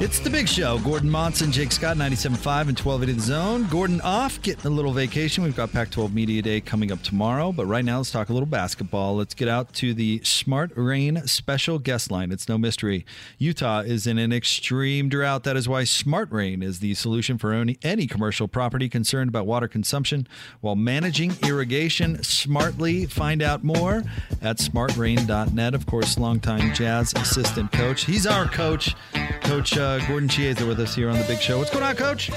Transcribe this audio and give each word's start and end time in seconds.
It's 0.00 0.18
the 0.18 0.28
big 0.28 0.48
show. 0.48 0.80
Gordon 0.80 1.08
Monson, 1.08 1.52
Jake 1.52 1.70
Scott, 1.70 1.96
97.5 1.96 2.68
and 2.68 2.78
1280 2.78 3.12
The 3.12 3.20
Zone. 3.20 3.68
Gordon 3.70 4.00
off, 4.00 4.42
getting 4.42 4.66
a 4.66 4.74
little 4.74 4.92
vacation. 4.92 5.44
We've 5.44 5.54
got 5.54 5.72
Pac 5.72 5.90
12 5.92 6.12
Media 6.12 6.42
Day 6.42 6.60
coming 6.60 6.90
up 6.90 7.00
tomorrow. 7.02 7.52
But 7.52 7.66
right 7.66 7.84
now, 7.84 7.98
let's 7.98 8.10
talk 8.10 8.28
a 8.28 8.32
little 8.32 8.48
basketball. 8.48 9.14
Let's 9.14 9.34
get 9.34 9.46
out 9.46 9.72
to 9.74 9.94
the 9.94 10.20
Smart 10.24 10.72
Rain 10.74 11.24
special 11.28 11.78
guest 11.78 12.10
line. 12.10 12.32
It's 12.32 12.48
no 12.48 12.58
mystery. 12.58 13.06
Utah 13.38 13.82
is 13.82 14.08
in 14.08 14.18
an 14.18 14.32
extreme 14.32 15.08
drought. 15.08 15.44
That 15.44 15.56
is 15.56 15.68
why 15.68 15.84
Smart 15.84 16.30
Rain 16.32 16.60
is 16.60 16.80
the 16.80 16.94
solution 16.94 17.38
for 17.38 17.52
any, 17.52 17.78
any 17.84 18.08
commercial 18.08 18.48
property 18.48 18.88
concerned 18.88 19.28
about 19.28 19.46
water 19.46 19.68
consumption 19.68 20.26
while 20.60 20.74
managing 20.74 21.34
irrigation 21.44 22.20
smartly. 22.24 23.06
Find 23.06 23.42
out 23.42 23.62
more 23.62 24.02
at 24.42 24.58
smartrain.net. 24.58 25.72
Of 25.72 25.86
course, 25.86 26.18
longtime 26.18 26.74
jazz 26.74 27.14
assistant 27.14 27.70
coach. 27.70 28.06
He's 28.06 28.26
our 28.26 28.46
coach. 28.46 28.96
Coach 29.42 29.78
uh, 29.78 29.83
uh, 29.84 29.98
Gordon 30.06 30.28
Chiesa 30.28 30.64
with 30.64 30.80
us 30.80 30.94
here 30.94 31.10
on 31.10 31.18
the 31.18 31.24
Big 31.24 31.40
Show. 31.40 31.58
What's 31.58 31.70
going 31.70 31.84
on, 31.84 31.94
Coach? 31.94 32.30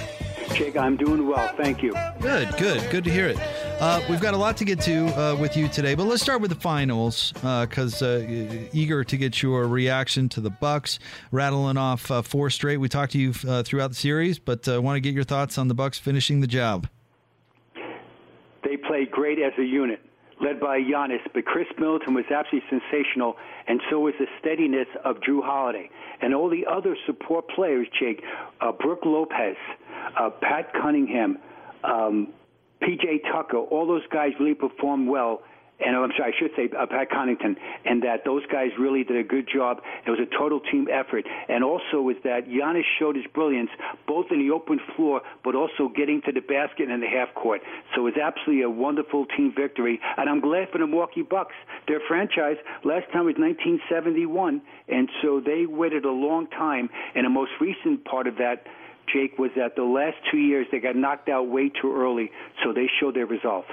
Jake, 0.54 0.78
I'm 0.78 0.98
doing 0.98 1.28
well. 1.28 1.54
Thank 1.56 1.82
you. 1.82 1.94
Good, 2.20 2.56
good, 2.58 2.90
good 2.90 3.04
to 3.04 3.12
hear 3.12 3.28
it. 3.28 3.38
Uh, 3.80 4.02
we've 4.10 4.20
got 4.20 4.34
a 4.34 4.38
lot 4.38 4.58
to 4.58 4.66
get 4.66 4.82
to 4.82 5.06
uh, 5.20 5.36
with 5.36 5.56
you 5.56 5.68
today, 5.68 5.96
but 5.96 6.06
let's 6.06 6.22
start 6.22 6.42
with 6.42 6.50
the 6.50 6.60
finals 6.60 7.32
because 7.34 8.02
uh, 8.02 8.26
uh, 8.28 8.70
eager 8.74 9.04
to 9.04 9.18
get 9.18 9.42
your 9.42 9.68
reaction 9.68 10.28
to 10.30 10.42
the 10.42 10.50
Bucks 10.50 11.00
rattling 11.32 11.78
off 11.78 12.10
uh, 12.12 12.22
four 12.22 12.50
straight. 12.50 12.78
We 12.78 12.90
talked 12.90 13.14
to 13.14 13.20
you 13.20 13.34
uh, 13.48 13.64
throughout 13.64 13.90
the 13.90 13.96
series, 13.96 14.40
but 14.40 14.68
I 14.68 14.78
want 14.80 14.98
to 14.98 15.02
get 15.02 15.14
your 15.14 15.24
thoughts 15.24 15.58
on 15.58 15.68
the 15.68 15.76
Bucks 15.76 15.98
finishing 15.98 16.42
the 16.42 16.48
job. 16.48 16.88
They 18.64 18.78
played 18.78 19.12
great 19.12 19.40
as 19.40 19.54
a 19.58 19.64
unit 19.64 20.02
led 20.42 20.60
by 20.60 20.80
Giannis, 20.80 21.22
but 21.34 21.46
Khris 21.46 21.68
Middleton 21.78 22.14
was 22.14 22.26
absolutely 22.30 22.70
sensational, 22.70 23.38
and 23.68 23.82
so 23.90 24.00
was 24.00 24.14
the 24.20 24.28
steadiness 24.40 24.88
of 25.04 25.18
Jrue 25.18 25.44
Holiday. 25.44 25.90
And 26.22 26.34
all 26.34 26.50
the 26.50 26.66
other 26.66 26.96
support 27.06 27.48
players, 27.50 27.88
Jake, 28.00 28.24
uh, 28.62 28.72
Brook 28.72 29.00
Lopez, 29.06 29.58
uh, 30.20 30.30
Pat 30.42 30.74
Cunningham, 30.74 31.40
um, 31.84 32.30
PJ 32.82 33.24
Tucker, 33.32 33.58
all 33.58 33.88
those 33.88 34.06
guys 34.12 34.32
really 34.40 34.54
performed 34.54 35.08
well 35.10 35.42
and 35.80 35.96
I'm 35.96 36.12
sorry, 36.18 36.34
I 36.34 36.40
should 36.40 36.52
say 36.56 36.70
uh, 36.76 36.86
Pat 36.88 37.12
Connaughton, 37.12 37.56
and 37.86 38.02
that 38.04 38.26
those 38.26 38.46
guys 38.48 38.70
really 38.80 39.04
did 39.04 39.18
a 39.18 39.24
good 39.24 39.48
job. 39.48 39.82
It 40.06 40.10
was 40.10 40.20
a 40.20 40.38
total 40.38 40.60
team 40.60 40.88
effort, 40.92 41.26
and 41.48 41.64
also 41.64 42.10
is 42.10 42.18
that 42.24 42.48
Giannis 42.48 42.84
showed 43.00 43.16
his 43.16 43.26
brilliance 43.34 43.70
both 44.08 44.28
in 44.32 44.40
the 44.40 44.54
open 44.54 44.80
floor, 44.96 45.22
but 45.44 45.56
also 45.56 45.90
getting 45.96 46.22
to 46.26 46.32
the 46.32 46.42
basket 46.42 46.90
and 46.90 47.02
the 47.02 47.08
half 47.08 47.34
court. 47.36 47.62
So 47.96 48.02
it 48.02 48.16
was 48.16 48.18
absolutely 48.22 48.64
a 48.64 48.70
wonderful 48.70 49.26
team 49.38 49.54
victory, 49.56 50.00
and 50.18 50.30
I'm 50.30 50.42
glad 50.42 50.70
for 50.72 50.80
the 50.80 50.88
Milwaukee 50.88 51.22
Bucks. 51.22 51.54
Their 51.88 52.02
franchise 52.08 52.58
last 52.84 53.06
time 53.14 53.26
was 53.26 53.36
1971, 53.38 54.62
and 54.88 55.10
so 55.22 55.40
they 55.40 55.66
waited 55.66 56.06
a 56.06 56.12
long 56.12 56.48
time. 56.48 56.90
And 57.16 57.26
the 57.26 57.30
most 57.30 57.52
recent 57.62 58.04
part 58.06 58.28
of 58.28 58.38
that. 58.38 58.66
Jake 59.14 59.40
was 59.40 59.52
that 59.56 59.78
the 59.78 59.84
last 59.84 60.18
two 60.30 60.38
years 60.38 60.68
they 60.70 60.80
got 60.80 60.98
knocked 60.98 61.30
out 61.30 61.48
way 61.48 61.70
too 61.70 61.96
early, 61.96 62.30
so 62.62 62.74
they 62.74 62.90
showed 63.00 63.16
their 63.16 63.26
resolve. 63.26 63.64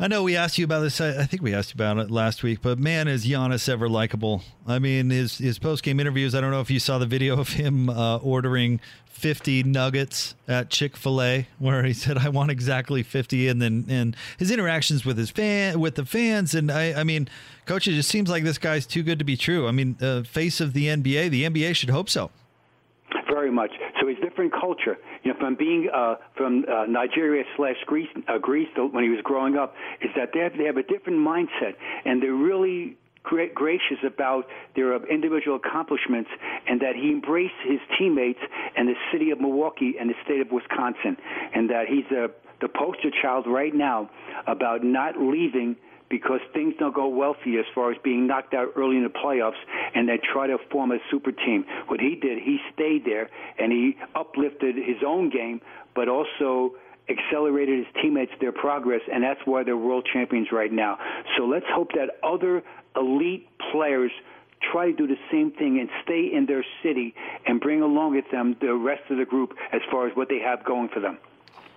I 0.00 0.06
know 0.06 0.22
we 0.22 0.36
asked 0.36 0.58
you 0.58 0.64
about 0.64 0.80
this. 0.80 1.00
I 1.00 1.24
think 1.24 1.42
we 1.42 1.52
asked 1.52 1.70
you 1.70 1.76
about 1.76 1.98
it 1.98 2.08
last 2.08 2.44
week, 2.44 2.60
but 2.62 2.78
man, 2.78 3.08
is 3.08 3.26
Giannis 3.26 3.68
ever 3.68 3.88
likable? 3.88 4.42
I 4.64 4.78
mean, 4.78 5.10
his 5.10 5.38
his 5.38 5.58
post 5.58 5.82
game 5.82 5.98
interviews. 5.98 6.36
I 6.36 6.40
don't 6.40 6.52
know 6.52 6.60
if 6.60 6.70
you 6.70 6.78
saw 6.78 6.98
the 6.98 7.06
video 7.06 7.40
of 7.40 7.48
him 7.54 7.90
uh, 7.90 8.18
ordering 8.18 8.80
50 9.06 9.64
nuggets 9.64 10.36
at 10.46 10.70
Chick 10.70 10.96
Fil 10.96 11.20
A, 11.20 11.48
where 11.58 11.82
he 11.82 11.92
said, 11.92 12.16
"I 12.16 12.28
want 12.28 12.52
exactly 12.52 13.02
50," 13.02 13.48
and 13.48 13.60
then 13.60 13.86
and 13.88 14.16
his 14.38 14.52
interactions 14.52 15.04
with 15.04 15.18
his 15.18 15.30
fan 15.30 15.80
with 15.80 15.96
the 15.96 16.06
fans. 16.06 16.54
And 16.54 16.70
I, 16.70 17.00
I 17.00 17.02
mean, 17.02 17.28
coach, 17.66 17.88
it 17.88 17.94
just 17.94 18.08
seems 18.08 18.30
like 18.30 18.44
this 18.44 18.58
guy's 18.58 18.86
too 18.86 19.02
good 19.02 19.18
to 19.18 19.24
be 19.24 19.36
true. 19.36 19.66
I 19.66 19.72
mean, 19.72 19.96
uh, 20.00 20.22
face 20.22 20.60
of 20.60 20.74
the 20.74 20.86
NBA. 20.86 21.30
The 21.30 21.42
NBA 21.42 21.74
should 21.74 21.90
hope 21.90 22.08
so. 22.08 22.30
Very 23.26 23.50
much. 23.50 23.72
So 24.00 24.06
it's 24.06 24.20
different 24.20 24.52
culture. 24.68 24.98
You 25.22 25.32
know, 25.32 25.38
from 25.38 25.54
being 25.54 25.88
uh, 25.92 26.16
from 26.36 26.64
uh, 26.68 26.84
Nigeria 26.86 27.44
slash 27.56 27.76
Greece, 27.86 28.08
uh, 28.28 28.38
Greece 28.38 28.68
when 28.76 29.04
he 29.04 29.10
was 29.10 29.20
growing 29.22 29.56
up, 29.56 29.74
is 30.02 30.10
that 30.16 30.30
they 30.34 30.40
have, 30.40 30.52
they 30.58 30.64
have 30.64 30.76
a 30.76 30.82
different 30.82 31.18
mindset, 31.18 31.74
and 32.04 32.22
they're 32.22 32.32
really 32.32 32.96
great, 33.22 33.54
gracious 33.54 34.00
about 34.06 34.46
their 34.76 34.94
uh, 34.94 34.98
individual 35.10 35.56
accomplishments, 35.56 36.30
and 36.68 36.80
that 36.80 36.94
he 36.94 37.10
embraced 37.10 37.60
his 37.64 37.80
teammates 37.98 38.40
and 38.76 38.88
the 38.88 38.94
city 39.12 39.30
of 39.30 39.40
Milwaukee 39.40 39.94
and 39.98 40.08
the 40.10 40.14
state 40.24 40.40
of 40.40 40.48
Wisconsin, 40.52 41.16
and 41.54 41.70
that 41.70 41.86
he's 41.88 42.10
a, 42.12 42.28
the 42.60 42.68
poster 42.68 43.10
child 43.22 43.46
right 43.46 43.74
now 43.74 44.10
about 44.46 44.84
not 44.84 45.14
leaving 45.18 45.76
because 46.10 46.40
things 46.54 46.74
don't 46.78 46.94
go 46.94 47.08
well 47.08 47.34
for 47.42 47.48
you 47.48 47.60
as 47.60 47.66
far 47.74 47.90
as 47.92 47.98
being 48.02 48.26
knocked 48.26 48.54
out 48.54 48.68
early 48.76 48.96
in 48.96 49.02
the 49.02 49.10
playoffs 49.10 49.60
and 49.94 50.08
they 50.08 50.18
try 50.32 50.46
to 50.46 50.56
form 50.70 50.90
a 50.90 50.98
super 51.10 51.32
team. 51.32 51.64
What 51.88 52.00
he 52.00 52.14
did, 52.14 52.38
he 52.38 52.58
stayed 52.74 53.04
there 53.04 53.28
and 53.58 53.72
he 53.72 53.96
uplifted 54.14 54.76
his 54.76 55.02
own 55.06 55.30
game, 55.30 55.60
but 55.94 56.08
also 56.08 56.74
accelerated 57.08 57.78
his 57.78 58.02
teammates 58.02 58.32
their 58.40 58.52
progress, 58.52 59.00
and 59.12 59.24
that's 59.24 59.40
why 59.46 59.62
they're 59.62 59.76
world 59.76 60.06
champions 60.12 60.48
right 60.52 60.72
now. 60.72 60.98
So 61.36 61.44
let's 61.44 61.64
hope 61.70 61.92
that 61.92 62.10
other 62.22 62.62
elite 62.96 63.48
players 63.72 64.10
try 64.72 64.90
to 64.90 64.96
do 64.96 65.06
the 65.06 65.16
same 65.30 65.52
thing 65.52 65.78
and 65.78 65.88
stay 66.04 66.28
in 66.32 66.46
their 66.46 66.64
city 66.82 67.14
and 67.46 67.60
bring 67.60 67.80
along 67.80 68.14
with 68.14 68.24
them 68.30 68.56
the 68.60 68.74
rest 68.74 69.02
of 69.10 69.18
the 69.18 69.24
group 69.24 69.54
as 69.72 69.80
far 69.90 70.06
as 70.08 70.16
what 70.16 70.28
they 70.28 70.40
have 70.40 70.64
going 70.64 70.88
for 70.92 71.00
them. 71.00 71.18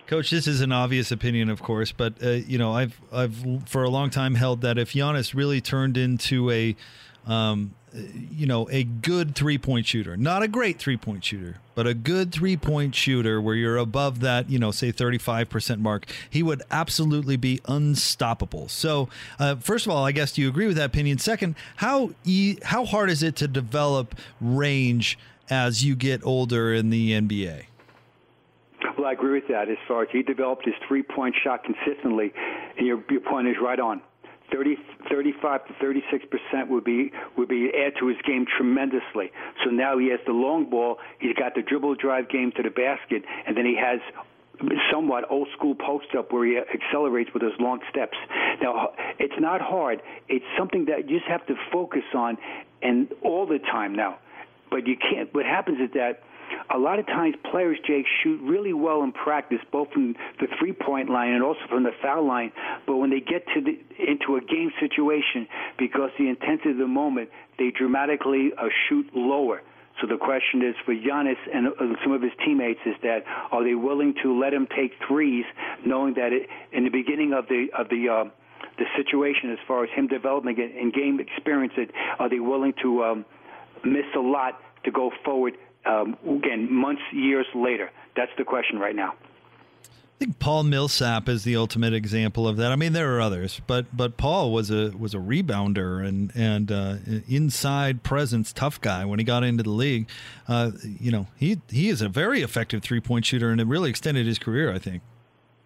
Coach, 0.06 0.30
this 0.30 0.46
is 0.46 0.60
an 0.60 0.72
obvious 0.72 1.10
opinion, 1.10 1.48
of 1.48 1.62
course, 1.62 1.92
but 1.92 2.14
uh, 2.22 2.30
you 2.30 2.58
know, 2.58 2.72
I've 2.72 3.00
I've 3.12 3.68
for 3.68 3.82
a 3.82 3.88
long 3.88 4.10
time 4.10 4.34
held 4.34 4.60
that 4.62 4.78
if 4.78 4.92
Giannis 4.92 5.34
really 5.34 5.60
turned 5.60 5.96
into 5.96 6.50
a, 6.50 6.76
um, 7.26 7.74
you 7.92 8.46
know, 8.46 8.68
a 8.70 8.84
good 8.84 9.34
three 9.34 9.58
point 9.58 9.86
shooter, 9.86 10.16
not 10.16 10.42
a 10.42 10.48
great 10.48 10.78
three 10.78 10.96
point 10.96 11.24
shooter, 11.24 11.58
but 11.74 11.86
a 11.86 11.94
good 11.94 12.32
three 12.32 12.56
point 12.56 12.94
shooter 12.94 13.40
where 13.40 13.54
you're 13.54 13.76
above 13.76 14.20
that, 14.20 14.50
you 14.50 14.58
know, 14.58 14.70
say 14.70 14.92
35 14.92 15.48
percent 15.48 15.80
mark, 15.80 16.04
he 16.28 16.42
would 16.42 16.62
absolutely 16.70 17.36
be 17.36 17.60
unstoppable. 17.66 18.68
So, 18.68 19.08
uh, 19.38 19.56
first 19.56 19.86
of 19.86 19.92
all, 19.92 20.04
I 20.04 20.12
guess 20.12 20.32
do 20.32 20.42
you 20.42 20.48
agree 20.48 20.66
with 20.66 20.76
that 20.76 20.86
opinion? 20.86 21.18
Second, 21.18 21.54
how 21.76 22.10
e- 22.24 22.58
how 22.64 22.84
hard 22.84 23.08
is 23.08 23.22
it 23.22 23.36
to 23.36 23.48
develop 23.48 24.14
range 24.40 25.18
as 25.48 25.84
you 25.84 25.94
get 25.94 26.24
older 26.24 26.74
in 26.74 26.90
the 26.90 27.12
NBA? 27.12 27.64
Well, 28.96 29.06
I 29.06 29.12
agree 29.12 29.40
with 29.40 29.48
that. 29.48 29.68
As 29.68 29.78
far 29.88 30.02
as 30.02 30.08
he 30.12 30.22
developed 30.22 30.64
his 30.64 30.74
three-point 30.86 31.34
shot 31.42 31.64
consistently, 31.64 32.32
and 32.76 32.86
your, 32.86 33.02
your 33.10 33.20
point 33.20 33.48
is 33.48 33.56
right 33.62 33.80
on. 33.80 34.02
30, 34.52 34.76
35 35.10 35.66
to 35.66 35.74
36 35.80 36.24
percent 36.26 36.68
would 36.68 36.84
be 36.84 37.10
would 37.38 37.48
be 37.48 37.70
add 37.74 37.94
to 37.98 38.08
his 38.08 38.18
game 38.26 38.44
tremendously. 38.44 39.32
So 39.64 39.70
now 39.70 39.96
he 39.96 40.10
has 40.10 40.20
the 40.26 40.32
long 40.32 40.68
ball. 40.68 40.98
He's 41.20 41.34
got 41.34 41.54
the 41.54 41.62
dribble 41.62 41.94
drive 41.94 42.28
game 42.28 42.52
to 42.56 42.62
the 42.62 42.68
basket, 42.68 43.24
and 43.46 43.56
then 43.56 43.64
he 43.64 43.76
has 43.76 44.00
somewhat 44.92 45.24
old 45.30 45.48
school 45.56 45.74
post 45.74 46.14
up 46.16 46.32
where 46.32 46.44
he 46.44 46.58
accelerates 46.58 47.30
with 47.32 47.42
those 47.42 47.58
long 47.58 47.80
steps. 47.90 48.16
Now, 48.60 48.92
it's 49.18 49.34
not 49.38 49.60
hard. 49.60 50.02
It's 50.28 50.44
something 50.58 50.84
that 50.86 51.08
you 51.08 51.18
just 51.18 51.30
have 51.30 51.46
to 51.46 51.54
focus 51.72 52.04
on 52.14 52.36
and 52.82 53.08
all 53.22 53.46
the 53.46 53.58
time 53.58 53.94
now. 53.94 54.18
But 54.70 54.86
you 54.86 54.96
can't. 54.96 55.32
What 55.34 55.46
happens 55.46 55.78
is 55.80 55.90
that 55.94 56.22
a 56.74 56.78
lot 56.78 56.98
of 56.98 57.06
times 57.06 57.34
players, 57.50 57.78
Jake, 57.86 58.06
shoot 58.22 58.40
really 58.42 58.72
well 58.72 59.02
in 59.02 59.12
practice, 59.12 59.58
both 59.70 59.90
from 59.92 60.14
the 60.40 60.46
three 60.58 60.72
point 60.72 61.10
line 61.10 61.32
and 61.32 61.42
also 61.42 61.60
from 61.68 61.82
the 61.82 61.92
foul 62.00 62.26
line. 62.26 62.52
But 62.86 62.96
when 62.96 63.10
they 63.10 63.20
get 63.20 63.46
to 63.54 63.60
the, 63.60 63.78
into 63.98 64.36
a 64.36 64.40
game 64.40 64.70
situation, 64.80 65.46
because 65.78 66.10
the 66.18 66.28
intensity 66.28 66.70
of 66.70 66.78
the 66.78 66.86
moment, 66.86 67.30
they 67.58 67.70
dramatically 67.70 68.52
uh, 68.56 68.68
shoot 68.88 69.06
lower. 69.14 69.62
So 70.00 70.06
the 70.06 70.16
question 70.16 70.62
is 70.62 70.74
for 70.84 70.94
Giannis 70.94 71.36
and 71.52 71.68
uh, 71.68 71.72
some 72.02 72.12
of 72.12 72.22
his 72.22 72.32
teammates 72.44 72.80
is 72.86 72.94
that 73.02 73.24
are 73.50 73.62
they 73.62 73.74
willing 73.74 74.14
to 74.22 74.38
let 74.38 74.54
him 74.54 74.66
take 74.74 74.92
threes, 75.06 75.44
knowing 75.84 76.14
that 76.14 76.32
it, 76.32 76.48
in 76.72 76.84
the 76.84 76.90
beginning 76.90 77.32
of 77.34 77.46
the 77.48 77.68
of 77.76 77.88
the 77.88 78.08
uh, 78.08 78.24
the 78.78 78.84
situation, 78.96 79.52
as 79.52 79.58
far 79.68 79.84
as 79.84 79.90
him 79.90 80.06
developing 80.06 80.58
and 80.58 80.92
game 80.92 81.20
experience, 81.20 81.74
it 81.76 81.90
are 82.18 82.28
they 82.28 82.40
willing 82.40 82.72
to 82.82 83.04
um, 83.04 83.24
miss 83.84 84.06
a 84.16 84.20
lot 84.20 84.58
to 84.84 84.90
go 84.90 85.10
forward 85.24 85.54
um, 85.86 86.16
again, 86.28 86.72
months, 86.72 87.02
years 87.12 87.46
later? 87.54 87.90
That's 88.16 88.32
the 88.38 88.44
question 88.44 88.78
right 88.78 88.94
now. 88.94 89.14
I 89.84 90.26
think 90.26 90.38
Paul 90.38 90.62
Millsap 90.62 91.28
is 91.28 91.42
the 91.42 91.56
ultimate 91.56 91.92
example 91.92 92.46
of 92.46 92.56
that. 92.58 92.70
I 92.70 92.76
mean, 92.76 92.92
there 92.92 93.16
are 93.16 93.20
others, 93.20 93.60
but 93.66 93.86
but 93.96 94.16
Paul 94.16 94.52
was 94.52 94.70
a 94.70 94.90
was 94.96 95.14
a 95.14 95.18
rebounder 95.18 96.06
and 96.06 96.30
and 96.36 96.70
uh, 96.70 96.96
inside 97.26 98.04
presence, 98.04 98.52
tough 98.52 98.80
guy 98.80 99.04
when 99.04 99.18
he 99.18 99.24
got 99.24 99.42
into 99.42 99.64
the 99.64 99.70
league. 99.70 100.08
Uh, 100.46 100.70
you 100.82 101.10
know, 101.10 101.26
he 101.36 101.60
he 101.70 101.88
is 101.88 102.02
a 102.02 102.08
very 102.08 102.42
effective 102.42 102.84
three 102.84 103.00
point 103.00 103.24
shooter, 103.24 103.50
and 103.50 103.60
it 103.60 103.66
really 103.66 103.90
extended 103.90 104.26
his 104.26 104.38
career. 104.38 104.72
I 104.72 104.78
think. 104.78 105.02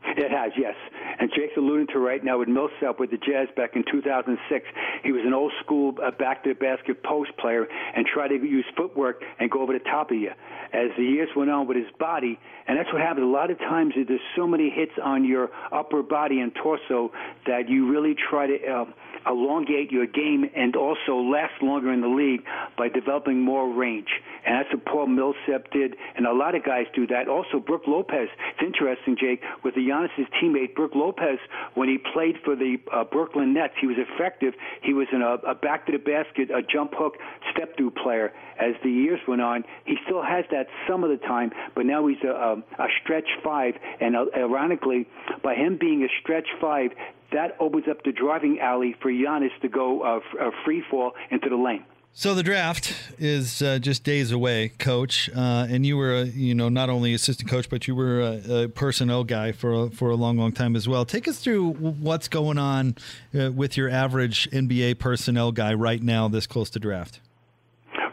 It 0.05 0.31
has, 0.31 0.53
yes. 0.57 0.75
And 1.19 1.31
Jake's 1.31 1.46
alluding 1.57 1.89
to 1.89 1.99
right 1.99 2.23
now 2.23 2.39
with 2.39 2.49
Millsap 2.49 2.99
with 2.99 3.11
the 3.11 3.19
Jazz 3.19 3.49
back 3.57 3.77
in 3.77 3.85
2006. 3.91 4.67
He 5.03 5.13
was 5.13 5.23
an 5.25 5.33
old 5.33 5.53
school 5.65 5.95
uh, 6.03 6.11
back 6.11 6.45
to 6.45 6.51
the 6.51 6.55
basket 6.55 7.03
post 7.03 7.31
player 7.39 7.67
and 7.95 8.07
tried 8.07 8.29
to 8.29 8.35
use 8.35 8.65
footwork 8.77 9.23
and 9.39 9.51
go 9.51 9.63
over 9.63 9.73
the 9.73 9.85
top 9.85 10.11
of 10.11 10.17
you. 10.17 10.31
As 10.73 10.91
the 10.97 11.05
years 11.05 11.29
went 11.37 11.51
on 11.51 11.67
with 11.67 11.77
his 11.77 11.87
body, 11.99 12.39
and 12.67 12.79
that's 12.79 12.93
what 12.93 13.01
happens 13.01 13.25
a 13.25 13.29
lot 13.29 13.51
of 13.51 13.59
times. 13.59 13.95
There's 13.95 14.21
so 14.37 14.47
many 14.47 14.71
hits 14.71 14.93
on 15.03 15.25
your 15.25 15.51
upper 15.73 16.03
body 16.03 16.41
and 16.41 16.55
torso 16.55 17.13
that 17.47 17.69
you 17.69 17.91
really 17.91 18.15
try 18.15 18.47
to. 18.47 18.67
Uh, 18.67 18.85
elongate 19.27 19.91
your 19.91 20.07
game 20.07 20.49
and 20.55 20.77
also 20.77 21.17
last 21.17 21.61
longer 21.63 21.93
in 21.93 22.01
the 22.01 22.09
league 22.09 22.45
by 22.79 22.89
developing 22.89 23.41
more 23.41 23.69
range. 23.73 24.09
And 24.47 24.55
that's 24.55 24.73
what 24.73 24.85
Paul 24.85 25.07
Millsap 25.09 25.71
did, 25.73 25.97
and 26.15 26.27
a 26.27 26.33
lot 26.33 26.55
of 26.55 26.65
guys 26.65 26.87
do 26.95 27.07
that. 27.09 27.29
Also, 27.29 27.59
Brook 27.59 27.83
Lopez. 27.87 28.29
It's 28.55 28.63
interesting, 28.65 29.17
Jake, 29.19 29.43
with 29.65 29.75
the 29.75 29.81
Giannis' 29.81 30.27
teammate 30.41 30.75
Brook 30.75 30.93
Lopez 30.95 31.39
when 31.75 31.89
he 31.89 31.99
played 31.99 32.37
for 32.45 32.57
the 32.57 32.77
uh, 32.93 33.05
Brooklyn 33.05 33.55
Nets. 33.55 33.75
He 33.81 33.87
was 33.87 33.97
effective. 33.99 34.55
He 34.83 34.93
was 34.93 35.07
in 35.13 35.23
a, 35.23 35.35
a 35.51 35.55
back 35.55 35.87
to 35.87 35.93
the 35.93 35.99
basket, 35.99 36.51
a 36.51 36.63
jump 36.63 36.93
hook, 36.95 37.15
step 37.53 37.77
through 37.77 37.93
player. 37.93 38.33
As 38.59 38.75
the 38.83 38.91
years 38.91 39.21
went 39.29 39.43
on, 39.43 39.65
he 39.85 39.97
still 40.05 40.23
has 40.23 40.45
that 40.51 40.67
some 40.89 41.05
of 41.05 41.11
the 41.11 41.19
time, 41.27 41.53
but 41.75 41.87
now 41.87 42.07
he's 42.07 42.23
a, 42.25 42.29
a, 42.29 42.53
a 42.83 42.87
stretch 43.03 43.29
five. 43.45 43.75
And 44.01 44.17
uh, 44.17 44.27
ironically, 44.37 45.07
by 45.43 45.55
him 45.55 45.77
being 45.79 46.03
a 46.03 46.09
stretch 46.21 46.49
five, 46.61 46.91
that 47.33 47.57
opens 47.61 47.85
up 47.91 48.03
the 48.05 48.13
driving 48.13 48.61
alley 48.61 48.95
for 49.03 49.11
Giannis 49.11 49.51
to 49.63 49.69
go 49.69 50.03
uh, 50.03 50.17
f- 50.19 50.23
uh, 50.41 50.51
free 50.65 50.83
fall 50.91 51.13
into 51.31 51.49
the 51.49 51.57
lane. 51.57 51.85
So 52.19 52.35
the 52.35 52.43
draft 52.43 52.95
is 53.19 53.61
uh, 53.61 53.79
just 53.79 54.03
days 54.03 54.33
away, 54.33 54.71
Coach, 54.79 55.29
uh, 55.37 55.67
and 55.69 55.85
you 55.85 55.99
were, 55.99 56.15
a, 56.15 56.25
you 56.25 56.55
know, 56.55 56.71
not 56.71 56.89
only 56.89 57.13
assistant 57.13 57.51
coach, 57.51 57.69
but 57.69 57.87
you 57.87 57.95
were 57.95 58.23
a, 58.23 58.63
a, 58.63 58.69
personnel 58.71 59.23
guy 59.23 59.53
for 59.53 59.75
a, 59.75 59.91
for 59.91 60.09
a 60.09 60.15
long, 60.15 60.39
long 60.39 60.51
time 60.51 60.77
as 60.77 60.89
well. 60.89 61.05
Take 61.05 61.29
us 61.29 61.39
through 61.39 61.73
what's 61.73 62.27
going 62.27 62.57
on 62.57 62.97
uh, 63.39 63.53
with 63.53 63.77
your 63.77 63.91
average 63.91 64.51
NBA 64.51 64.99
personnel 64.99 65.53
guy 65.53 65.75
right 65.75 66.03
now, 66.03 66.27
this 66.27 66.47
close 66.47 66.71
to 66.71 66.79
draft. 66.79 67.21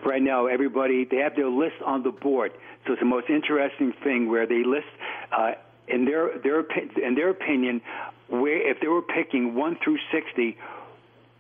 Right 0.05 0.21
now, 0.21 0.47
everybody 0.47 1.05
they 1.09 1.19
have 1.19 1.37
their 1.37 1.49
list 1.49 1.81
on 1.85 2.03
the 2.03 2.11
board, 2.11 2.51
so 2.85 2.91
it's 2.91 2.99
the 2.99 3.05
most 3.05 3.29
interesting 3.29 3.93
thing 4.03 4.29
where 4.29 4.45
they 4.45 4.65
list 4.65 4.87
uh, 5.31 5.53
in 5.87 6.03
their 6.03 6.37
their 6.39 6.59
in 7.01 7.15
their 7.15 7.29
opinion 7.29 7.79
where 8.27 8.69
if 8.69 8.81
they 8.81 8.87
were 8.87 9.01
picking 9.01 9.55
one 9.55 9.77
through 9.81 9.97
sixty, 10.11 10.57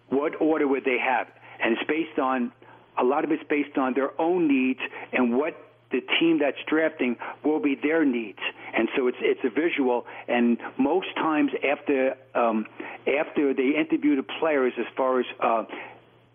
what 0.07 0.39
order 0.39 0.65
would 0.65 0.85
they 0.85 0.97
have? 0.97 1.27
And 1.63 1.77
it's 1.77 1.87
based 1.87 2.19
on 2.19 2.51
a 2.97 3.03
lot 3.03 3.23
of 3.23 3.31
it's 3.31 3.43
based 3.49 3.77
on 3.77 3.93
their 3.93 4.19
own 4.21 4.47
needs 4.47 4.79
and 5.11 5.35
what 5.37 5.55
the 5.93 6.01
team 6.19 6.39
that's 6.39 6.57
drafting 6.67 7.15
will 7.45 7.59
be 7.59 7.75
their 7.81 8.03
needs, 8.03 8.39
and 8.73 8.89
so 8.97 9.07
it's 9.07 9.17
it's 9.21 9.41
a 9.43 9.49
visual. 9.49 10.05
And 10.27 10.57
most 10.77 11.07
times 11.15 11.51
after 11.63 12.15
um, 12.33 12.65
after 13.07 13.53
they 13.53 13.75
interview 13.77 14.15
the 14.15 14.25
players, 14.39 14.73
as 14.79 14.87
far 14.97 15.19
as 15.19 15.25
uh, 15.39 15.63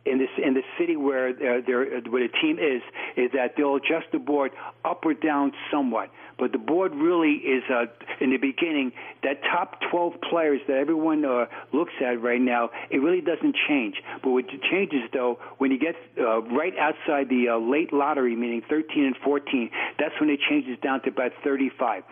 in 0.05 0.19
this 0.19 0.31
in 0.43 0.55
the 0.55 0.63
city 0.79 0.97
where 0.97 1.29
uh, 1.29 1.61
where 1.63 2.27
the 2.27 2.33
team 2.41 2.59
is, 2.59 2.83
is 3.17 3.31
that 3.33 3.55
they'll 3.57 3.77
adjust 3.77 4.07
the 4.13 4.19
board 4.19 4.53
up 4.85 5.05
or 5.05 5.15
down 5.15 5.53
somewhat. 5.71 6.11
But 6.39 6.53
the 6.53 6.59
board 6.59 6.95
really 6.95 7.33
is, 7.33 7.65
uh, 7.69 7.87
in 8.21 8.31
the 8.31 8.37
beginning, 8.37 8.93
that 9.25 9.43
top 9.43 9.81
12 9.91 10.21
players 10.31 10.61
that 10.69 10.77
everyone 10.77 11.25
uh, 11.25 11.47
looks 11.73 11.93
at 12.01 12.23
right 12.23 12.41
now, 12.41 12.71
it 12.91 12.99
really 12.99 13.21
doesn't 13.21 13.57
change. 13.67 13.97
But 14.23 14.31
what 14.31 14.45
changes, 14.71 15.03
though, 15.13 15.41
when 15.59 15.73
you 15.73 15.79
get 15.81 15.97
uh, 16.17 16.43
right 16.43 16.75
outside 16.79 17.29
the 17.29 17.49
uh, 17.49 17.59
late 17.59 17.93
lottery, 17.93 18.37
meaning 18.37 18.63
13 18.69 19.05
and 19.05 19.17
14, 19.25 19.71
that's 19.99 20.15
when 20.21 20.31
it 20.31 20.39
changes 20.49 20.79
down 20.81 21.03
to 21.03 21.09
about 21.09 21.33
35. 21.43 22.05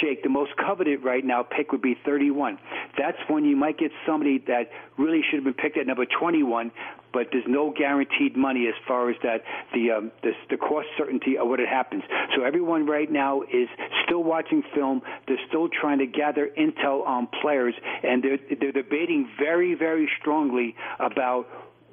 Jake, 0.00 0.24
the 0.24 0.28
most 0.28 0.56
coveted 0.56 1.04
right 1.04 1.24
now 1.24 1.44
pick 1.44 1.70
would 1.70 1.82
be 1.82 1.96
31. 2.04 2.58
That's 2.98 3.18
when 3.28 3.44
you 3.44 3.54
might 3.54 3.78
get 3.78 3.92
somebody 4.04 4.38
that 4.48 4.70
really 4.96 5.22
should 5.22 5.36
have 5.36 5.44
been 5.44 5.54
picked 5.54 5.78
at 5.78 5.86
number 5.86 6.04
21, 6.04 6.72
but 7.12 7.28
there's 7.32 7.44
no 7.46 7.70
guaranteed 7.70 8.36
money 8.36 8.66
as 8.68 8.74
far 8.86 9.10
as 9.10 9.16
that 9.22 9.42
the 9.72 9.90
um, 9.90 10.12
the, 10.22 10.32
the 10.50 10.56
cost 10.56 10.88
certainty 10.96 11.38
of 11.38 11.48
what 11.48 11.60
it 11.60 11.68
happens. 11.68 12.02
So 12.36 12.44
everyone 12.44 12.86
right 12.86 13.10
now 13.10 13.42
is 13.42 13.68
still 14.04 14.22
watching 14.22 14.62
film. 14.74 15.02
They're 15.26 15.36
still 15.48 15.68
trying 15.68 15.98
to 15.98 16.06
gather 16.06 16.50
intel 16.58 17.06
on 17.06 17.28
players, 17.40 17.74
and 18.02 18.22
they're 18.22 18.38
they're 18.60 18.72
debating 18.72 19.28
very 19.38 19.74
very 19.74 20.08
strongly 20.20 20.74
about 20.98 21.46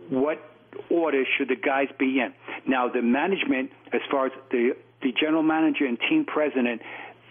what 0.10 0.40
order 0.90 1.24
should 1.38 1.50
the 1.50 1.56
guys 1.56 1.88
be 1.98 2.20
in. 2.20 2.34
Now 2.68 2.90
the 2.90 3.02
management, 3.02 3.72
as 3.94 4.02
far 4.12 4.28
as 4.28 4.32
the 4.52 4.76
the 5.02 5.14
general 5.20 5.44
manager 5.44 5.86
and 5.86 6.00
team 6.10 6.26
president, 6.26 6.82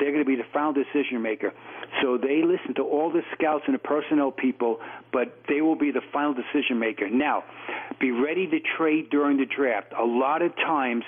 they're 0.05 0.13
going 0.13 0.25
to 0.25 0.29
be 0.29 0.37
the 0.37 0.49
final 0.53 0.75
decision 0.75 1.23
maker. 1.23 1.51
So 2.03 2.19
they 2.19 2.43
listen 2.43 2.75
to 2.75 2.83
all 2.83 3.11
the 3.11 3.23
scouts 3.33 3.65
and 3.67 3.75
the 3.75 3.79
personnel 3.79 4.31
people, 4.31 4.79
but 5.15 5.41
they 5.49 5.63
will 5.63 5.77
be 5.77 5.91
the 5.93 6.03
final 6.13 6.35
decision 6.35 6.79
maker. 6.79 7.09
Now, 7.09 7.43
be 7.99 8.11
ready 8.11 8.47
to 8.49 8.59
trade 8.77 9.09
during 9.09 9.39
the 9.39 9.47
draft. 9.47 9.95
A 9.99 10.05
lot 10.05 10.43
of 10.43 10.55
times 10.57 11.05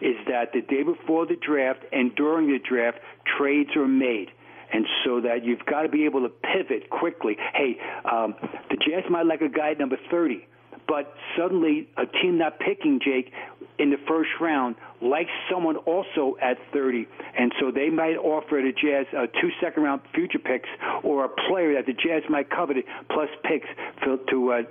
is 0.00 0.14
that 0.28 0.52
the 0.52 0.60
day 0.60 0.84
before 0.84 1.26
the 1.26 1.34
draft 1.44 1.80
and 1.90 2.14
during 2.14 2.46
the 2.46 2.60
draft, 2.60 2.98
trades 3.36 3.70
are 3.74 3.88
made 3.88 4.28
and 4.72 4.84
so 5.04 5.20
that 5.20 5.44
you've 5.44 5.64
got 5.66 5.82
to 5.82 5.88
be 5.88 6.04
able 6.04 6.20
to 6.22 6.28
pivot 6.28 6.90
quickly. 6.90 7.36
Hey, 7.54 7.78
um, 8.04 8.34
the 8.70 8.76
Jazz 8.76 9.04
might 9.10 9.26
like 9.26 9.40
a 9.40 9.48
guy 9.48 9.70
at 9.70 9.78
number 9.78 9.96
30, 10.10 10.46
but 10.88 11.14
suddenly 11.36 11.88
a 11.96 12.06
team 12.06 12.38
not 12.38 12.58
picking 12.58 13.00
Jake 13.04 13.32
in 13.78 13.90
the 13.90 13.98
first 14.08 14.30
round 14.40 14.76
likes 15.02 15.30
someone 15.50 15.76
also 15.76 16.36
at 16.40 16.56
30, 16.72 17.06
and 17.38 17.52
so 17.60 17.70
they 17.70 17.90
might 17.90 18.16
offer 18.16 18.62
the 18.62 18.72
Jazz 18.72 19.06
uh, 19.16 19.26
two 19.40 19.50
second 19.60 19.82
round 19.82 20.00
future 20.14 20.38
picks 20.38 20.68
or 21.02 21.24
a 21.24 21.28
player 21.48 21.74
that 21.74 21.86
the 21.86 21.92
Jazz 21.92 22.22
might 22.28 22.50
covet 22.50 22.76
plus 23.10 23.28
picks 23.44 23.68
for, 24.02 24.16
to 24.30 24.52
uh, 24.52 24.62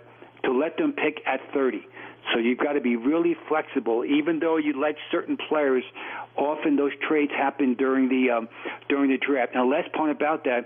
to 0.43 0.51
let 0.51 0.77
them 0.77 0.93
pick 0.93 1.21
at 1.25 1.39
30. 1.53 1.85
So 2.33 2.39
you've 2.39 2.57
got 2.57 2.73
to 2.73 2.81
be 2.81 2.95
really 2.95 3.35
flexible. 3.47 4.03
Even 4.03 4.39
though 4.39 4.57
you 4.57 4.79
like 4.79 4.97
certain 5.11 5.37
players, 5.37 5.83
often 6.35 6.75
those 6.75 6.91
trades 7.07 7.31
happen 7.31 7.75
during 7.75 8.09
the 8.09 8.31
um, 8.31 8.49
during 8.89 9.11
the 9.11 9.17
draft. 9.17 9.53
Now, 9.53 9.67
last 9.69 9.93
point 9.93 10.11
about 10.11 10.43
that 10.45 10.65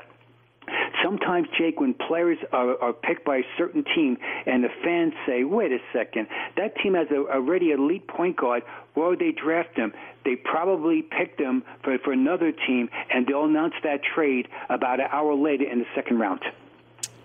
Sometimes, 1.04 1.48
Jake, 1.58 1.80
when 1.80 1.94
players 1.94 2.38
are, 2.52 2.78
are 2.82 2.94
picked 2.94 3.26
by 3.26 3.38
a 3.38 3.44
certain 3.58 3.84
team 3.96 4.18
and 4.46 4.64
the 4.64 4.70
fans 4.84 5.14
say, 5.26 5.44
wait 5.44 5.72
a 5.72 5.80
second, 5.94 6.28
that 6.58 6.76
team 6.82 6.94
has 6.96 7.08
a 7.12 7.28
already 7.32 7.72
elite 7.72 8.08
point 8.08 8.38
guard, 8.38 8.64
why 8.94 9.08
would 9.10 9.20
they 9.20 9.32
draft 9.32 9.76
him? 9.76 9.94
They 10.26 10.36
probably 10.36 11.02
picked 11.02 11.40
him 11.40 11.64
for, 11.84 11.98
for 12.00 12.12
another 12.12 12.52
team, 12.52 12.90
and 13.14 13.26
they'll 13.26 13.46
announce 13.46 13.76
that 13.84 14.02
trade 14.04 14.48
about 14.70 15.00
an 15.00 15.08
hour 15.12 15.34
later 15.36 15.70
in 15.70 15.80
the 15.80 15.86
second 15.96 16.20
round. 16.20 16.42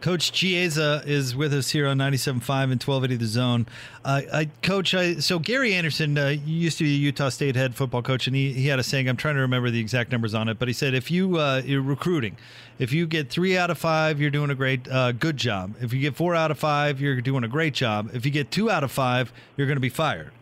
Coach 0.01 0.33
Chiesa 0.33 1.03
is 1.07 1.35
with 1.35 1.55
us 1.55 1.71
here 1.71 1.87
on 1.87 1.97
97.5 1.97 2.35
and 2.35 2.83
1280 2.83 3.17
The 3.17 3.27
Zone. 3.27 3.67
Uh, 4.05 4.21
I, 4.33 4.45
Coach, 4.63 4.95
I, 4.95 5.15
so 5.15 5.39
Gary 5.39 5.73
Anderson 5.73 6.19
uh, 6.19 6.29
used 6.29 6.77
to 6.79 6.85
be 6.85 6.95
a 6.95 6.99
Utah 6.99 7.31
State 7.31 7.57
head 7.57 7.75
football 7.75 8.03
coach, 8.03 8.27
and 8.27 8.37
he, 8.37 8.53
he 8.53 8.67
had 8.69 8.79
a 8.79 8.83
saying, 8.83 9.09
I'm 9.09 9.17
trying 9.17 9.37
to 9.37 9.41
remember 9.41 9.71
the 9.71 9.81
exact 9.81 10.13
numbers 10.13 10.35
on 10.35 10.49
it, 10.51 10.59
but 10.59 10.69
he 10.69 10.75
said, 10.75 10.93
if 10.93 11.11
you, 11.11 11.39
uh, 11.39 11.63
you're 11.65 11.81
recruiting, 11.81 12.37
if 12.79 12.93
you 12.93 13.07
get 13.07 13.31
three 13.31 13.57
out 13.57 13.71
of 13.71 13.79
five, 13.79 14.21
you're 14.21 14.31
doing 14.31 14.51
a 14.51 14.55
great, 14.55 14.87
uh, 14.89 15.13
good 15.13 15.39
job. 15.39 15.75
If 15.81 15.95
you 15.95 16.01
get 16.01 16.17
four 16.17 16.35
out 16.35 16.51
of 16.51 16.59
five, 16.59 17.01
you're 17.01 17.23
doing 17.23 17.43
a 17.43 17.49
great 17.49 17.73
job. 17.73 18.11
If 18.13 18.27
you 18.27 18.31
get 18.31 18.51
two 18.51 18.71
out 18.71 18.85
of 18.85 18.93
five, 18.93 19.33
you're 19.57 19.67
going 19.67 19.77
to 19.77 19.81
be 19.81 19.89
fired. 19.89 20.33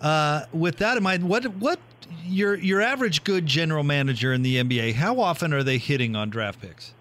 Uh, 0.00 0.46
with 0.52 0.78
that 0.78 0.96
in 0.96 1.02
mind, 1.02 1.28
what, 1.28 1.44
what, 1.56 1.78
your, 2.24 2.54
your 2.54 2.80
average 2.80 3.24
good 3.24 3.46
general 3.46 3.82
manager 3.82 4.32
in 4.32 4.42
the 4.42 4.56
NBA, 4.56 4.94
how 4.94 5.20
often 5.20 5.52
are 5.52 5.62
they 5.62 5.78
hitting 5.78 6.16
on 6.16 6.30
draft 6.30 6.60
picks? 6.60 6.94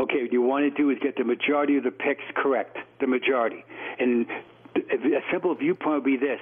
Okay, 0.00 0.22
what 0.22 0.32
you 0.32 0.42
want 0.42 0.64
to 0.64 0.70
do 0.70 0.90
is 0.90 0.98
get 1.02 1.16
the 1.16 1.24
majority 1.24 1.76
of 1.76 1.84
the 1.84 1.90
picks 1.90 2.24
correct, 2.34 2.78
the 3.00 3.06
majority. 3.06 3.64
And 3.98 4.26
a 4.76 5.20
simple 5.30 5.54
viewpoint 5.54 5.96
would 5.96 6.04
be 6.04 6.16
this: 6.16 6.40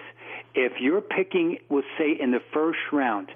if 0.55 0.73
you're 0.81 1.01
picking, 1.01 1.59
we'll 1.69 1.83
say 1.99 2.17
in 2.19 2.31
the 2.31 2.43
first 2.53 2.79
round, 2.93 3.29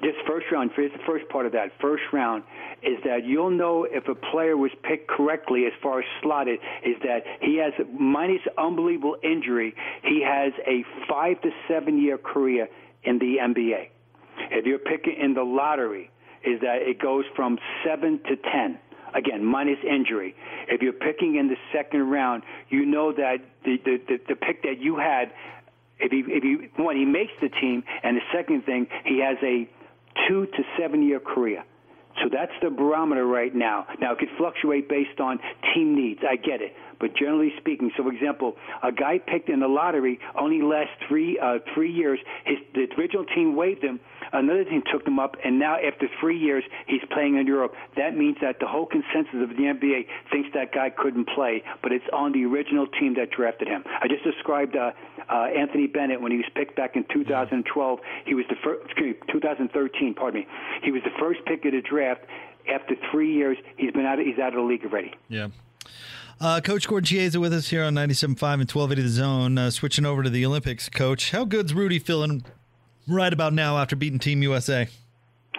this 0.00 0.14
first 0.26 0.46
round, 0.52 0.70
here's 0.76 0.92
the 0.92 1.04
first 1.06 1.28
part 1.28 1.46
of 1.46 1.52
that. 1.52 1.72
First 1.80 2.02
round 2.12 2.44
is 2.82 2.98
that 3.04 3.24
you'll 3.24 3.50
know 3.50 3.84
if 3.90 4.06
a 4.08 4.14
player 4.14 4.56
was 4.56 4.70
picked 4.82 5.08
correctly 5.08 5.64
as 5.66 5.72
far 5.82 6.00
as 6.00 6.04
slotted, 6.22 6.60
is 6.84 6.96
that 7.02 7.24
he 7.40 7.56
has, 7.56 7.72
minus 7.98 8.42
unbelievable 8.58 9.16
injury, 9.22 9.74
he 10.02 10.22
has 10.22 10.52
a 10.66 10.84
five 11.08 11.40
to 11.40 11.50
seven 11.66 12.00
year 12.00 12.18
career 12.18 12.68
in 13.02 13.18
the 13.18 13.36
NBA. 13.40 13.88
If 14.50 14.66
you're 14.66 14.78
picking 14.78 15.16
in 15.18 15.34
the 15.34 15.42
lottery, 15.42 16.10
is 16.44 16.60
that 16.60 16.82
it 16.82 17.00
goes 17.00 17.24
from 17.34 17.58
seven 17.82 18.20
to 18.28 18.36
ten 18.36 18.78
again, 19.14 19.44
minus 19.44 19.78
injury. 19.88 20.34
If 20.68 20.82
you're 20.82 20.92
picking 20.92 21.36
in 21.36 21.48
the 21.48 21.56
second 21.72 22.10
round, 22.10 22.42
you 22.68 22.84
know 22.84 23.12
that 23.12 23.38
the, 23.64 23.78
the, 23.84 24.00
the, 24.08 24.20
the 24.28 24.34
pick 24.36 24.62
that 24.62 24.78
you 24.80 24.96
had, 24.96 25.32
if 25.98 26.10
he, 26.10 26.24
if 26.26 26.42
he, 26.42 26.82
one, 26.82 26.96
he 26.96 27.04
makes 27.04 27.32
the 27.40 27.48
team, 27.48 27.84
and 28.02 28.16
the 28.16 28.22
second 28.32 28.64
thing, 28.64 28.86
he 29.04 29.20
has 29.20 29.36
a 29.42 29.68
two 30.28 30.46
to 30.46 30.62
seven 30.78 31.06
year 31.06 31.20
career. 31.20 31.64
So 32.22 32.28
that's 32.32 32.52
the 32.62 32.70
barometer 32.70 33.26
right 33.26 33.54
now. 33.54 33.86
Now, 34.00 34.12
it 34.12 34.18
could 34.18 34.30
fluctuate 34.38 34.88
based 34.88 35.20
on 35.20 35.38
team 35.74 35.94
needs. 35.96 36.20
I 36.28 36.36
get 36.36 36.62
it. 36.62 36.74
But 37.00 37.16
generally 37.16 37.52
speaking, 37.58 37.90
so 37.96 38.04
for 38.04 38.12
example, 38.12 38.56
a 38.82 38.92
guy 38.92 39.18
picked 39.18 39.48
in 39.48 39.60
the 39.60 39.68
lottery 39.68 40.18
only 40.38 40.62
lasts 40.62 40.94
three 41.08 41.38
uh, 41.38 41.58
three 41.74 41.92
years. 41.92 42.18
His 42.44 42.58
the 42.72 42.86
original 42.96 43.24
team 43.24 43.56
waived 43.56 43.82
him. 43.82 44.00
Another 44.32 44.64
team 44.64 44.82
took 44.90 45.06
him 45.06 45.18
up, 45.18 45.36
and 45.44 45.58
now 45.58 45.76
after 45.76 46.08
three 46.20 46.38
years, 46.38 46.64
he's 46.86 47.02
playing 47.12 47.36
in 47.36 47.46
Europe. 47.46 47.74
That 47.96 48.16
means 48.16 48.36
that 48.40 48.58
the 48.58 48.66
whole 48.66 48.86
consensus 48.86 49.34
of 49.42 49.50
the 49.50 49.62
NBA 49.62 50.06
thinks 50.32 50.48
that 50.54 50.72
guy 50.72 50.90
couldn't 50.90 51.28
play, 51.28 51.62
but 51.82 51.92
it's 51.92 52.04
on 52.12 52.32
the 52.32 52.44
original 52.44 52.86
team 52.86 53.14
that 53.14 53.30
drafted 53.30 53.68
him. 53.68 53.84
I 53.86 54.08
just 54.08 54.24
described 54.24 54.76
uh, 54.76 54.92
uh, 55.28 55.46
Anthony 55.56 55.86
Bennett 55.86 56.20
when 56.20 56.32
he 56.32 56.38
was 56.38 56.46
picked 56.54 56.74
back 56.74 56.96
in 56.96 57.04
2012. 57.12 57.98
He 58.24 58.34
was 58.34 58.44
the 58.48 58.56
first, 58.64 58.84
excuse 58.86 59.14
me, 59.14 59.32
2013. 59.32 60.14
Pardon 60.14 60.40
me. 60.40 60.46
He 60.82 60.90
was 60.90 61.02
the 61.04 61.14
first 61.20 61.40
pick 61.46 61.64
of 61.64 61.72
the 61.72 61.82
draft. 61.82 62.03
After 62.72 62.94
three 63.10 63.34
years, 63.34 63.58
he's 63.76 63.92
been 63.92 64.06
out. 64.06 64.18
Of, 64.18 64.26
he's 64.26 64.38
out 64.38 64.48
of 64.48 64.54
the 64.54 64.62
league 64.62 64.84
already. 64.84 65.14
Yeah. 65.28 65.48
Uh, 66.40 66.60
Coach 66.60 66.88
Gordon 66.88 67.06
Chiesa 67.06 67.38
with 67.38 67.52
us 67.52 67.68
here 67.68 67.84
on 67.84 67.94
97.5 67.94 68.24
and 68.24 68.38
1280 68.38 69.02
The 69.02 69.08
Zone. 69.08 69.58
Uh, 69.58 69.70
switching 69.70 70.04
over 70.04 70.22
to 70.22 70.30
the 70.30 70.44
Olympics, 70.44 70.88
Coach. 70.88 71.30
How 71.30 71.44
good's 71.44 71.74
Rudy 71.74 71.98
feeling 71.98 72.44
right 73.06 73.32
about 73.32 73.52
now 73.52 73.78
after 73.78 73.94
beating 73.96 74.18
Team 74.18 74.42
USA? 74.42 74.88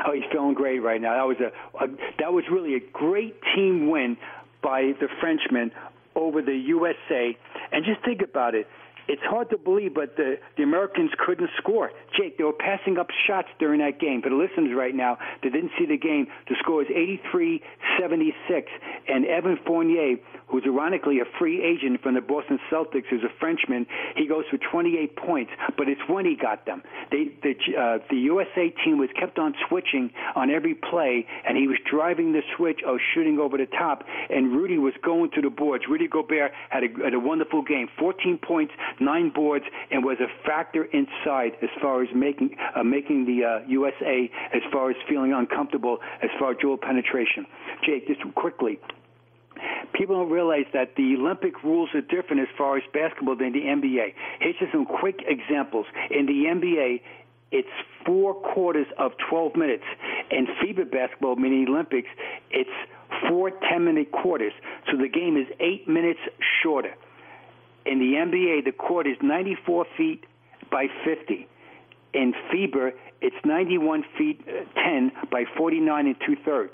Oh, 0.06 0.12
he's 0.12 0.24
feeling 0.32 0.54
great 0.54 0.80
right 0.80 1.00
now. 1.00 1.14
That 1.16 1.28
was 1.28 1.38
a, 1.40 1.84
a 1.84 1.88
that 2.20 2.34
was 2.34 2.44
really 2.52 2.76
a 2.76 2.82
great 2.92 3.36
team 3.56 3.90
win 3.90 4.18
by 4.62 4.94
the 5.00 5.08
Frenchman 5.22 5.72
over 6.16 6.42
the 6.42 6.56
USA. 6.56 7.38
And 7.72 7.86
just 7.86 8.04
think 8.04 8.22
about 8.22 8.56
it 8.56 8.68
it's 9.08 9.22
hard 9.24 9.50
to 9.52 9.58
believe, 9.58 9.94
but 9.94 10.16
the, 10.16 10.38
the 10.58 10.64
Americans 10.64 11.12
couldn't 11.26 11.50
score. 11.58 11.92
Jake, 12.18 12.38
they 12.38 12.44
were 12.44 12.54
passing 12.54 12.98
up 12.98 13.08
shots 13.28 13.50
during 13.60 13.80
that 13.80 14.00
game. 14.00 14.22
For 14.22 14.30
the 14.30 14.36
listeners 14.36 14.76
right 14.76 14.96
now 14.96 15.18
that 15.44 15.52
didn't 15.52 15.72
see 15.78 15.86
the 15.86 15.98
game, 15.98 16.28
the 16.48 16.56
score 16.60 16.82
is 16.82 16.88
83 16.90 17.62
76. 18.00 18.72
And 19.08 19.26
Evan 19.26 19.58
Fournier, 19.66 20.18
who's 20.48 20.64
ironically 20.66 21.20
a 21.20 21.26
free 21.40 21.64
agent 21.64 22.02
from 22.02 22.16
the 22.16 22.22
Boston 22.22 22.60
Celtics, 22.72 23.06
who's 23.10 23.24
a 23.24 23.34
Frenchman, 23.40 23.86
he 24.16 24.28
goes 24.28 24.46
for 24.50 24.58
28 24.58 25.16
points, 25.16 25.52
but 25.78 25.88
it's 25.88 26.02
when 26.08 26.26
he 26.26 26.36
got 26.36 26.66
them. 26.66 26.84
They, 27.12 27.32
the, 27.44 27.54
uh, 27.78 27.98
the 28.10 28.18
USA 28.18 28.74
team 28.84 28.98
was 28.98 29.10
kept 29.20 29.40
on 29.40 29.54
switching 29.68 30.12
on 30.36 30.50
every 30.50 30.76
play, 30.76 31.26
and 31.48 31.58
he 31.58 31.68
was 31.68 31.78
driving 31.90 32.34
the 32.34 32.42
switch 32.56 32.82
or 32.86 33.00
shooting 33.14 33.40
over 33.40 33.58
the 33.58 33.66
top, 33.66 34.04
and 34.30 34.56
Rudy 34.56 34.78
was 34.78 34.94
going 35.04 35.32
to 35.32 35.42
the 35.42 35.50
boards. 35.50 35.86
Rudy 35.90 36.08
Gobert 36.08 36.52
had 36.70 36.84
a, 36.84 36.88
had 37.04 37.14
a 37.14 37.20
wonderful 37.20 37.62
game 37.62 37.88
14 37.98 38.38
points, 38.38 38.74
nine 39.00 39.30
boards, 39.30 39.66
and 39.92 40.04
was 40.04 40.18
a 40.20 40.28
factor 40.46 40.86
inside 40.86 41.54
as 41.62 41.70
far 41.82 42.04
as 42.04 42.05
making 42.14 42.56
uh, 42.76 42.84
making 42.84 43.26
the 43.26 43.44
uh, 43.44 43.68
USA 43.68 44.30
as 44.54 44.62
far 44.72 44.90
as 44.90 44.96
feeling 45.08 45.34
uncomfortable 45.34 46.00
as 46.22 46.30
far 46.40 46.52
as 46.52 46.58
dual 46.60 46.78
penetration. 46.78 47.46
Jake, 47.86 48.08
just 48.08 48.22
quickly. 48.36 48.80
People 49.94 50.16
don't 50.16 50.32
realize 50.32 50.66
that 50.74 50.96
the 50.98 51.16
Olympic 51.18 51.64
rules 51.64 51.90
are 51.94 52.02
different 52.02 52.42
as 52.42 52.50
far 52.58 52.78
as 52.78 52.84
basketball 52.94 53.38
than 53.38 53.54
the 53.54 53.62
NBA. 53.62 54.14
Here's 54.40 54.56
just 54.60 54.72
some 54.74 54.86
quick 54.86 55.22
examples. 55.26 55.86
In 56.12 56.26
the 56.26 56.44
NBA, 56.52 57.02
it's 57.52 57.70
four 58.06 58.34
quarters 58.34 58.88
of 58.98 59.14
12 59.30 59.56
minutes. 59.56 59.84
In 60.30 60.48
FIBA 60.62 60.92
basketball, 60.92 61.38
meaning 61.38 61.68
Olympics, 61.70 62.10
it's 62.52 62.70
four 63.30 63.52
10 63.70 63.86
minute 63.86 64.12
quarters. 64.12 64.54
So 64.92 64.98
the 64.98 65.08
game 65.08 65.38
is 65.38 65.48
eight 65.62 65.88
minutes 65.88 66.20
shorter. 66.62 66.94
In 67.86 68.00
the 68.00 68.14
NBA, 68.18 68.66
the 68.66 68.72
court 68.72 69.08
is 69.08 69.16
94 69.22 69.86
feet 69.96 70.26
by 70.72 70.88
50. 71.06 71.48
In 72.16 72.34
FIBA, 72.50 72.94
it's 73.20 73.36
91 73.44 74.06
feet 74.18 74.42
uh, 74.48 74.64
10 74.82 75.12
by 75.30 75.44
49 75.58 76.08
and 76.08 76.16
two 76.26 76.38
thirds. 76.46 76.74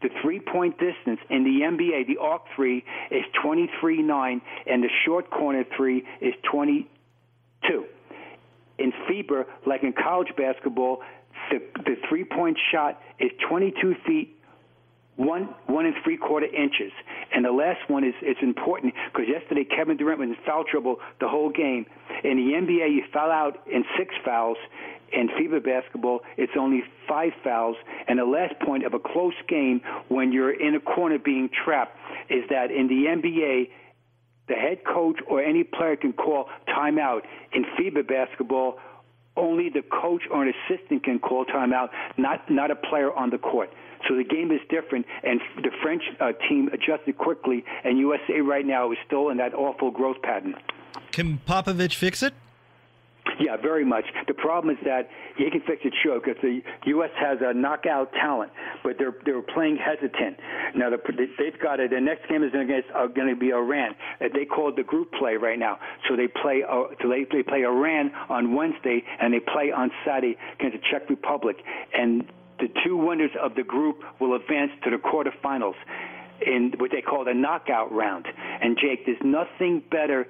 The 0.00 0.10
three 0.22 0.38
point 0.38 0.78
distance 0.78 1.18
in 1.28 1.42
the 1.42 1.60
NBA, 1.64 2.06
the 2.06 2.18
arc 2.18 2.42
three 2.54 2.84
is 3.10 3.24
23 3.42 4.02
9, 4.02 4.42
and 4.66 4.82
the 4.84 4.88
short 5.04 5.28
corner 5.30 5.64
three 5.76 6.04
is 6.20 6.34
22. 6.52 7.84
In 8.78 8.92
FIBA, 9.08 9.44
like 9.66 9.82
in 9.82 9.92
college 9.92 10.28
basketball, 10.36 11.00
the, 11.50 11.60
the 11.84 11.96
three 12.08 12.24
point 12.24 12.56
shot 12.70 13.02
is 13.18 13.32
22 13.48 13.96
feet 14.06 14.38
one 15.16 15.48
one 15.66 15.86
and 15.86 15.94
three 16.04 16.16
quarter 16.16 16.46
inches. 16.46 16.92
And 17.34 17.44
the 17.44 17.50
last 17.50 17.90
one 17.90 18.04
is 18.04 18.14
it's 18.22 18.40
important 18.42 18.94
because 19.12 19.28
yesterday 19.28 19.64
Kevin 19.64 19.96
Durant 19.96 20.20
was 20.20 20.28
in 20.28 20.36
foul 20.46 20.64
trouble 20.64 20.96
the 21.20 21.28
whole 21.28 21.50
game. 21.50 21.84
In 22.22 22.36
the 22.36 22.54
NBA, 22.54 22.94
you 22.94 23.02
foul 23.12 23.30
out 23.30 23.58
in 23.66 23.84
six 23.98 24.14
fouls. 24.24 24.56
In 25.12 25.28
FIBA 25.28 25.64
basketball, 25.64 26.20
it's 26.36 26.52
only 26.58 26.82
five 27.08 27.32
fouls. 27.42 27.76
And 28.08 28.18
the 28.18 28.24
last 28.24 28.58
point 28.60 28.84
of 28.84 28.94
a 28.94 28.98
close 28.98 29.34
game 29.48 29.80
when 30.08 30.32
you're 30.32 30.52
in 30.52 30.74
a 30.74 30.80
corner 30.80 31.18
being 31.18 31.50
trapped 31.64 31.96
is 32.30 32.44
that 32.50 32.70
in 32.70 32.88
the 32.88 33.06
NBA, 33.06 33.70
the 34.48 34.54
head 34.54 34.84
coach 34.84 35.18
or 35.26 35.42
any 35.42 35.64
player 35.64 35.96
can 35.96 36.12
call 36.12 36.48
timeout. 36.68 37.22
In 37.52 37.64
FIBA 37.78 38.06
basketball, 38.06 38.78
only 39.36 39.68
the 39.68 39.82
coach 39.82 40.22
or 40.30 40.44
an 40.44 40.52
assistant 40.54 41.02
can 41.04 41.18
call 41.18 41.44
timeout, 41.44 41.88
not 42.16 42.48
not 42.50 42.70
a 42.70 42.76
player 42.76 43.12
on 43.12 43.30
the 43.30 43.38
court. 43.38 43.70
So 44.08 44.16
the 44.16 44.24
game 44.24 44.50
is 44.50 44.60
different, 44.70 45.06
and 45.22 45.40
the 45.62 45.70
French 45.82 46.02
uh, 46.20 46.32
team 46.48 46.68
adjusted 46.72 47.18
quickly, 47.18 47.64
and 47.84 47.98
USA 47.98 48.40
right 48.40 48.66
now 48.66 48.92
is 48.92 48.98
still 49.06 49.30
in 49.30 49.38
that 49.38 49.54
awful 49.54 49.90
growth 49.90 50.20
pattern. 50.22 50.54
Can 51.12 51.40
Popovich 51.46 51.94
fix 51.94 52.22
it? 52.22 52.34
Yeah, 53.40 53.56
very 53.56 53.84
much. 53.84 54.04
The 54.28 54.34
problem 54.34 54.76
is 54.76 54.84
that 54.84 55.08
he 55.36 55.50
can 55.50 55.60
fix 55.62 55.82
it, 55.84 55.92
sure, 56.02 56.20
because 56.20 56.40
the 56.42 56.60
U.S. 56.86 57.10
has 57.16 57.38
a 57.40 57.52
knockout 57.52 58.12
talent, 58.12 58.52
but 58.82 58.96
they're 58.98 59.14
they're 59.24 59.42
playing 59.42 59.76
hesitant. 59.76 60.38
Now 60.76 60.90
the, 60.90 60.98
they've 61.38 61.58
got 61.60 61.80
it. 61.80 61.90
The 61.90 62.00
next 62.00 62.28
game 62.28 62.44
is 62.44 62.52
against 62.54 62.90
uh, 62.94 63.06
going 63.06 63.28
to 63.28 63.36
be 63.36 63.50
Iran. 63.50 63.94
They 64.20 64.44
call 64.44 64.68
it 64.68 64.76
the 64.76 64.84
group 64.84 65.10
play 65.12 65.36
right 65.36 65.58
now. 65.58 65.78
So 66.08 66.16
they 66.16 66.28
play 66.28 66.62
uh, 66.68 66.94
so 67.02 67.08
they 67.08 67.24
they 67.30 67.42
play 67.42 67.64
Iran 67.64 68.12
on 68.28 68.54
Wednesday 68.54 69.02
and 69.20 69.32
they 69.32 69.40
play 69.40 69.72
on 69.72 69.90
Saturday 70.04 70.36
against 70.58 70.78
the 70.78 70.82
Czech 70.90 71.08
Republic. 71.10 71.56
And 71.92 72.30
the 72.64 72.72
two 72.82 72.96
winners 72.96 73.30
of 73.42 73.54
the 73.54 73.62
group 73.62 74.00
will 74.20 74.34
advance 74.34 74.70
to 74.84 74.90
the 74.90 74.96
quarterfinals 74.96 75.74
in 76.40 76.72
what 76.78 76.90
they 76.90 77.02
call 77.02 77.24
the 77.24 77.34
knockout 77.34 77.92
round. 77.92 78.26
And 78.62 78.78
Jake, 78.80 79.04
there's 79.04 79.18
nothing 79.22 79.82
better 79.90 80.26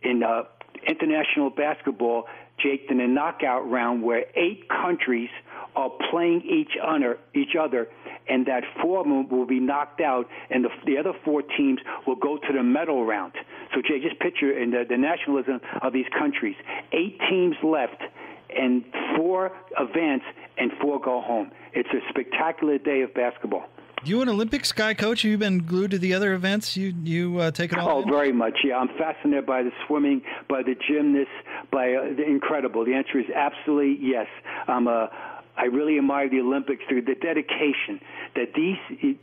in 0.00 0.22
uh, 0.22 0.44
international 0.86 1.50
basketball, 1.50 2.24
Jake, 2.58 2.88
than 2.88 3.00
a 3.00 3.06
knockout 3.06 3.68
round 3.68 4.02
where 4.02 4.24
eight 4.36 4.68
countries 4.70 5.28
are 5.76 5.90
playing 6.10 6.42
each 6.42 6.72
other, 6.82 7.18
each 7.34 7.54
other, 7.60 7.88
and 8.26 8.46
that 8.46 8.62
four 8.80 9.00
of 9.00 9.06
them 9.06 9.28
will 9.28 9.46
be 9.46 9.60
knocked 9.60 10.00
out, 10.00 10.26
and 10.48 10.64
the, 10.64 10.70
the 10.86 10.96
other 10.96 11.12
four 11.26 11.42
teams 11.42 11.78
will 12.06 12.16
go 12.16 12.38
to 12.38 12.52
the 12.54 12.62
medal 12.62 13.04
round. 13.04 13.32
So, 13.74 13.82
Jake, 13.82 14.02
just 14.02 14.18
picture 14.18 14.58
in 14.58 14.70
the, 14.70 14.84
the 14.88 14.96
nationalism 14.96 15.60
of 15.82 15.92
these 15.92 16.06
countries: 16.18 16.56
eight 16.92 17.18
teams 17.28 17.56
left 17.62 18.02
and 18.50 18.84
four 19.16 19.52
advance 19.78 20.22
and 20.58 20.72
four 20.80 21.00
go 21.00 21.20
home. 21.20 21.50
It's 21.72 21.88
a 21.90 22.00
spectacular 22.08 22.78
day 22.78 23.02
of 23.02 23.14
basketball. 23.14 23.66
You 24.04 24.22
an 24.22 24.28
Olympics 24.28 24.70
guy, 24.70 24.94
coach? 24.94 25.22
Have 25.22 25.30
you 25.30 25.38
been 25.38 25.58
glued 25.66 25.90
to 25.90 25.98
the 25.98 26.14
other 26.14 26.32
events? 26.32 26.76
You 26.76 26.94
you 27.02 27.38
uh, 27.38 27.50
take 27.50 27.72
it 27.72 27.78
all? 27.78 27.98
Oh, 27.98 28.02
in? 28.02 28.08
very 28.08 28.32
much. 28.32 28.58
Yeah, 28.64 28.76
I'm 28.76 28.88
fascinated 28.96 29.44
by 29.44 29.64
the 29.64 29.72
swimming, 29.86 30.22
by 30.48 30.62
the 30.62 30.76
gymnasts, 30.88 31.32
by 31.72 31.94
uh, 31.94 32.14
the 32.16 32.24
incredible. 32.24 32.84
The 32.84 32.94
answer 32.94 33.18
is 33.18 33.26
absolutely 33.34 33.98
yes. 34.00 34.26
I'm 34.68 34.86
a 34.86 35.10
I 35.58 35.64
really 35.64 35.98
admire 35.98 36.28
the 36.30 36.40
Olympics 36.40 36.82
through 36.88 37.02
the 37.02 37.14
dedication 37.14 38.00
that 38.36 38.54
these 38.54 38.78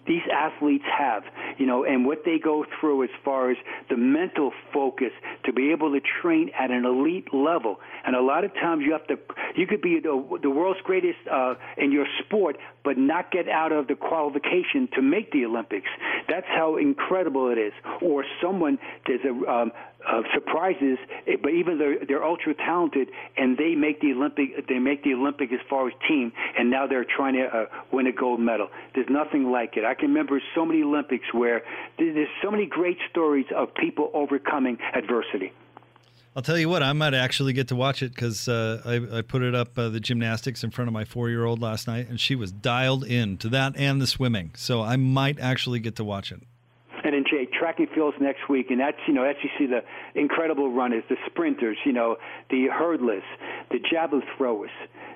these 0.05 0.21
athletes 0.31 0.83
have, 0.85 1.23
you 1.57 1.65
know, 1.65 1.85
and 1.85 2.05
what 2.05 2.23
they 2.25 2.37
go 2.37 2.65
through 2.79 3.03
as 3.03 3.09
far 3.23 3.51
as 3.51 3.57
the 3.89 3.97
mental 3.97 4.51
focus 4.73 5.11
to 5.45 5.53
be 5.53 5.71
able 5.71 5.93
to 5.93 6.01
train 6.21 6.51
at 6.59 6.71
an 6.71 6.85
elite 6.85 7.33
level. 7.33 7.79
And 8.05 8.15
a 8.15 8.21
lot 8.21 8.43
of 8.43 8.53
times 8.55 8.83
you 8.85 8.91
have 8.91 9.07
to, 9.07 9.17
you 9.55 9.65
could 9.65 9.81
be 9.81 9.99
the, 9.99 10.39
the 10.41 10.49
world's 10.49 10.81
greatest 10.83 11.19
uh, 11.31 11.55
in 11.77 11.91
your 11.91 12.05
sport, 12.25 12.57
but 12.85 12.97
not 12.97 13.31
get 13.31 13.49
out 13.49 13.71
of 13.71 13.87
the 13.87 13.95
qualification 13.95 14.87
to 14.93 15.01
make 15.01 15.31
the 15.31 15.43
Olympics. 15.43 15.89
That's 16.29 16.47
how 16.47 16.77
incredible 16.77 17.49
it 17.49 17.57
is. 17.57 17.73
Or 18.01 18.23
someone 18.41 18.77
there's 19.07 19.25
a 19.25 19.51
um, 19.51 19.71
uh, 20.07 20.21
surprises, 20.33 20.97
eh, 21.27 21.35
but 21.41 21.49
even 21.49 21.79
they're, 21.79 22.05
they're 22.05 22.23
ultra 22.23 22.53
talented, 22.53 23.09
and 23.37 23.57
they 23.57 23.73
make 23.75 24.01
the 24.01 24.11
Olympic. 24.11 24.67
They 24.67 24.79
make 24.79 25.03
the 25.03 25.13
Olympic 25.13 25.51
as 25.51 25.59
far 25.69 25.87
as 25.87 25.93
team, 26.07 26.31
and 26.57 26.69
now 26.69 26.87
they're 26.87 27.05
trying 27.05 27.33
to 27.33 27.45
uh, 27.45 27.65
win 27.91 28.07
a 28.07 28.11
gold 28.11 28.39
medal. 28.39 28.67
There's 28.93 29.09
nothing 29.09 29.51
like 29.51 29.77
it. 29.77 29.83
I 29.83 29.95
can 29.95 30.09
remember 30.09 30.41
so 30.53 30.65
many 30.65 30.83
Olympics 30.83 31.25
where 31.33 31.63
there's 31.97 32.27
so 32.43 32.51
many 32.51 32.67
great 32.67 32.97
stories 33.09 33.45
of 33.55 33.73
people 33.73 34.11
overcoming 34.13 34.77
adversity. 34.93 35.51
I'll 36.35 36.41
tell 36.41 36.57
you 36.57 36.67
what, 36.67 36.83
I 36.83 36.91
might 36.91 37.13
actually 37.13 37.53
get 37.53 37.69
to 37.69 37.75
watch 37.75 38.03
it 38.03 38.13
because 38.13 38.49
uh, 38.49 38.81
I, 38.83 39.19
I, 39.19 39.21
put 39.21 39.41
it 39.41 39.55
up 39.55 39.77
uh, 39.79 39.87
the 39.87 40.01
gymnastics 40.01 40.65
in 40.65 40.71
front 40.71 40.89
of 40.89 40.93
my 40.93 41.05
four 41.05 41.29
year 41.29 41.45
old 41.45 41.61
last 41.61 41.87
night, 41.87 42.09
and 42.09 42.19
she 42.19 42.35
was 42.35 42.51
dialed 42.51 43.05
in 43.05 43.37
to 43.37 43.49
that 43.49 43.77
and 43.77 44.01
the 44.01 44.07
swimming. 44.07 44.51
So 44.55 44.81
I 44.81 44.97
might 44.97 45.39
actually 45.39 45.79
get 45.79 45.95
to 45.95 46.03
watch 46.03 46.33
it 46.33 46.41
and 47.05 47.13
in 47.13 47.23
Jay, 47.23 47.45
track 47.45 47.79
and 47.79 47.87
fields 47.89 48.17
next 48.19 48.49
week, 48.49 48.71
and 48.71 48.79
that's 48.79 48.97
you 49.07 49.13
know 49.13 49.23
that's 49.23 49.37
you 49.43 49.49
see 49.59 49.67
the 49.67 49.83
incredible 50.19 50.71
runners, 50.71 51.03
the 51.07 51.17
sprinters, 51.27 51.77
you 51.85 51.93
know, 51.93 52.17
the 52.49 52.67
hurdlers, 52.67 53.23
the 53.69 53.77
javelin 53.79 54.23
throwers, 54.35 54.71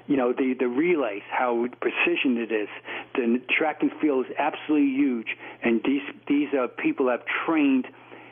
you 0.07 0.15
know, 0.15 0.31
the 0.31 0.53
the 0.57 0.67
relays, 0.67 1.23
how 1.31 1.67
precision 1.81 2.37
it 2.37 2.51
is, 2.51 2.69
the 3.15 3.41
track 3.49 3.79
and 3.81 3.91
field 3.99 4.27
is 4.27 4.31
absolutely 4.37 4.91
huge, 4.91 5.35
and 5.63 5.81
these 5.83 6.03
these 6.27 6.49
uh, 6.53 6.67
people 6.77 7.09
have 7.09 7.21
trained 7.45 7.87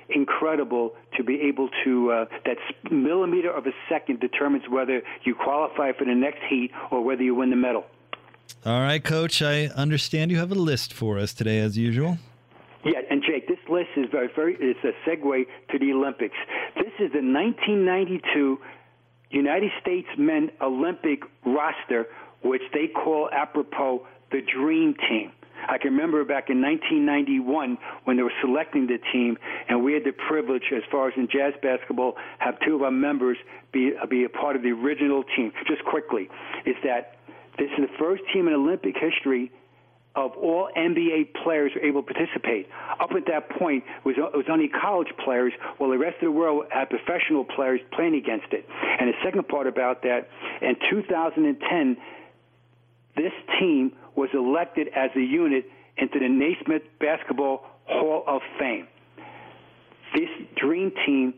incredible 0.09 0.95
to 1.17 1.23
be 1.23 1.41
able 1.41 1.69
to 1.83 2.11
uh, 2.11 2.25
that 2.45 2.57
millimeter 2.91 3.51
of 3.51 3.65
a 3.65 3.71
second 3.89 4.19
determines 4.19 4.63
whether 4.69 5.01
you 5.23 5.35
qualify 5.35 5.91
for 5.91 6.05
the 6.05 6.15
next 6.15 6.39
heat 6.49 6.71
or 6.91 7.03
whether 7.03 7.23
you 7.23 7.35
win 7.35 7.49
the 7.49 7.55
medal. 7.55 7.85
All 8.65 8.81
right, 8.81 9.03
Coach. 9.03 9.41
I 9.41 9.67
understand 9.67 10.31
you 10.31 10.37
have 10.37 10.51
a 10.51 10.55
list 10.55 10.93
for 10.93 11.17
us 11.19 11.33
today, 11.33 11.59
as 11.59 11.77
usual. 11.77 12.17
Yeah, 12.83 13.01
and 13.09 13.21
Jake, 13.21 13.47
this 13.47 13.57
list 13.69 13.89
is 13.97 14.05
very, 14.11 14.29
very. 14.33 14.55
It's 14.59 14.79
a 14.83 15.09
segue 15.09 15.45
to 15.71 15.79
the 15.79 15.91
Olympics. 15.91 16.35
This 16.75 16.93
is 16.99 17.11
the 17.11 17.21
1992 17.21 18.59
United 19.31 19.71
States 19.81 20.07
Men 20.17 20.51
Olympic 20.61 21.23
roster, 21.45 22.07
which 22.43 22.61
they 22.73 22.87
call 22.87 23.29
apropos 23.31 24.05
the 24.31 24.41
Dream 24.41 24.95
Team. 25.09 25.31
I 25.67 25.77
can 25.77 25.91
remember 25.91 26.24
back 26.24 26.50
in 26.50 26.62
1991 26.62 27.77
when 28.05 28.17
they 28.17 28.24
were 28.24 28.33
selecting 28.41 28.88
the 28.88 29.00
team, 29.12 29.38
and 29.67 29.83
we 29.83 29.93
had 29.93 30.03
the 30.03 30.13
privilege, 30.13 30.63
as 30.75 30.83
far 30.91 31.09
as 31.09 31.13
in 31.17 31.27
jazz 31.27 31.53
basketball, 31.62 32.15
have 32.39 32.55
two 32.65 32.75
of 32.75 32.81
our 32.83 32.91
members 32.91 33.38
be 33.71 33.91
uh, 34.01 34.05
be 34.05 34.24
a 34.24 34.29
part 34.29 34.55
of 34.55 34.63
the 34.63 34.71
original 34.71 35.24
team. 35.36 35.51
Just 35.67 35.83
quickly, 35.86 36.29
is 36.65 36.75
that 36.83 37.17
this 37.57 37.69
is 37.77 37.89
the 37.89 37.97
first 38.00 38.24
team 38.33 38.47
in 38.47 38.53
Olympic 38.53 38.95
history 38.97 39.51
of 40.17 40.31
all 40.36 40.67
NBA 40.75 41.29
players 41.43 41.71
were 41.75 41.81
able 41.86 42.01
to 42.01 42.12
participate. 42.12 42.67
Up 43.00 43.12
at 43.12 43.27
that 43.27 43.50
point, 43.51 43.83
it 43.86 44.05
was, 44.05 44.15
it 44.17 44.36
was 44.36 44.47
only 44.50 44.67
college 44.67 45.09
players, 45.24 45.53
while 45.77 45.91
the 45.91 45.97
rest 45.97 46.15
of 46.15 46.25
the 46.25 46.31
world 46.31 46.65
had 46.71 46.89
professional 46.89 47.45
players 47.45 47.79
playing 47.93 48.15
against 48.15 48.51
it. 48.51 48.65
And 49.00 49.09
the 49.09 49.13
second 49.24 49.47
part 49.47 49.67
about 49.67 50.01
that, 50.01 50.27
in 50.62 50.75
2010, 50.89 51.97
this 53.17 53.33
team 53.59 53.91
was 54.15 54.29
elected 54.33 54.88
as 54.95 55.09
a 55.15 55.21
unit 55.21 55.65
into 55.97 56.19
the 56.19 56.29
Naismith 56.29 56.83
Basketball 57.00 57.65
Hall 57.86 58.24
of 58.27 58.41
Fame. 58.59 58.88
This 60.13 60.29
dream 60.55 60.91
team 61.05 61.33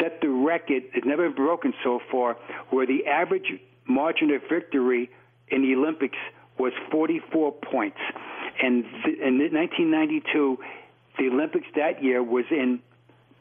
set 0.00 0.20
the 0.20 0.28
record, 0.28 0.84
it's 0.94 1.06
never 1.06 1.28
been 1.28 1.36
broken 1.36 1.74
so 1.82 2.00
far, 2.10 2.36
where 2.70 2.86
the 2.86 3.06
average 3.06 3.52
margin 3.86 4.30
of 4.30 4.42
victory 4.50 5.10
in 5.48 5.62
the 5.62 5.74
Olympics 5.74 6.18
was 6.58 6.72
44 6.90 7.52
points. 7.52 7.98
And 8.62 8.84
th- 9.04 9.18
in 9.18 9.38
1992, 9.52 10.58
the 11.18 11.28
Olympics 11.28 11.66
that 11.76 12.02
year 12.02 12.22
was 12.22 12.44
in 12.50 12.80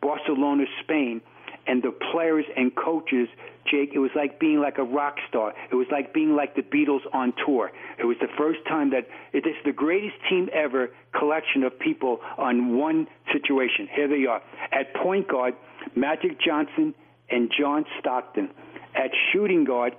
Barcelona, 0.01 0.65
Spain, 0.83 1.21
and 1.67 1.81
the 1.81 1.91
players 2.11 2.45
and 2.55 2.75
coaches, 2.75 3.27
Jake, 3.69 3.91
it 3.93 3.99
was 3.99 4.11
like 4.15 4.39
being 4.39 4.59
like 4.59 4.77
a 4.77 4.83
rock 4.83 5.15
star. 5.29 5.53
It 5.71 5.75
was 5.75 5.87
like 5.91 6.13
being 6.13 6.35
like 6.35 6.55
the 6.55 6.61
Beatles 6.61 7.01
on 7.13 7.33
tour. 7.45 7.71
It 7.97 8.05
was 8.05 8.17
the 8.19 8.27
first 8.37 8.59
time 8.67 8.91
that 8.91 9.07
it 9.31 9.47
is 9.47 9.55
the 9.63 9.71
greatest 9.71 10.15
team 10.29 10.49
ever 10.53 10.89
collection 11.17 11.63
of 11.63 11.77
people 11.79 12.19
on 12.37 12.77
one 12.77 13.07
situation. 13.31 13.87
Here 13.93 14.07
they 14.07 14.25
are. 14.25 14.41
At 14.71 14.93
point 14.95 15.27
guard, 15.27 15.55
Magic 15.95 16.39
Johnson 16.41 16.93
and 17.29 17.51
John 17.57 17.85
Stockton. 17.99 18.49
At 18.95 19.11
shooting 19.31 19.63
guard, 19.63 19.95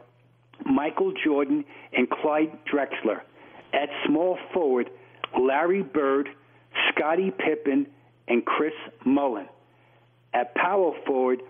Michael 0.64 1.12
Jordan 1.25 1.64
and 1.92 2.09
Clyde 2.09 2.59
Drexler. 2.71 3.21
At 3.73 3.88
small 4.06 4.38
forward, 4.52 4.90
Larry 5.38 5.83
Bird, 5.83 6.28
Scottie 6.90 7.30
Pippen, 7.33 7.87
and 8.28 8.44
Chris 8.44 8.73
Mullin. 9.04 9.49
At 10.33 10.54
power 10.54 10.92
forward, 11.06 11.40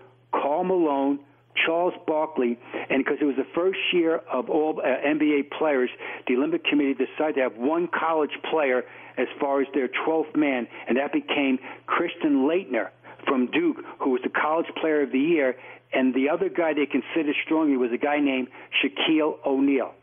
Karl 0.41 0.63
Malone, 0.63 1.19
Charles 1.65 1.93
Barkley, 2.05 2.57
and 2.89 3.03
because 3.03 3.17
it 3.21 3.25
was 3.25 3.37
the 3.37 3.47
first 3.55 3.79
year 3.93 4.17
of 4.31 4.49
all 4.49 4.79
uh, 4.79 4.83
NBA 4.83 5.51
players, 5.57 5.89
the 6.27 6.35
Olympic 6.35 6.65
Committee 6.65 6.93
decided 6.93 7.35
to 7.35 7.41
have 7.41 7.55
one 7.55 7.87
college 7.87 8.37
player 8.49 8.83
as 9.17 9.27
far 9.39 9.61
as 9.61 9.67
their 9.73 9.87
12th 9.87 10.35
man, 10.35 10.67
and 10.87 10.97
that 10.97 11.13
became 11.13 11.59
Christian 11.87 12.47
Laettner 12.47 12.89
from 13.25 13.49
Duke, 13.51 13.77
who 13.99 14.11
was 14.11 14.21
the 14.23 14.29
College 14.29 14.67
Player 14.79 15.03
of 15.03 15.11
the 15.11 15.19
Year, 15.19 15.55
and 15.93 16.13
the 16.13 16.29
other 16.29 16.49
guy 16.49 16.73
they 16.73 16.85
considered 16.85 17.35
strongly 17.45 17.77
was 17.77 17.91
a 17.93 17.97
guy 17.97 18.19
named 18.19 18.49
Shaquille 18.83 19.37
O'Neal. 19.45 19.93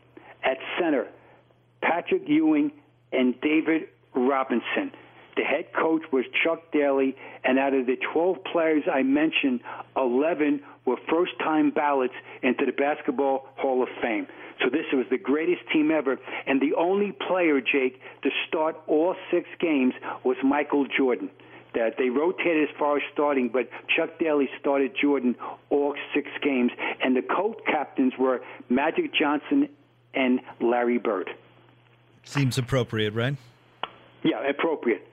At 0.43 0.57
center, 0.79 1.07
Patrick 1.81 2.23
Ewing 2.27 2.71
and 3.11 3.39
David 3.41 3.83
Robinson. 4.15 4.91
The 5.35 5.43
head 5.43 5.73
coach 5.73 6.03
was 6.11 6.25
Chuck 6.43 6.71
Daly, 6.71 7.15
and 7.43 7.57
out 7.57 7.73
of 7.73 7.87
the 7.87 7.97
12 8.13 8.43
players 8.51 8.83
I 8.91 9.01
mentioned, 9.03 9.61
11 9.97 10.61
were 10.85 10.97
first 11.09 11.31
time 11.39 11.71
ballots 11.71 12.13
into 12.41 12.65
the 12.65 12.71
Basketball 12.71 13.47
Hall 13.55 13.81
of 13.81 13.89
Fame. 14.01 14.27
So 14.61 14.69
this 14.69 14.85
was 14.93 15.05
the 15.09 15.17
greatest 15.17 15.61
team 15.71 15.91
ever. 15.91 16.19
And 16.45 16.61
the 16.61 16.75
only 16.75 17.11
player, 17.11 17.59
Jake, 17.61 17.99
to 18.21 18.29
start 18.47 18.75
all 18.87 19.15
six 19.31 19.47
games 19.59 19.93
was 20.23 20.37
Michael 20.43 20.85
Jordan. 20.85 21.29
That 21.73 21.95
they 21.97 22.09
rotated 22.09 22.69
as 22.69 22.75
far 22.77 22.97
as 22.97 23.03
starting, 23.11 23.49
but 23.49 23.67
Chuck 23.95 24.19
Daly 24.19 24.47
started 24.59 24.95
Jordan 25.01 25.35
all 25.71 25.95
six 26.13 26.29
games. 26.43 26.71
And 27.03 27.15
the 27.15 27.23
co-captains 27.23 28.13
were 28.19 28.41
Magic 28.69 29.11
Johnson 29.13 29.69
and 30.13 30.39
Larry 30.61 30.99
Bird. 30.99 31.31
Seems 32.23 32.59
appropriate, 32.59 33.15
right? 33.15 33.35
Yeah, 34.23 34.47
appropriate. 34.47 35.07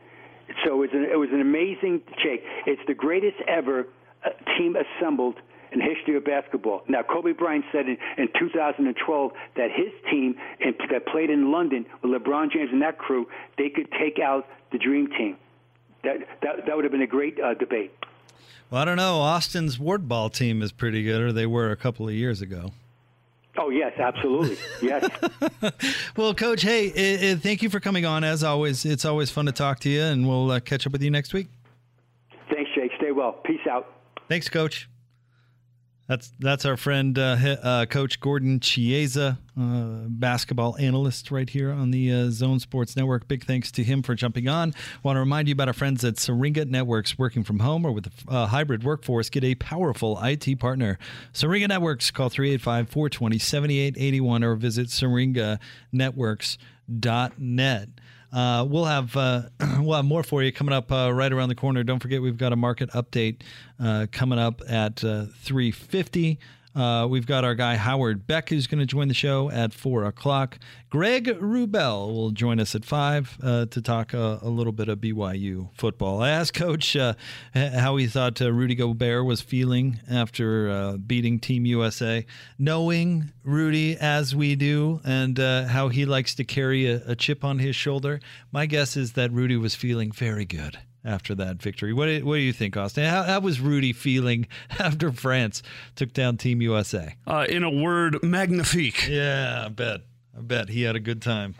So 0.65 0.75
it 0.75 0.79
was 0.79 0.91
an, 0.93 1.05
it 1.05 1.17
was 1.17 1.31
an 1.33 1.41
amazing 1.41 2.03
shake. 2.23 2.43
It's 2.67 2.83
the 2.87 2.95
greatest 2.95 3.37
ever 3.49 3.87
uh, 4.25 4.31
team 4.59 4.77
assembled 4.77 5.37
in 5.73 5.81
history 5.81 6.17
of 6.17 6.25
basketball. 6.25 6.83
Now, 6.89 7.03
Kobe 7.03 7.33
Bryant 7.33 7.65
said 7.73 7.87
in, 7.87 7.97
in 8.19 8.29
2012 8.39 9.33
that 9.57 9.71
his 9.71 9.93
team 10.11 10.35
in, 10.59 10.75
that 10.91 11.07
played 11.07 11.31
in 11.31 11.53
London 11.53 11.87
with 12.03 12.11
LeBron 12.11 12.51
James 12.53 12.71
and 12.73 12.83
that 12.83 12.99
crew, 12.99 13.29
they 13.57 13.69
could 13.69 13.89
take 13.93 14.19
out 14.19 14.47
the 14.73 14.79
Dream 14.79 15.09
Team. 15.17 15.37
That 16.03 16.17
that, 16.43 16.67
that 16.67 16.77
would 16.77 16.85
have 16.85 16.93
been 16.93 17.03
a 17.03 17.07
great 17.07 17.39
uh, 17.41 17.55
debate. 17.55 17.93
Well, 18.71 18.81
I 18.81 18.85
don't 18.85 18.97
know. 18.97 19.19
Austin's 19.19 19.79
ward 19.79 20.09
ball 20.09 20.31
team 20.31 20.63
is 20.63 20.73
pretty 20.73 21.03
good, 21.03 21.21
or 21.21 21.33
they 21.33 21.47
were 21.47 21.71
a 21.71 21.77
couple 21.77 22.09
of 22.09 22.15
years 22.15 22.41
ago. 22.41 22.73
Oh 23.63 23.69
yes, 23.69 23.93
absolutely, 23.99 24.57
yes. 24.81 25.07
well, 26.17 26.35
Coach, 26.35 26.63
hey, 26.63 27.35
thank 27.35 27.63
you 27.63 27.69
for 27.69 27.79
coming 27.79 28.07
on. 28.07 28.25
As 28.25 28.43
always, 28.43 28.87
it's 28.87 29.05
always 29.05 29.31
fun 29.31 29.45
to 29.47 29.53
talk 29.53 29.81
to 29.81 29.91
you, 29.91 30.03
and 30.03 30.27
we'll 30.27 30.51
uh, 30.51 30.61
catch 30.61 30.87
up 30.87 30.93
with 30.93 31.03
you 31.03 31.11
next 31.11 31.35
week. 31.35 31.49
Thanks, 32.51 32.71
Jake. 32.75 32.91
Stay 32.97 33.13
well. 33.13 33.33
Peace 33.45 33.61
out. 33.71 33.95
Thanks, 34.29 34.49
Coach. 34.49 34.89
That's 36.11 36.33
that's 36.41 36.67
our 36.67 36.77
friend 36.77 37.17
uh, 37.17 37.37
uh, 37.63 37.87
Coach 37.87 38.19
Gordon 38.19 38.59
Chiesa, 38.59 39.39
uh, 39.57 40.09
basketball 40.09 40.77
analyst 40.77 41.31
right 41.31 41.49
here 41.49 41.71
on 41.71 41.93
the 41.93 42.13
uh, 42.13 42.31
Zone 42.31 42.59
Sports 42.59 42.97
Network. 42.97 43.29
Big 43.29 43.45
thanks 43.45 43.71
to 43.71 43.85
him 43.85 44.03
for 44.03 44.17
jumping 44.17 44.49
on. 44.49 44.75
Want 45.05 45.15
to 45.15 45.21
remind 45.21 45.47
you 45.47 45.53
about 45.53 45.69
our 45.69 45.73
friends 45.73 46.05
at 46.05 46.19
Syringa 46.19 46.65
Networks, 46.65 47.17
working 47.17 47.45
from 47.45 47.61
home 47.61 47.87
or 47.87 47.93
with 47.93 48.11
a 48.27 48.49
hybrid 48.49 48.83
workforce. 48.83 49.31
Get 49.31 49.45
a 49.45 49.55
powerful 49.55 50.19
IT 50.21 50.59
partner. 50.59 50.99
Syringa 51.33 51.69
Networks. 51.69 52.11
Call 52.11 52.29
385-420-7881 52.29 54.43
or 54.43 54.57
visit 54.57 54.89
syringanetworks.net. 54.89 57.89
Uh, 58.33 58.65
we'll 58.69 58.85
have 58.85 59.17
uh, 59.17 59.43
we'll 59.81 59.97
have 59.97 60.05
more 60.05 60.23
for 60.23 60.43
you 60.43 60.53
coming 60.53 60.73
up 60.73 60.91
uh, 60.93 61.13
right 61.13 61.33
around 61.33 61.49
the 61.49 61.55
corner. 61.55 61.83
Don't 61.83 62.01
forget 62.01 62.23
we've 62.23 62.37
got 62.37 62.53
a 62.53 62.57
market 62.57 62.91
update 62.91 63.43
uh, 63.79 64.07
coming 64.13 64.39
up 64.39 64.63
at 64.69 65.03
uh, 65.05 65.27
three 65.41 65.71
fifty. 65.71 66.39
Uh, 66.75 67.07
we've 67.09 67.27
got 67.27 67.45
our 67.45 67.55
guy 67.55 67.77
Howard 67.77 68.27
Beck 68.27 68.49
who's 68.49 68.67
going 68.67 68.79
to 68.79 68.87
join 68.87 69.09
the 69.09 69.15
show 69.15 69.51
at 69.51 69.75
four 69.75 70.05
o'clock. 70.05 70.59
Greg 70.89 71.27
Wrubell 71.27 72.13
will 72.15 72.31
join 72.31 72.61
us 72.61 72.75
at 72.75 72.85
five 72.85 73.37
uh, 73.43 73.67
to 73.67 73.83
talk 73.83 74.15
uh, 74.15 74.39
a 74.43 74.49
little 74.49 74.73
bit 74.73 74.89
of 74.89 74.99
BYU 75.01 75.71
football. 75.75 76.23
I 76.23 76.31
asked 76.31 76.55
Coach 76.55 76.97
uh, 76.97 77.15
how 77.55 77.97
he 77.97 78.07
thought 78.07 78.41
uh, 78.41 78.53
Rudy 78.53 78.75
Gobert 78.75 79.25
was 79.25 79.41
feeling 79.41 80.01
after 80.09 80.97
beating 80.99 81.41
Team 81.41 81.67
USA, 81.67 82.25
knowing 82.59 83.33
Rudy 83.45 83.97
as 83.97 84.35
we 84.35 84.55
do, 84.55 85.01
and 85.05 85.39
how 85.39 85.89
he 85.89 86.05
likes 86.05 86.35
to 86.37 86.45
carry 86.45 86.87
a, 86.87 87.03
a 87.07 87.17
chip 87.17 87.45
on 87.45 87.59
his 87.59 87.75
shoulder. 87.75 88.21
My 88.53 88.67
guess 88.67 88.97
is 88.97 89.13
that 89.13 89.33
Rudy 89.33 89.57
was 89.57 89.75
feeling 89.75 90.13
very 90.13 90.45
good 90.45 90.79
after 91.05 91.35
that 91.35 91.63
victory. 91.63 91.93
What 91.93 92.07
do, 92.07 92.25
what 92.25 92.37
do 92.37 92.41
you 92.41 92.53
think, 92.53 92.77
Austin? 92.77 93.05
How, 93.05 93.23
how, 93.23 93.41
was 93.41 93.61
Rudy 93.61 93.93
feeling 93.93 94.47
after 94.79 95.13
France 95.13 95.63
took 95.97 96.13
down 96.13 96.37
Team 96.37 96.61
USA? 96.63 97.15
Uh, 97.27 97.47
in 97.49 97.63
a 97.63 97.71
word, 97.71 98.23
magnifique. 98.23 99.09
Yeah, 99.09 99.65
I 99.67 99.69
bet. 99.69 100.01
I 100.37 100.41
bet 100.41 100.69
he 100.69 100.83
had 100.83 100.97
a 100.97 101.01
good 101.01 101.23
time. 101.23 101.55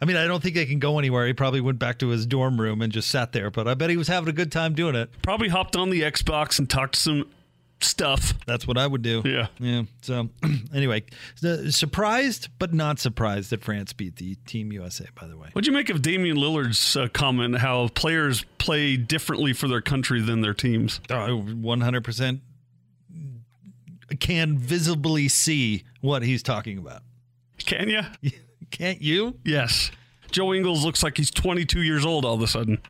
I 0.00 0.04
mean, 0.04 0.16
I 0.16 0.26
don't 0.26 0.40
think 0.42 0.54
they 0.54 0.66
can 0.66 0.78
go 0.78 0.98
anywhere. 0.98 1.26
He 1.26 1.32
probably 1.32 1.60
went 1.60 1.80
back 1.80 1.98
to 1.98 2.08
his 2.08 2.24
dorm 2.24 2.60
room 2.60 2.82
and 2.82 2.92
just 2.92 3.08
sat 3.08 3.32
there, 3.32 3.50
but 3.50 3.66
I 3.66 3.74
bet 3.74 3.90
he 3.90 3.96
was 3.96 4.06
having 4.06 4.28
a 4.28 4.32
good 4.32 4.52
time 4.52 4.74
doing 4.74 4.94
it. 4.94 5.10
Probably 5.22 5.48
hopped 5.48 5.74
on 5.74 5.90
the 5.90 6.02
Xbox 6.02 6.58
and 6.58 6.70
talked 6.70 6.94
to 6.94 7.00
some 7.00 7.30
stuff. 7.80 8.34
That's 8.46 8.66
what 8.66 8.78
I 8.78 8.86
would 8.86 9.02
do. 9.02 9.22
Yeah. 9.24 9.46
Yeah. 9.58 9.82
So, 10.02 10.30
anyway, 10.74 11.04
surprised 11.70 12.48
but 12.58 12.72
not 12.74 12.98
surprised 12.98 13.50
that 13.50 13.62
France 13.62 13.92
beat 13.92 14.16
the 14.16 14.34
Team 14.46 14.72
USA, 14.72 15.06
by 15.20 15.26
the 15.26 15.36
way. 15.36 15.48
What'd 15.52 15.66
you 15.66 15.72
make 15.72 15.90
of 15.90 16.02
Damian 16.02 16.36
Lillard's 16.36 16.96
uh, 16.96 17.08
comment 17.08 17.58
how 17.58 17.88
players 17.88 18.44
play 18.58 18.96
differently 18.96 19.52
for 19.52 19.68
their 19.68 19.80
country 19.80 20.20
than 20.20 20.40
their 20.40 20.54
teams? 20.54 21.00
Oh, 21.10 21.42
100% 21.42 22.40
can 24.20 24.58
visibly 24.58 25.28
see 25.28 25.84
what 26.00 26.22
he's 26.22 26.42
talking 26.42 26.78
about. 26.78 27.02
Can 27.58 27.88
you? 27.88 28.02
Can't 28.70 29.00
you? 29.00 29.38
Yes. 29.44 29.90
Joe 30.30 30.52
Ingles 30.52 30.84
looks 30.84 31.02
like 31.02 31.16
he's 31.16 31.30
22 31.30 31.82
years 31.82 32.04
old 32.04 32.24
all 32.24 32.34
of 32.34 32.42
a 32.42 32.46
sudden. 32.46 32.80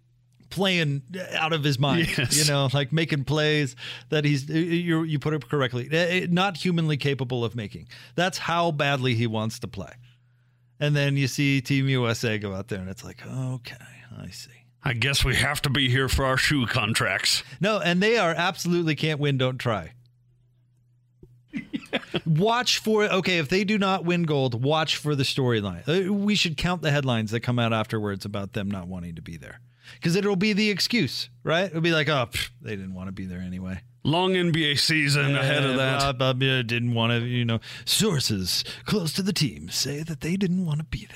Playing 0.51 1.03
out 1.35 1.53
of 1.53 1.63
his 1.63 1.79
mind, 1.79 2.09
Yes. 2.17 2.37
you 2.39 2.51
know, 2.51 2.69
like 2.73 2.93
making 2.93 3.25
plays 3.25 3.77
that 4.09 4.25
he's 4.25 4.49
you 4.49 5.03
you 5.03 5.19
put 5.19 5.35
it 5.35 5.49
correctly, 5.49 5.89
eh, 5.93 6.27
not 6.31 6.57
humanly 6.57 6.97
capable 6.97 7.45
of 7.45 7.55
making. 7.55 7.87
That's 8.15 8.39
how 8.39 8.71
badly 8.71 9.15
he 9.15 9.27
wants 9.27 9.59
to 9.59 9.69
play. 9.69 9.93
And 10.81 10.97
then 10.97 11.17
you 11.17 11.27
see 11.29 11.61
Team 11.61 11.89
USA 11.89 12.39
go 12.39 12.55
out 12.55 12.69
there, 12.69 12.81
and 12.81 12.89
it's 12.89 13.05
like, 13.05 13.21
okay, 13.27 13.77
I 14.19 14.31
see. 14.31 14.51
I 14.83 14.93
guess 14.95 15.25
we 15.25 15.35
have 15.35 15.61
to 15.63 15.71
be 15.71 15.91
here 15.91 16.09
for 16.09 16.25
our 16.25 16.37
shoe 16.37 16.67
contracts. 16.67 17.43
No, 17.61 17.79
and 17.81 18.01
they 18.03 18.17
are 18.17 18.31
absolutely 18.33 18.95
can't 18.95 19.19
win, 19.21 19.37
don't 19.37 19.59
try. 19.59 19.93
watch 22.27 22.79
for 22.79 23.05
okay 23.05 23.39
if 23.39 23.49
they 23.49 23.65
do 23.65 23.79
not 23.79 24.05
win 24.05 24.25
gold 24.25 24.63
watch 24.63 24.97
for 24.97 25.15
the 25.17 25.23
storyline 25.23 25.83
Uh, 25.89 26.13
we 26.13 26.35
should 26.35 26.57
count 26.59 26.83
the 26.83 26.91
headlines 26.91 27.31
that 27.31 27.41
come 27.41 27.59
out 27.59 27.73
afterwards 27.73 28.25
about 28.27 28.53
them 28.53 28.71
not 28.71 28.87
wanting 28.87 29.15
to 29.15 29.23
be 29.23 29.37
there 29.39 29.61
because 29.95 30.17
it'll 30.17 30.37
be 30.37 30.53
the 30.53 30.71
excuse 30.71 31.29
right 31.45 31.67
it'll 31.67 31.81
be 31.81 31.93
like 31.93 32.09
oh 32.09 32.27
pff, 32.31 32.51
they 32.61 32.77
didn't 32.77 32.95
want 32.95 33.09
to 33.09 33.13
be 33.13 33.27
there 33.27 33.41
anyway 33.41 33.81
Long 34.05 34.33
NBA 34.33 34.79
season 34.79 35.37
ahead 35.37 35.65
of 35.65 35.77
that. 35.77 36.17
blah, 36.17 36.33
didn't 36.33 36.95
want 36.95 37.13
to 37.13 37.27
you 37.27 37.45
know 37.45 37.61
sources 37.85 38.65
close 38.87 39.13
to 39.15 39.23
the 39.23 39.33
team 39.33 39.69
say 39.69 40.03
that 40.03 40.21
they 40.21 40.37
didn't 40.37 40.65
want 40.65 40.79
to 40.79 40.85
be 40.85 41.07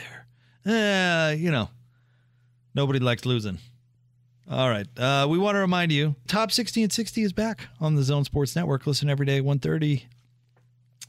there 0.65 1.31
uh, 1.31 1.33
you 1.33 1.51
know 1.51 1.71
nobody 2.75 2.99
likes 2.99 3.25
losing 3.25 3.59
all 4.51 4.69
right. 4.69 4.87
Uh, 4.99 5.27
we 5.31 5.39
want 5.39 5.55
to 5.55 5.61
remind 5.61 5.93
you, 5.93 6.17
Top 6.27 6.51
60 6.51 6.83
and 6.83 6.93
60 6.93 7.23
is 7.23 7.33
back 7.33 7.69
on 7.81 7.95
the 7.95 8.03
Zone 8.03 8.25
Sports 8.25 8.55
Network. 8.57 8.87
Listen 8.87 9.09
every 9.09 9.25
day, 9.25 9.41
1.30. 9.41 10.03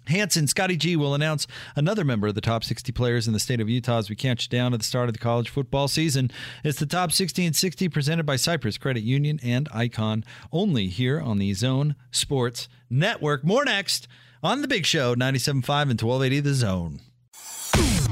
Hanson, 0.07 0.47
Scotty 0.47 0.75
G 0.75 0.95
will 0.95 1.13
announce 1.13 1.47
another 1.75 2.03
member 2.03 2.27
of 2.27 2.35
the 2.35 2.41
top 2.41 2.63
60 2.63 2.91
players 2.91 3.27
in 3.27 3.33
the 3.33 3.39
state 3.39 3.61
of 3.61 3.69
Utah 3.69 3.99
as 3.99 4.09
we 4.09 4.15
catch 4.15 4.45
you 4.45 4.49
down 4.49 4.73
at 4.73 4.79
the 4.79 4.85
start 4.85 5.09
of 5.09 5.13
the 5.13 5.19
college 5.19 5.49
football 5.49 5.87
season. 5.87 6.31
It's 6.63 6.79
the 6.79 6.85
top 6.85 7.11
60 7.11 7.45
and 7.45 7.55
60 7.55 7.89
presented 7.89 8.25
by 8.25 8.35
Cyprus 8.35 8.77
Credit 8.77 9.03
Union 9.03 9.39
and 9.43 9.69
Icon, 9.73 10.23
only 10.51 10.87
here 10.87 11.19
on 11.19 11.37
the 11.37 11.53
Zone 11.53 11.95
Sports 12.11 12.67
Network. 12.89 13.43
More 13.43 13.65
next 13.65 14.07
on 14.41 14.61
The 14.61 14.67
Big 14.67 14.85
Show, 14.85 15.15
97.5 15.15 15.53
and 15.53 16.01
1280 16.01 16.39
The 16.41 16.53
Zone. 16.53 16.99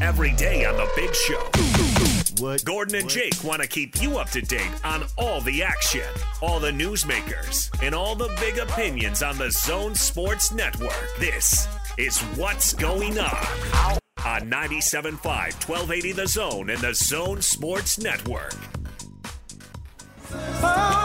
Every 0.02 0.34
day 0.34 0.66
on 0.66 0.76
The 0.78 0.90
Big 0.96 1.14
Show. 1.14 1.50
What? 2.42 2.66
Gordon 2.66 2.96
and 2.96 3.08
Jake 3.10 3.44
want 3.44 3.62
to 3.62 3.68
keep 3.68 4.02
you 4.02 4.18
up 4.18 4.30
to 4.32 4.42
date 4.42 4.72
on 4.84 5.04
all 5.16 5.42
the 5.42 5.62
action, 5.62 6.08
all 6.42 6.60
the 6.60 6.72
newsmakers, 6.72 7.70
and 7.84 7.94
all 7.94 8.16
the 8.16 8.36
big 8.40 8.58
opinions 8.58 9.22
on 9.22 9.38
the 9.38 9.52
Zone 9.52 9.94
Sports 9.94 10.52
Network. 10.52 11.08
This 11.20 11.68
is 11.98 12.20
What's 12.38 12.74
Going 12.74 13.20
On 13.20 13.98
on 14.26 14.50
97.5, 14.50 15.14
1280 15.24 16.12
The 16.14 16.28
Zone 16.28 16.70
and 16.70 16.80
the 16.80 16.94
Zone 16.94 17.42
Sports 17.42 18.00
Network. 18.00 18.56
Oh, 20.34 21.01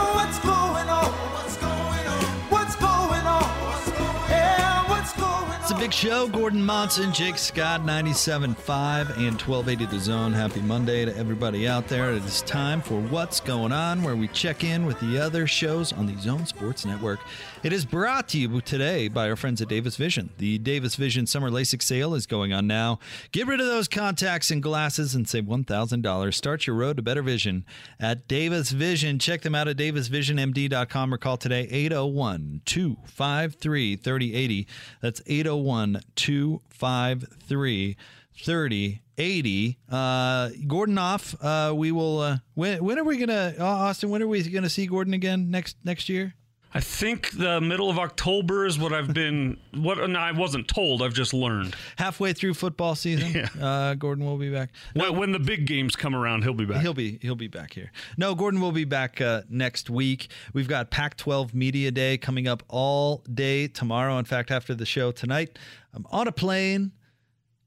big 5.87 5.94
show. 5.94 6.27
Gordon 6.27 6.64
Monson, 6.64 7.12
Jake 7.12 7.38
Scott, 7.38 7.83
97.5 7.83 9.18
and 9.18 9.40
1280 9.40 9.87
The 9.87 10.01
Zone. 10.01 10.33
Happy 10.33 10.61
Monday 10.61 11.05
to 11.05 11.16
everybody 11.16 11.68
out 11.68 11.87
there. 11.87 12.11
It 12.11 12.25
is 12.25 12.42
time 12.42 12.83
for 12.83 13.01
What's 13.03 13.38
Going 13.38 13.70
On, 13.70 14.03
where 14.03 14.16
we 14.16 14.27
check 14.27 14.64
in 14.64 14.85
with 14.85 14.99
the 14.99 15.16
other 15.16 15.46
shows 15.46 15.92
on 15.92 16.07
the 16.07 16.20
Zone 16.20 16.44
Sports 16.44 16.85
Network. 16.85 17.20
It 17.62 17.72
is 17.72 17.85
brought 17.85 18.29
to 18.31 18.38
you 18.38 18.61
today 18.62 19.07
by 19.07 19.31
our 19.31 19.37
friends 19.37 19.62
at 19.62 19.68
Davis 19.68 19.96
Vision. 19.96 20.31
The 20.38 20.59
Davis 20.59 20.96
Vision 20.96 21.25
Summer 21.25 21.51
LASIK 21.51 21.83
sale 21.83 22.14
is 22.14 22.27
going 22.27 22.53
on 22.53 22.66
now. 22.66 22.99
Get 23.31 23.46
rid 23.46 23.61
of 23.61 23.66
those 23.66 23.87
contacts 23.87 24.51
and 24.51 24.61
glasses 24.61 25.14
and 25.14 25.29
save 25.29 25.44
$1,000. 25.44 26.35
Start 26.35 26.66
your 26.66 26.75
road 26.75 26.96
to 26.96 27.03
better 27.03 27.22
vision 27.22 27.64
at 28.01 28.27
Davis 28.27 28.72
Vision. 28.72 29.20
Check 29.20 29.42
them 29.42 29.55
out 29.55 29.68
at 29.68 29.77
davisvisionmd.com 29.77 31.14
or 31.14 31.18
call 31.18 31.37
today 31.37 31.68
801 31.70 32.62
253 32.64 33.96
3080. 33.96 34.66
That's 35.01 35.22
801 35.27 35.76
253 36.17 37.97
3080. 38.39 39.79
Uh, 39.91 40.51
Gordon 40.67 40.99
off. 40.99 41.35
Uh, 41.43 41.73
we 41.75 41.91
will. 41.93 42.21
Uh, 42.21 42.39
when, 42.55 42.85
when 42.85 42.99
are 42.99 43.05
we 43.05 43.17
to, 43.29 43.61
Austin, 43.61 44.11
when 44.11 44.23
are 44.23 44.29
we 44.29 44.43
to 44.65 44.69
see 44.69 44.87
Gordon 44.87 45.15
again 45.15 45.51
next 45.51 45.77
next 45.85 46.09
year? 46.09 46.35
I 46.77 46.81
think 46.81 47.31
the 47.31 47.59
middle 47.61 47.89
of 47.89 47.99
October 47.99 48.67
is 48.67 48.79
what 48.79 48.93
I've 48.93 49.15
been. 49.15 49.57
What 49.77 49.99
no, 50.09 50.19
I 50.19 50.33
wasn't 50.33 50.69
told. 50.69 51.03
I've 51.03 51.12
just 51.12 51.35
learned. 51.35 51.75
Halfway 51.97 52.33
through 52.33 52.55
football 52.55 52.95
season, 52.95 53.33
Yeah. 53.59 53.65
uh, 53.65 53.95
Gordon 53.95 54.25
will 54.25 54.39
be 54.39 54.51
back. 54.51 54.71
When, 54.95 55.17
when 55.17 55.33
the 55.33 55.39
big 55.39 55.67
games 55.67 55.97
come 55.97 56.15
around, 56.15 56.45
he'll 56.45 56.55
be 56.55 56.65
back. 56.65 56.81
He'll 56.81 56.95
be 56.95 57.19
he'll 57.23 57.35
be 57.35 57.49
back 57.49 57.73
here. 57.75 57.93
No, 58.17 58.35
Gordon 58.35 58.61
will 58.61 58.73
be 58.73 58.85
back 58.85 59.21
uh, 59.21 59.43
next 59.51 59.91
week. 59.91 60.29
We've 60.55 60.69
got 60.69 60.91
Pac-12 60.91 61.53
Media 61.55 61.91
Day 61.91 62.17
coming 62.19 62.49
up 62.49 62.62
all 62.69 63.23
day 63.33 63.69
tomorrow. 63.69 64.19
In 64.19 64.25
fact, 64.25 64.51
after 64.51 64.75
the 64.75 64.87
show 64.87 65.12
tonight, 65.12 65.59
I'm 65.95 66.07
on 66.11 66.27
a 66.29 66.33
plane 66.33 66.93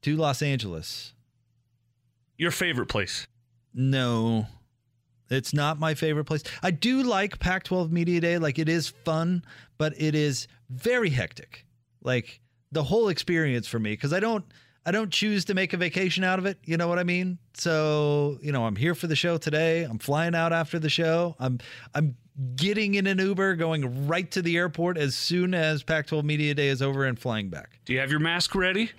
to 0.02 0.16
Los 0.16 0.42
Angeles. 0.42 1.14
Your 2.38 2.50
favorite 2.50 2.88
place? 2.88 3.26
No, 3.74 4.46
it's 5.30 5.54
not 5.54 5.78
my 5.78 5.94
favorite 5.94 6.24
place. 6.24 6.42
I 6.62 6.70
do 6.70 7.02
like 7.02 7.38
Pac 7.38 7.64
12 7.64 7.90
Media 7.92 8.20
Day. 8.20 8.38
Like, 8.38 8.58
it 8.58 8.68
is 8.68 8.88
fun, 8.88 9.44
but 9.78 9.94
it 10.00 10.14
is 10.14 10.48
very 10.68 11.10
hectic. 11.10 11.66
Like, 12.02 12.40
the 12.72 12.82
whole 12.82 13.08
experience 13.08 13.66
for 13.66 13.78
me, 13.78 13.92
because 13.92 14.12
I 14.12 14.20
don't. 14.20 14.44
I 14.86 14.92
don't 14.92 15.12
choose 15.12 15.44
to 15.44 15.54
make 15.54 15.74
a 15.74 15.76
vacation 15.76 16.24
out 16.24 16.38
of 16.38 16.46
it. 16.46 16.58
You 16.64 16.78
know 16.78 16.88
what 16.88 16.98
I 16.98 17.02
mean? 17.04 17.36
So, 17.52 18.38
you 18.40 18.50
know, 18.50 18.64
I'm 18.64 18.76
here 18.76 18.94
for 18.94 19.08
the 19.08 19.14
show 19.14 19.36
today. 19.36 19.82
I'm 19.82 19.98
flying 19.98 20.34
out 20.34 20.54
after 20.54 20.78
the 20.78 20.88
show. 20.88 21.36
I'm 21.38 21.58
I'm 21.94 22.16
getting 22.56 22.94
in 22.94 23.06
an 23.06 23.18
Uber, 23.18 23.56
going 23.56 24.06
right 24.08 24.30
to 24.30 24.40
the 24.40 24.56
airport 24.56 24.96
as 24.96 25.14
soon 25.14 25.52
as 25.52 25.82
Pac-12 25.82 26.24
Media 26.24 26.54
Day 26.54 26.68
is 26.68 26.80
over 26.80 27.04
and 27.04 27.18
flying 27.18 27.50
back. 27.50 27.78
Do 27.84 27.92
you 27.92 27.98
have 28.00 28.10
your 28.10 28.20
mask 28.20 28.54
ready? 28.54 28.90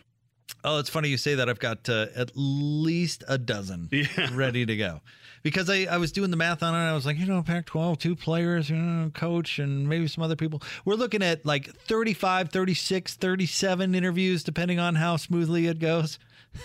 Oh, 0.63 0.77
it's 0.77 0.89
funny 0.89 1.09
you 1.09 1.17
say 1.17 1.33
that. 1.33 1.49
I've 1.49 1.59
got 1.59 1.89
uh, 1.89 2.05
at 2.15 2.31
least 2.35 3.23
a 3.27 3.39
dozen 3.39 3.89
Yeah. 3.91 4.29
ready 4.33 4.67
to 4.67 4.77
go. 4.77 5.01
Because 5.43 5.69
I, 5.69 5.85
I 5.89 5.97
was 5.97 6.11
doing 6.11 6.29
the 6.31 6.37
math 6.37 6.61
on 6.61 6.75
it. 6.75 6.77
I 6.77 6.93
was 6.93 7.05
like, 7.05 7.17
you 7.17 7.25
know, 7.25 7.41
Pac 7.41 7.65
12, 7.65 7.97
two 7.97 8.15
players, 8.15 8.69
you 8.69 8.75
know, 8.75 9.09
coach, 9.09 9.57
and 9.59 9.87
maybe 9.89 10.07
some 10.07 10.23
other 10.23 10.35
people. 10.35 10.61
We're 10.85 10.95
looking 10.95 11.23
at 11.23 11.45
like 11.45 11.73
35, 11.75 12.49
36, 12.49 13.15
37 13.15 13.95
interviews, 13.95 14.43
depending 14.43 14.79
on 14.79 14.95
how 14.95 15.17
smoothly 15.17 15.67
it 15.67 15.79
goes. 15.79 16.19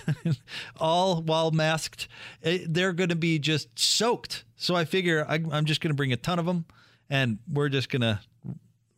All 0.78 1.22
while 1.22 1.50
masked. 1.52 2.08
Eh, 2.42 2.58
They're 2.68 2.92
going 2.92 3.10
to 3.10 3.16
be 3.16 3.38
just 3.38 3.78
soaked. 3.78 4.44
So 4.56 4.74
I 4.74 4.84
figure 4.84 5.24
I, 5.28 5.34
I'm 5.50 5.64
just 5.64 5.80
going 5.80 5.90
to 5.90 5.96
bring 5.96 6.12
a 6.12 6.16
ton 6.16 6.38
of 6.38 6.46
them 6.46 6.64
and 7.08 7.38
we're 7.50 7.68
just 7.68 7.88
going 7.88 8.02
to 8.02 8.20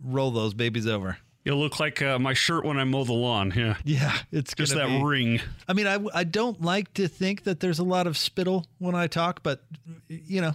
roll 0.03 0.31
those 0.31 0.55
babies 0.55 0.87
over. 0.87 1.19
You'll 1.45 1.59
look 1.59 1.81
like 1.81 2.03
uh, 2.03 2.19
my 2.19 2.35
shirt 2.35 2.65
when 2.65 2.79
I 2.79 2.85
mow 2.85 3.05
the 3.05 3.13
lawn. 3.15 3.53
Yeah, 3.57 3.77
Yeah, 3.85 4.17
it's 4.33 4.55
just 4.55 4.75
that 4.75 4.87
be- 4.89 5.03
ring. 5.03 5.41
I 5.67 5.73
mean, 5.73 5.87
I, 5.87 5.99
I 6.13 6.25
don't 6.25 6.61
like 6.61 6.93
to 6.95 7.09
think 7.09 7.45
that 7.45 7.61
there's 7.61 7.79
a 7.79 7.85
lot 7.85 8.07
of 8.07 8.19
spittle 8.19 8.67
when 8.79 8.95
I 8.95 9.07
talk, 9.07 9.43
but 9.43 9.63
you 10.09 10.41
know, 10.43 10.55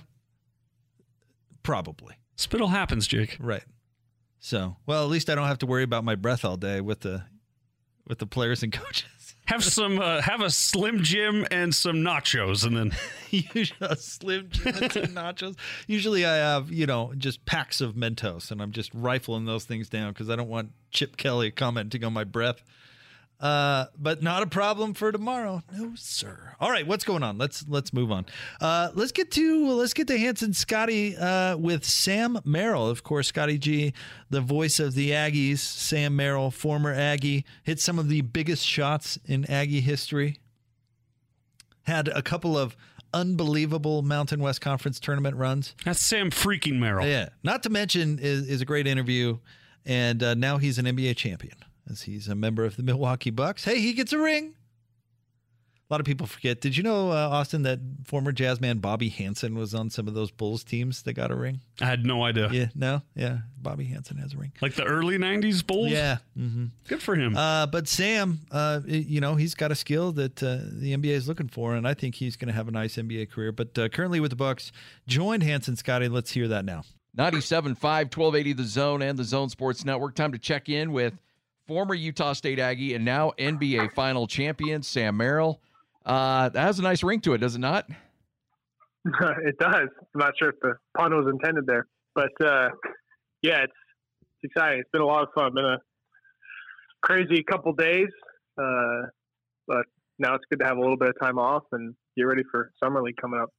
probably 1.64 2.16
Spittle 2.36 2.68
happens, 2.70 3.08
Jake. 3.08 3.38
right. 3.40 3.64
So, 4.40 4.76
well, 4.86 5.04
at 5.04 5.10
least 5.10 5.30
I 5.30 5.36
don't 5.36 5.48
have 5.48 5.60
to 5.60 5.66
worry 5.66 5.84
about 5.84 6.04
my 6.04 6.16
breath 6.16 6.44
all 6.44 6.58
day 6.58 6.82
with 6.82 7.00
the 7.02 7.24
with 8.08 8.20
the 8.20 8.26
players 8.28 8.62
and 8.64 8.72
coaches. 8.74 9.06
Have 9.46 9.64
some, 9.64 10.00
uh, 10.00 10.22
have 10.22 10.42
a 10.42 10.50
Slim 10.50 11.04
Jim 11.04 11.46
and 11.52 11.76
some 11.76 11.98
nachos, 11.98 12.66
and 12.66 12.78
then 12.78 12.92
a 13.82 13.96
slim 13.96 14.48
Jim 14.50 14.76
and 14.76 14.92
some 14.92 15.04
nachos. 15.08 15.58
Usually, 15.86 16.26
I 16.26 16.36
have 16.36 16.72
you 16.72 16.86
know 16.86 17.14
just 17.18 17.46
packs 17.46 17.82
of 17.82 17.96
Mentos, 17.96 18.52
and 18.52 18.62
I'm 18.62 18.72
just 18.72 18.94
rifling 18.94 19.46
those 19.46 19.66
things 19.66 19.90
down 19.90 20.14
because 20.14 20.30
I 20.30 20.36
don't 20.36 20.50
want 20.50 20.72
Chip 20.92 21.18
Kelly 21.18 21.52
commenting 21.52 22.04
on 22.04 22.14
my 22.14 22.24
breath. 22.24 22.64
Uh, 23.44 23.88
but 24.00 24.24
not 24.24 24.42
a 24.42 24.48
problem 24.48 24.94
for 24.94 25.12
tomorrow. 25.12 25.62
No, 25.74 25.92
sir. 25.96 26.56
All 26.62 26.72
right, 26.72 26.88
what's 26.88 27.04
going 27.04 27.24
on? 27.24 27.38
Let's 27.38 27.66
let's 27.68 27.92
move 27.92 28.10
on. 28.10 28.26
Uh, 28.62 28.92
let's 28.94 29.12
get 29.12 29.32
to 29.32 29.68
let's 29.74 29.94
get 29.94 30.08
to 30.08 30.18
Hanson 30.18 30.54
Scotty 30.54 31.18
uh, 31.18 31.58
with 31.58 31.84
Sam 31.84 32.40
Merrill. 32.46 32.88
Of 32.88 33.04
course, 33.04 33.28
Scotty 33.28 33.58
G, 33.58 33.92
the 34.30 34.40
voice 34.40 34.80
of 34.80 34.94
the 34.94 35.12
Aggies. 35.12 35.58
Sam 35.58 36.16
Merrill, 36.16 36.52
former 36.52 36.94
Aggie, 36.94 37.44
hit 37.64 37.82
some 37.82 38.00
of 38.00 38.08
the 38.08 38.22
biggest 38.22 38.66
shots 38.66 39.20
in 39.26 39.44
Aggie 39.52 39.82
history. 39.82 40.40
Had 41.82 42.08
a 42.08 42.22
couple 42.22 42.58
of 42.58 42.78
unbelievable 43.14 44.04
Mountain 44.04 44.40
West 44.40 44.62
Conference 44.62 45.02
tournament 45.02 45.36
runs. 45.36 45.76
that's 45.84 46.00
Sam 46.00 46.32
freaking 46.32 46.80
Merrill. 46.80 47.06
Yeah. 47.06 47.28
Not 47.44 47.64
to 47.64 47.70
mention 47.70 48.20
is, 48.20 48.48
is 48.48 48.62
a 48.62 48.66
great 48.66 48.88
interview, 48.88 49.40
and 49.86 50.24
uh, 50.24 50.34
now 50.34 50.60
he's 50.60 50.78
an 50.78 50.86
NBA 50.86 51.18
champion 51.18 51.58
as 51.90 52.04
he's 52.04 52.28
a 52.28 52.36
member 52.36 52.66
of 52.66 52.76
the 52.78 52.84
Milwaukee 52.84 53.30
Bucks. 53.30 53.66
Hey, 53.66 53.80
he 53.80 53.94
gets 53.94 54.14
a 54.14 54.18
ring. 54.20 54.56
A 55.90 55.94
lot 55.94 56.00
of 56.00 56.06
people 56.06 56.26
forget. 56.26 56.62
Did 56.62 56.76
you 56.78 56.82
know, 56.82 57.12
uh, 57.12 57.30
Austin, 57.30 57.64
that 57.64 57.80
former 58.06 58.32
jazz 58.32 58.60
man 58.62 58.80
Bobby 58.80 59.10
Hansen 59.10 59.54
was 59.54 59.76
on 59.76 59.90
some 59.90 60.08
of 60.08 60.14
those 60.14 60.32
Bulls 60.32 60.64
teams 60.64 61.04
that 61.04 61.14
got 61.14 61.30
a 61.30 61.36
ring? 61.36 61.60
I 61.82 61.86
had 61.86 62.06
no 62.06 62.24
idea. 62.24 62.50
Yeah, 62.52 62.68
no, 62.74 63.02
yeah. 63.16 63.40
Bobby 63.62 63.84
Hansen 63.86 64.18
has 64.18 64.34
a 64.34 64.38
ring. 64.38 64.54
Like 64.62 64.74
the 64.76 64.86
early 64.86 65.18
'90s 65.18 65.66
Bulls. 65.66 65.92
Yeah. 65.92 66.18
hmm 66.36 66.68
good 66.88 67.04
for 67.04 67.16
him. 67.16 67.36
Uh, 67.38 67.68
but 67.68 67.88
Sam, 67.90 68.40
uh, 68.50 68.80
you 68.88 69.20
know, 69.22 69.36
he's 69.36 69.54
got 69.56 69.72
a 69.72 69.76
skill 69.76 70.14
that 70.14 70.42
uh, 70.42 70.60
the 70.64 70.96
NBA 70.96 71.12
is 71.12 71.28
looking 71.28 71.50
for, 71.50 71.76
and 71.76 71.88
I 71.88 71.94
think 71.94 72.16
he's 72.16 72.38
going 72.38 72.48
to 72.48 72.54
have 72.56 72.68
a 72.70 72.72
nice 72.72 72.96
NBA 72.96 73.30
career. 73.30 73.52
But 73.52 73.78
uh, 73.78 73.90
currently 73.90 74.20
with 74.22 74.32
the 74.32 74.38
Bucks, 74.38 74.72
joined 75.06 75.44
Hansen 75.44 75.76
Scotty. 75.76 76.08
Let's 76.08 76.32
hear 76.32 76.48
that 76.48 76.64
now. 76.66 76.84
97.5, 77.18 77.76
1280 77.84 78.54
The 78.54 78.64
Zone 78.64 79.02
and 79.04 79.20
the 79.20 79.24
Zone 79.24 79.50
Sports 79.50 79.86
Network. 79.86 80.16
Time 80.16 80.32
to 80.32 80.40
check 80.40 80.70
in 80.70 80.92
with 80.92 81.14
former 81.68 81.94
Utah 81.94 82.34
State 82.34 82.60
Aggie 82.60 82.94
and 82.94 83.06
now 83.06 83.32
NBA 83.38 83.94
final 83.94 84.28
champion, 84.28 84.84
Sam 84.84 85.18
Merrill. 85.18 85.62
Uh, 86.06 86.50
that 86.50 86.62
has 86.62 86.80
a 86.80 86.82
nice 86.82 87.04
ring 87.04 87.22
to 87.22 87.34
it, 87.34 87.40
does 87.40 87.56
it 87.56 87.60
not? 87.60 87.88
it 89.06 89.58
does. 89.60 89.88
I'm 90.14 90.20
not 90.20 90.34
sure 90.38 90.50
if 90.50 90.60
the 90.62 90.74
pun 90.98 91.16
was 91.16 91.28
intended 91.32 91.66
there, 91.66 91.88
but 92.16 92.32
uh, 92.44 92.70
yeah, 93.42 93.64
it's, 93.64 93.74
it's 94.22 94.52
exciting. 94.52 94.80
It's 94.80 94.90
been 94.92 95.02
a 95.02 95.06
lot 95.06 95.24
of 95.24 95.30
fun. 95.36 95.54
Been 95.54 95.66
a 95.66 95.80
crazy 97.02 97.44
couple 97.44 97.74
days, 97.74 98.10
uh, 98.58 99.08
but 99.68 99.86
now 100.20 100.36
it's 100.36 100.46
good 100.50 100.60
to 100.60 100.66
have 100.66 100.78
a 100.78 100.82
little 100.82 100.98
bit 100.98 101.10
of 101.10 101.16
time 101.22 101.38
off 101.38 101.64
and 101.72 101.96
get 102.16 102.24
ready 102.24 102.44
for 102.52 102.72
summer 102.82 103.02
league 103.02 103.18
coming 103.18 103.40
up. 103.40 103.50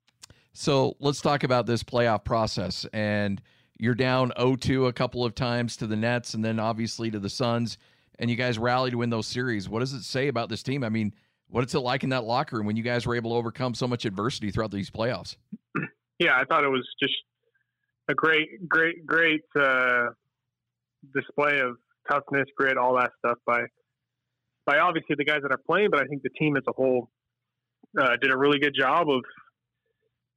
So 0.53 0.97
let's 1.01 1.21
talk 1.21 1.45
about 1.45 1.67
this 1.67 1.83
playoff 1.83 2.25
process. 2.25 2.87
And 2.93 3.43
you're 3.79 3.95
down 3.95 4.33
0-2 4.39 4.89
a 4.89 4.93
couple 4.93 5.25
of 5.25 5.35
times 5.35 5.77
to 5.79 5.87
the 5.87 5.97
Nets 5.97 6.35
and 6.35 6.45
then 6.45 6.61
obviously 6.61 7.11
to 7.11 7.19
the 7.19 7.29
Suns, 7.29 7.77
and 8.19 8.31
you 8.31 8.37
guys 8.37 8.59
rallied 8.59 8.93
to 8.93 8.99
win 8.99 9.11
those 9.11 9.27
series. 9.27 9.69
What 9.69 9.81
does 9.81 9.93
it 9.93 10.03
say 10.03 10.29
about 10.29 10.49
this 10.49 10.63
team? 10.63 10.85
I 10.85 10.89
mean, 10.89 11.15
what's 11.49 11.75
it 11.75 11.81
like 11.81 12.05
in 12.05 12.11
that 12.11 12.25
locker 12.25 12.57
room 12.57 12.67
when 12.67 12.77
you 12.77 12.83
guys 12.83 13.07
were 13.07 13.15
able 13.15 13.33
to 13.33 13.37
overcome 13.37 13.75
so 13.75 13.87
much 13.87 14.05
adversity 14.05 14.51
throughout 14.51 14.71
these 14.71 14.91
playoffs? 14.91 15.37
Yeah, 16.21 16.37
I 16.39 16.45
thought 16.45 16.63
it 16.63 16.69
was 16.69 16.87
just 17.03 17.13
a 18.09 18.15
great, 18.15 18.69
great, 18.69 19.05
great 19.05 19.41
uh, 19.59 20.11
display 21.13 21.59
of 21.59 21.77
toughness, 22.09 22.47
grit, 22.57 22.77
all 22.77 22.97
that 22.97 23.11
stuff 23.19 23.39
by 23.45 23.63
by 24.67 24.79
obviously 24.79 25.17
the 25.19 25.25
guys 25.25 25.41
that 25.43 25.53
are 25.53 25.61
playing, 25.67 25.89
but 25.91 26.01
I 26.01 26.07
think 26.07 26.23
the 26.23 26.31
team 26.39 26.57
as 26.57 26.63
a 26.69 26.73
whole 26.73 27.11
uh, 28.01 28.17
did 28.23 28.33
a 28.33 28.37
really 28.37 28.59
good 28.59 28.75
job 28.79 29.11
of 29.11 29.21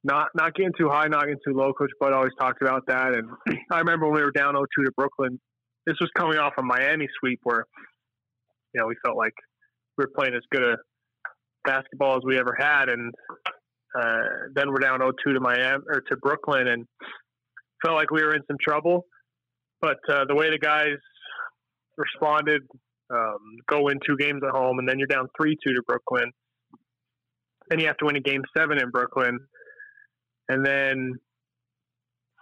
not 0.04 0.28
not 0.34 0.54
getting 0.54 0.72
too 0.78 0.88
high, 0.88 1.06
not 1.06 1.22
getting 1.22 1.38
too 1.46 1.54
low. 1.54 1.72
Coach 1.72 1.90
Bud 2.00 2.12
always 2.12 2.32
talked 2.38 2.62
about 2.62 2.86
that, 2.88 3.14
and 3.14 3.28
I 3.70 3.78
remember 3.78 4.06
when 4.06 4.16
we 4.16 4.22
were 4.22 4.30
down 4.30 4.54
0-2 4.54 4.64
to 4.84 4.92
Brooklyn. 4.96 5.40
This 5.88 5.96
was 6.02 6.10
coming 6.18 6.36
off 6.36 6.52
a 6.58 6.62
Miami 6.62 7.08
sweep 7.18 7.40
where 7.44 7.64
you 8.74 8.80
know 8.80 8.86
we 8.86 8.94
felt 9.02 9.16
like 9.16 9.32
we 9.96 10.04
were 10.04 10.10
playing 10.14 10.34
as 10.34 10.42
good 10.52 10.62
a 10.62 10.76
basketball 11.64 12.16
as 12.16 12.22
we 12.26 12.38
ever 12.38 12.54
had, 12.58 12.90
and 12.90 13.10
uh, 13.98 14.20
then 14.54 14.68
we're 14.68 14.80
down 14.80 15.00
0-2 15.00 15.12
to 15.32 15.40
Miami 15.40 15.82
or 15.88 16.02
to 16.02 16.16
Brooklyn, 16.18 16.68
and 16.68 16.86
felt 17.82 17.96
like 17.96 18.10
we 18.10 18.22
were 18.22 18.34
in 18.34 18.42
some 18.46 18.58
trouble. 18.60 19.06
But 19.80 19.96
uh, 20.10 20.26
the 20.28 20.34
way 20.34 20.50
the 20.50 20.58
guys 20.58 20.98
responded, 21.96 22.60
um, 23.10 23.38
go 23.66 23.84
win 23.84 23.98
two 24.06 24.18
games 24.18 24.42
at 24.46 24.50
home, 24.50 24.78
and 24.78 24.86
then 24.86 24.98
you're 24.98 25.08
down 25.08 25.26
3-2 25.40 25.54
to 25.64 25.82
Brooklyn. 25.86 26.30
Then 27.70 27.80
you 27.80 27.86
have 27.86 27.96
to 27.98 28.04
win 28.04 28.16
a 28.16 28.20
game 28.20 28.42
seven 28.54 28.78
in 28.78 28.90
Brooklyn, 28.90 29.38
and 30.50 30.66
then 30.66 31.14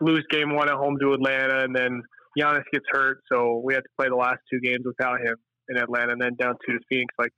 lose 0.01 0.25
game 0.31 0.53
one 0.53 0.69
at 0.69 0.75
home 0.75 0.97
to 1.01 1.13
Atlanta, 1.13 1.63
and 1.63 1.75
then 1.75 2.03
Giannis 2.39 2.65
gets 2.73 2.85
hurt, 2.91 3.23
so 3.31 3.61
we 3.65 3.75
had 3.75 3.81
to 3.81 3.91
play 3.99 4.09
the 4.09 4.17
last 4.17 4.39
two 4.53 4.61
games 4.61 4.85
without 4.85 5.21
him 5.21 5.37
in 5.69 5.77
Atlanta, 5.77 6.13
and 6.13 6.21
then 6.21 6.35
down 6.39 6.55
two 6.67 6.75
to 6.75 6.81
Phoenix. 6.89 7.13
Like 7.19 7.33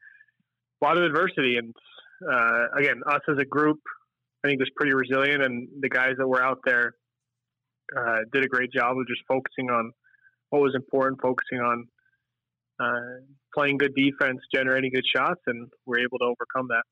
a 0.83 0.85
lot 0.85 0.99
of 0.99 1.05
adversity, 1.05 1.57
and 1.57 1.75
uh, 2.31 2.67
again, 2.77 3.01
us 3.07 3.21
as 3.29 3.37
a 3.39 3.45
group, 3.45 3.79
I 4.45 4.49
think 4.49 4.61
was 4.61 4.71
pretty 4.77 4.95
resilient, 4.95 5.43
and 5.43 5.69
the 5.81 5.89
guys 5.89 6.15
that 6.19 6.27
were 6.27 6.43
out 6.43 6.59
there 6.65 6.95
uh, 7.97 8.19
did 8.33 8.45
a 8.45 8.49
great 8.49 8.73
job 8.73 8.97
of 8.99 9.07
just 9.07 9.23
focusing 9.29 9.71
on 9.71 9.93
what 10.51 10.63
was 10.63 10.75
important, 10.75 11.21
focusing 11.23 11.61
on 11.61 11.87
uh, 12.81 13.23
playing 13.55 13.79
good 13.79 13.95
defense, 13.95 14.39
generating 14.55 14.91
good 14.93 15.05
shots, 15.15 15.41
and 15.47 15.69
we're 15.87 16.01
able 16.01 16.19
to 16.19 16.25
overcome 16.25 16.69
that. 16.69 16.83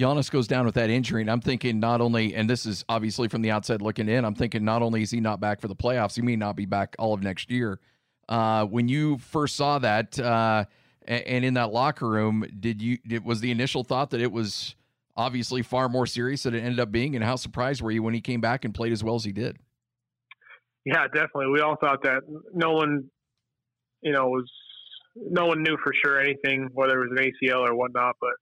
Giannis 0.00 0.30
goes 0.30 0.48
down 0.48 0.64
with 0.64 0.74
that 0.76 0.88
injury, 0.88 1.20
and 1.20 1.30
I'm 1.30 1.40
thinking 1.40 1.78
not 1.78 2.00
only, 2.00 2.34
and 2.34 2.48
this 2.48 2.64
is 2.64 2.84
obviously 2.88 3.28
from 3.28 3.42
the 3.42 3.50
outside 3.50 3.82
looking 3.82 4.08
in, 4.08 4.24
I'm 4.24 4.34
thinking 4.34 4.64
not 4.64 4.80
only 4.80 5.02
is 5.02 5.10
he 5.10 5.20
not 5.20 5.40
back 5.40 5.60
for 5.60 5.68
the 5.68 5.76
playoffs, 5.76 6.16
he 6.16 6.22
may 6.22 6.36
not 6.36 6.56
be 6.56 6.64
back 6.64 6.96
all 6.98 7.12
of 7.12 7.22
next 7.22 7.50
year. 7.50 7.78
Uh, 8.28 8.64
when 8.64 8.88
you 8.88 9.18
first 9.18 9.56
saw 9.56 9.78
that, 9.78 10.18
uh, 10.18 10.64
and, 11.06 11.22
and 11.24 11.44
in 11.44 11.54
that 11.54 11.72
locker 11.72 12.08
room, 12.08 12.46
did 12.60 12.80
you? 12.80 12.98
Did, 13.06 13.24
was 13.24 13.40
the 13.40 13.50
initial 13.50 13.84
thought 13.84 14.10
that 14.10 14.20
it 14.20 14.32
was 14.32 14.74
obviously 15.16 15.62
far 15.62 15.88
more 15.88 16.06
serious 16.06 16.44
than 16.44 16.54
it 16.54 16.60
ended 16.60 16.80
up 16.80 16.90
being? 16.90 17.14
And 17.14 17.24
how 17.24 17.36
surprised 17.36 17.82
were 17.82 17.90
you 17.90 18.02
when 18.02 18.14
he 18.14 18.20
came 18.20 18.40
back 18.40 18.64
and 18.64 18.72
played 18.72 18.92
as 18.92 19.04
well 19.04 19.16
as 19.16 19.24
he 19.24 19.32
did? 19.32 19.58
Yeah, 20.86 21.06
definitely. 21.08 21.48
We 21.48 21.60
all 21.60 21.76
thought 21.76 22.02
that 22.04 22.22
no 22.54 22.72
one, 22.72 23.10
you 24.00 24.12
know, 24.12 24.28
was 24.28 24.50
no 25.16 25.46
one 25.46 25.62
knew 25.62 25.76
for 25.82 25.92
sure 26.02 26.18
anything, 26.20 26.70
whether 26.72 27.02
it 27.02 27.10
was 27.10 27.18
an 27.18 27.30
ACL 27.48 27.68
or 27.68 27.74
whatnot, 27.74 28.16
but 28.20 28.32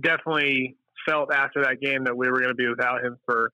definitely 0.00 0.76
felt 1.08 1.32
after 1.32 1.62
that 1.62 1.80
game 1.80 2.04
that 2.04 2.16
we 2.16 2.28
were 2.28 2.38
going 2.38 2.50
to 2.50 2.54
be 2.54 2.68
without 2.68 3.04
him 3.04 3.16
for 3.24 3.50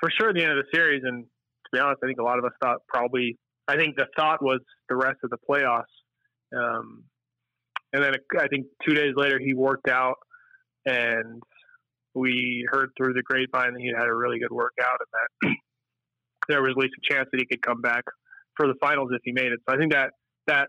for 0.00 0.10
sure 0.18 0.32
the 0.32 0.42
end 0.42 0.52
of 0.52 0.58
the 0.58 0.76
series. 0.76 1.02
And 1.04 1.24
to 1.24 1.70
be 1.72 1.78
honest, 1.78 2.00
I 2.02 2.06
think 2.06 2.20
a 2.20 2.24
lot 2.24 2.38
of 2.38 2.44
us 2.44 2.52
thought 2.62 2.78
probably. 2.88 3.38
I 3.68 3.76
think 3.76 3.96
the 3.96 4.06
thought 4.16 4.42
was 4.42 4.60
the 4.88 4.96
rest 4.96 5.18
of 5.24 5.30
the 5.30 5.38
playoffs. 5.48 5.82
Um, 6.56 7.04
and 7.92 8.02
then 8.02 8.14
I 8.38 8.46
think 8.48 8.66
two 8.86 8.94
days 8.94 9.14
later 9.16 9.38
he 9.38 9.54
worked 9.54 9.88
out, 9.88 10.16
and 10.84 11.42
we 12.14 12.66
heard 12.70 12.90
through 12.96 13.14
the 13.14 13.22
grapevine 13.22 13.72
that 13.72 13.80
he 13.80 13.92
had 13.96 14.06
a 14.06 14.14
really 14.14 14.38
good 14.38 14.52
workout, 14.52 14.98
and 15.00 15.50
that 15.50 15.56
there 16.48 16.62
was 16.62 16.72
at 16.72 16.76
least 16.76 16.94
a 16.96 17.14
chance 17.14 17.28
that 17.32 17.40
he 17.40 17.46
could 17.46 17.62
come 17.62 17.80
back 17.80 18.04
for 18.56 18.66
the 18.66 18.74
finals 18.80 19.10
if 19.12 19.20
he 19.24 19.32
made 19.32 19.52
it. 19.52 19.60
So 19.68 19.74
I 19.74 19.78
think 19.78 19.92
that 19.92 20.10
that 20.46 20.68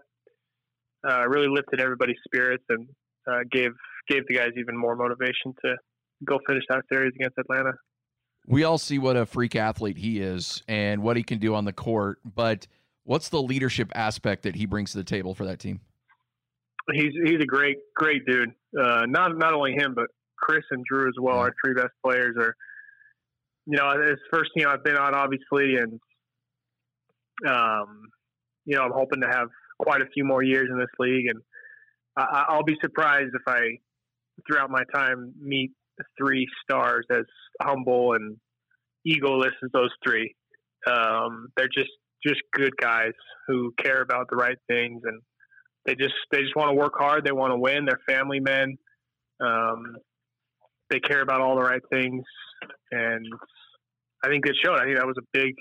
uh, 1.07 1.27
really 1.27 1.47
lifted 1.47 1.79
everybody's 1.79 2.17
spirits 2.25 2.63
and 2.69 2.87
uh, 3.29 3.39
gave 3.51 3.71
gave 4.07 4.23
the 4.27 4.35
guys 4.35 4.51
even 4.57 4.77
more 4.77 4.95
motivation 4.95 5.53
to 5.65 5.75
go 6.25 6.39
finish 6.47 6.63
that 6.69 6.83
series 6.91 7.13
against 7.15 7.37
Atlanta. 7.37 7.73
We 8.47 8.63
all 8.63 8.77
see 8.77 8.97
what 8.97 9.17
a 9.17 9.25
freak 9.25 9.55
athlete 9.55 9.97
he 9.97 10.19
is 10.19 10.63
and 10.67 11.03
what 11.03 11.17
he 11.17 11.23
can 11.23 11.39
do 11.39 11.53
on 11.53 11.65
the 11.65 11.73
court, 11.73 12.19
but 12.23 12.67
what's 13.03 13.29
the 13.29 13.41
leadership 13.41 13.91
aspect 13.93 14.43
that 14.43 14.55
he 14.55 14.65
brings 14.65 14.91
to 14.91 14.97
the 14.97 15.03
table 15.03 15.33
for 15.33 15.45
that 15.45 15.59
team? 15.59 15.81
He's 16.93 17.11
he's 17.25 17.41
a 17.41 17.45
great 17.45 17.77
great 17.95 18.25
dude. 18.25 18.51
Uh, 18.79 19.05
not 19.07 19.37
not 19.37 19.53
only 19.53 19.73
him, 19.73 19.93
but 19.93 20.07
Chris 20.37 20.63
and 20.71 20.85
Drew 20.85 21.09
as 21.09 21.15
well. 21.19 21.37
Our 21.39 21.53
three 21.63 21.73
best 21.73 21.93
players 22.03 22.35
are. 22.39 22.55
You 23.69 23.75
know, 23.75 23.91
it's 23.99 24.21
first 24.31 24.51
team 24.57 24.65
I've 24.69 24.85
been 24.85 24.95
on, 24.95 25.13
obviously, 25.13 25.75
and 25.75 25.99
um, 27.45 28.03
you 28.65 28.75
know, 28.75 28.83
I'm 28.83 28.93
hoping 28.93 29.21
to 29.21 29.27
have 29.27 29.49
quite 29.79 30.01
a 30.01 30.05
few 30.13 30.23
more 30.23 30.43
years 30.43 30.69
in 30.71 30.77
this 30.77 30.87
league, 30.99 31.27
and 31.27 31.39
I, 32.17 32.45
I'll 32.49 32.63
be 32.63 32.77
surprised 32.81 33.31
if 33.33 33.41
I, 33.47 33.79
throughout 34.45 34.69
my 34.69 34.83
time, 34.93 35.33
meet 35.39 35.71
three 36.17 36.47
stars 36.63 37.05
as 37.11 37.25
humble 37.61 38.13
and 38.13 38.37
egoless 39.07 39.51
as 39.63 39.71
those 39.73 39.91
three. 40.05 40.35
Um, 40.89 41.47
they're 41.55 41.67
just 41.67 41.89
just 42.25 42.41
good 42.53 42.75
guys 42.79 43.13
who 43.47 43.73
care 43.81 44.01
about 44.01 44.27
the 44.29 44.35
right 44.35 44.57
things, 44.67 45.01
and 45.05 45.21
they 45.85 45.95
just 45.95 46.15
they 46.31 46.41
just 46.41 46.55
want 46.55 46.69
to 46.69 46.75
work 46.75 46.93
hard. 46.97 47.25
They 47.25 47.31
want 47.31 47.51
to 47.51 47.57
win. 47.57 47.85
They're 47.85 47.99
family 48.07 48.39
men. 48.39 48.77
Um, 49.39 49.97
they 50.89 50.99
care 50.99 51.21
about 51.21 51.41
all 51.41 51.55
the 51.55 51.61
right 51.61 51.81
things, 51.91 52.23
and 52.91 53.25
I 54.23 54.29
think 54.29 54.45
it 54.45 54.55
showed. 54.63 54.79
I 54.79 54.85
think 54.85 54.97
that 54.97 55.07
was 55.07 55.17
a 55.17 55.27
big 55.33 55.53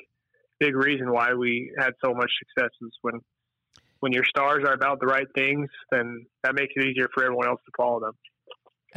big 0.59 0.75
reason 0.75 1.13
why 1.13 1.35
we 1.35 1.73
had 1.79 1.91
so 2.05 2.15
much 2.15 2.31
success 2.39 2.71
is 2.83 2.93
when 3.03 3.21
when 4.01 4.13
your 4.13 4.25
stars 4.25 4.63
are 4.67 4.75
about 4.75 5.01
the 5.01 5.07
right 5.07 5.27
things, 5.35 5.69
then 5.91 6.27
that 6.45 6.55
makes 6.55 6.73
it 6.77 6.85
easier 6.85 7.09
for 7.15 7.25
everyone 7.25 7.49
else 7.49 7.61
to 7.65 7.73
follow 7.77 8.01
them. 8.01 8.13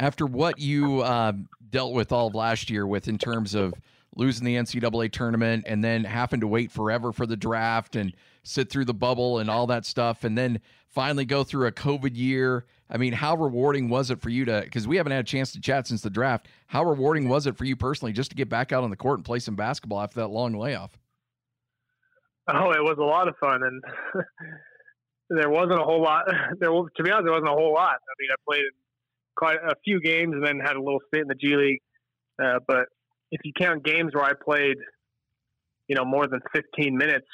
After 0.00 0.24
what 0.24 0.58
you 0.58 1.02
uh, 1.02 1.34
dealt 1.68 1.92
with 1.92 2.10
all 2.10 2.28
of 2.28 2.34
last 2.34 2.70
year, 2.70 2.86
with 2.86 3.06
in 3.06 3.18
terms 3.18 3.54
of 3.54 3.74
losing 4.16 4.46
the 4.46 4.56
NCAA 4.56 5.12
tournament 5.12 5.64
and 5.66 5.84
then 5.84 6.04
having 6.04 6.40
to 6.40 6.46
wait 6.46 6.72
forever 6.72 7.12
for 7.12 7.26
the 7.26 7.36
draft 7.36 7.96
and 7.96 8.14
sit 8.42 8.70
through 8.70 8.86
the 8.86 8.94
bubble 8.94 9.40
and 9.40 9.50
all 9.50 9.66
that 9.66 9.84
stuff, 9.84 10.24
and 10.24 10.38
then 10.38 10.58
finally 10.88 11.26
go 11.26 11.44
through 11.44 11.66
a 11.66 11.72
COVID 11.72 12.16
year. 12.16 12.64
I 12.88 12.96
mean, 12.96 13.12
how 13.12 13.36
rewarding 13.36 13.90
was 13.90 14.10
it 14.10 14.22
for 14.22 14.30
you 14.30 14.46
to? 14.46 14.62
Because 14.64 14.88
we 14.88 14.96
haven't 14.96 15.12
had 15.12 15.20
a 15.20 15.28
chance 15.28 15.52
to 15.52 15.60
chat 15.60 15.86
since 15.86 16.00
the 16.00 16.08
draft. 16.08 16.48
How 16.66 16.82
rewarding 16.82 17.28
was 17.28 17.46
it 17.46 17.58
for 17.58 17.66
you 17.66 17.76
personally 17.76 18.14
just 18.14 18.30
to 18.30 18.36
get 18.36 18.48
back 18.48 18.72
out 18.72 18.82
on 18.82 18.88
the 18.88 18.96
court 18.96 19.18
and 19.18 19.24
play 19.24 19.38
some 19.38 19.54
basketball 19.54 20.00
after 20.00 20.20
that 20.20 20.28
long 20.28 20.54
layoff? 20.54 20.98
Oh, 22.48 22.70
it 22.70 22.82
was 22.82 22.96
a 22.98 23.04
lot 23.04 23.28
of 23.28 23.36
fun, 23.36 23.62
and 23.62 23.84
there 25.28 25.50
wasn't 25.50 25.78
a 25.78 25.84
whole 25.84 26.02
lot. 26.02 26.24
There, 26.58 26.70
to 26.70 27.02
be 27.02 27.10
honest, 27.10 27.26
there 27.26 27.32
wasn't 27.34 27.50
a 27.50 27.52
whole 27.52 27.74
lot. 27.74 27.96
I 28.00 28.14
mean, 28.18 28.30
I 28.32 28.36
played 28.48 28.64
quite 29.36 29.56
a 29.56 29.74
few 29.84 30.00
games 30.00 30.34
and 30.34 30.44
then 30.44 30.58
had 30.60 30.76
a 30.76 30.80
little 30.82 31.00
stint 31.08 31.22
in 31.22 31.28
the 31.28 31.34
G 31.34 31.56
League. 31.56 31.80
Uh, 32.42 32.58
but 32.66 32.86
if 33.30 33.40
you 33.44 33.52
count 33.58 33.84
games 33.84 34.14
where 34.14 34.24
I 34.24 34.32
played, 34.32 34.76
you 35.88 35.96
know, 35.96 36.04
more 36.04 36.26
than 36.26 36.40
15 36.54 36.96
minutes, 36.96 37.26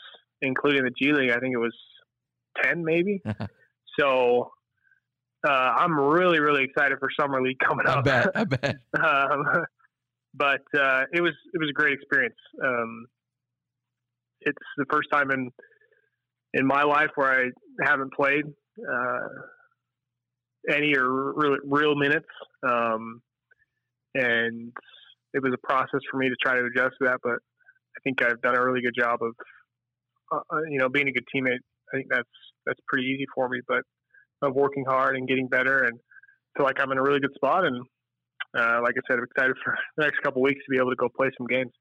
including 0.43 0.85
the 0.85 0.91
G 0.91 1.13
League, 1.13 1.31
I 1.31 1.39
think 1.39 1.55
it 1.55 1.59
was 1.59 1.75
10 2.63 2.85
maybe. 2.85 3.23
so 3.99 4.51
uh, 5.47 5.51
I'm 5.51 5.99
really 5.99 6.41
really 6.41 6.65
excited 6.65 6.99
for 6.99 7.09
summer 7.19 7.41
league 7.41 7.59
coming 7.59 7.87
I 7.87 7.93
up. 7.93 8.05
bet. 8.05 8.31
I 8.35 8.45
bet. 8.45 8.77
um, 8.99 9.45
but 10.35 10.63
uh, 10.79 11.05
it 11.13 11.21
was 11.21 11.33
it 11.55 11.59
was 11.59 11.69
a 11.71 11.73
great 11.73 11.95
experience. 11.95 12.37
Um, 12.63 13.07
it's 14.41 14.59
the 14.77 14.85
first 14.91 15.09
time 15.13 15.31
in 15.31 15.51
in 16.55 16.67
my 16.67 16.83
life 16.83 17.11
where 17.17 17.47
I 17.47 17.51
haven't 17.87 18.13
played 18.13 18.45
uh, 18.79 19.29
any 20.71 20.97
or 20.97 21.33
real, 21.33 21.57
real 21.65 21.95
minutes, 21.95 22.27
um, 22.67 23.23
and 24.15 24.73
it 25.35 25.43
was 25.43 25.53
a 25.53 25.67
process 25.67 26.01
for 26.11 26.19
me 26.19 26.29
to 26.29 26.37
try 26.43 26.55
to 26.55 26.65
adjust 26.65 26.95
to 27.01 27.09
that. 27.09 27.19
But 27.23 27.35
I 27.35 28.01
think 28.05 28.23
I've 28.23 28.41
done 28.41 28.57
a 28.57 28.65
really 28.65 28.81
good 28.83 28.95
job 28.99 29.21
of 29.23 29.35
uh, 30.33 30.59
you 30.71 30.79
know 30.79 30.89
being 30.89 31.09
a 31.09 31.13
good 31.13 31.27
teammate. 31.35 31.61
I 31.93 31.97
think 31.97 32.07
that's 32.11 32.29
that's 32.65 32.81
pretty 32.89 33.07
easy 33.07 33.27
for 33.35 33.49
me, 33.49 33.61
but 33.67 33.83
of 34.43 34.55
working 34.55 34.85
hard 34.85 35.17
and 35.17 35.27
getting 35.27 35.49
better 35.49 35.85
and 35.85 35.99
feel 36.57 36.67
like 36.67 36.81
I'm 36.81 36.93
in 36.93 36.99
a 36.99 37.03
really 37.03 37.21
good 37.21 37.35
spot 37.35 37.65
and 37.65 37.87
uh, 38.57 38.81
like 38.83 38.95
I 38.97 39.01
said, 39.09 39.19
I'm 39.19 39.25
excited 39.25 39.57
for 39.65 39.77
the 39.97 40.05
next 40.05 40.21
couple 40.23 40.43
weeks 40.43 40.61
to 40.65 40.71
be 40.71 40.79
able 40.79 40.91
to 40.91 40.97
go 40.97 41.09
play 41.09 41.31
some 41.37 41.47
games. 41.47 41.73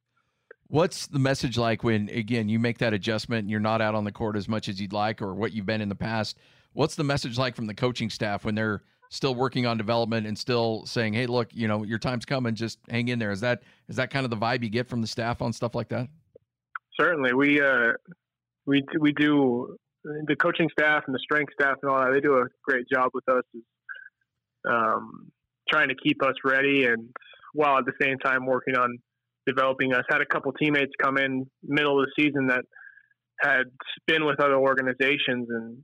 What's 0.67 1.07
the 1.07 1.19
message 1.19 1.57
like 1.57 1.83
when, 1.83 2.09
again, 2.09 2.49
you 2.49 2.57
make 2.57 2.79
that 2.79 2.93
adjustment 2.93 3.41
and 3.41 3.51
you're 3.51 3.59
not 3.59 3.81
out 3.81 3.93
on 3.93 4.03
the 4.03 4.11
court 4.11 4.35
as 4.35 4.49
much 4.49 4.67
as 4.67 4.81
you'd 4.81 4.93
like 4.93 5.21
or 5.21 5.33
what 5.33 5.53
you've 5.53 5.67
been 5.67 5.81
in 5.81 5.89
the 5.89 5.95
past? 5.95 6.39
What's 6.75 6.95
the 6.95 7.03
message 7.03 7.37
like 7.37 7.55
from 7.55 7.67
the 7.67 7.73
coaching 7.73 8.09
staff 8.09 8.43
when 8.43 8.53
they're 8.53 8.83
still 9.09 9.33
working 9.33 9.65
on 9.65 9.77
development 9.77 10.27
and 10.27 10.37
still 10.37 10.85
saying, 10.85 11.13
"Hey, 11.13 11.25
look, 11.25 11.49
you 11.53 11.67
know, 11.67 11.83
your 11.83 11.97
time's 11.97 12.25
coming. 12.25 12.53
Just 12.53 12.79
hang 12.89 13.07
in 13.07 13.17
there." 13.17 13.31
Is 13.31 13.39
that 13.41 13.63
is 13.87 13.95
that 13.95 14.09
kind 14.09 14.25
of 14.25 14.29
the 14.29 14.37
vibe 14.37 14.61
you 14.61 14.69
get 14.69 14.87
from 14.87 15.01
the 15.01 15.07
staff 15.07 15.41
on 15.41 15.53
stuff 15.53 15.73
like 15.73 15.87
that? 15.89 16.09
Certainly, 16.99 17.33
we 17.33 17.61
uh, 17.61 17.93
we 18.65 18.83
we 18.99 19.13
do 19.13 19.77
the 20.03 20.35
coaching 20.35 20.69
staff 20.77 21.03
and 21.07 21.15
the 21.15 21.19
strength 21.19 21.53
staff 21.59 21.77
and 21.81 21.91
all 21.91 21.99
that. 21.99 22.11
They 22.13 22.19
do 22.19 22.37
a 22.37 22.45
great 22.63 22.85
job 22.91 23.11
with 23.13 23.27
us, 23.29 23.43
um, 24.69 25.31
trying 25.69 25.89
to 25.89 25.95
keep 25.95 26.21
us 26.21 26.35
ready 26.43 26.85
and 26.85 27.09
while 27.53 27.77
at 27.77 27.85
the 27.85 27.93
same 28.01 28.17
time 28.19 28.45
working 28.45 28.75
on 28.75 28.97
developing 29.47 29.93
us. 29.93 30.03
Had 30.09 30.21
a 30.21 30.25
couple 30.25 30.51
teammates 30.51 30.91
come 31.01 31.17
in 31.17 31.49
middle 31.63 31.99
of 31.99 32.05
the 32.05 32.21
season 32.21 32.47
that 32.47 32.65
had 33.39 33.63
been 34.07 34.25
with 34.25 34.39
other 34.39 34.57
organizations 34.57 35.47
and 35.49 35.77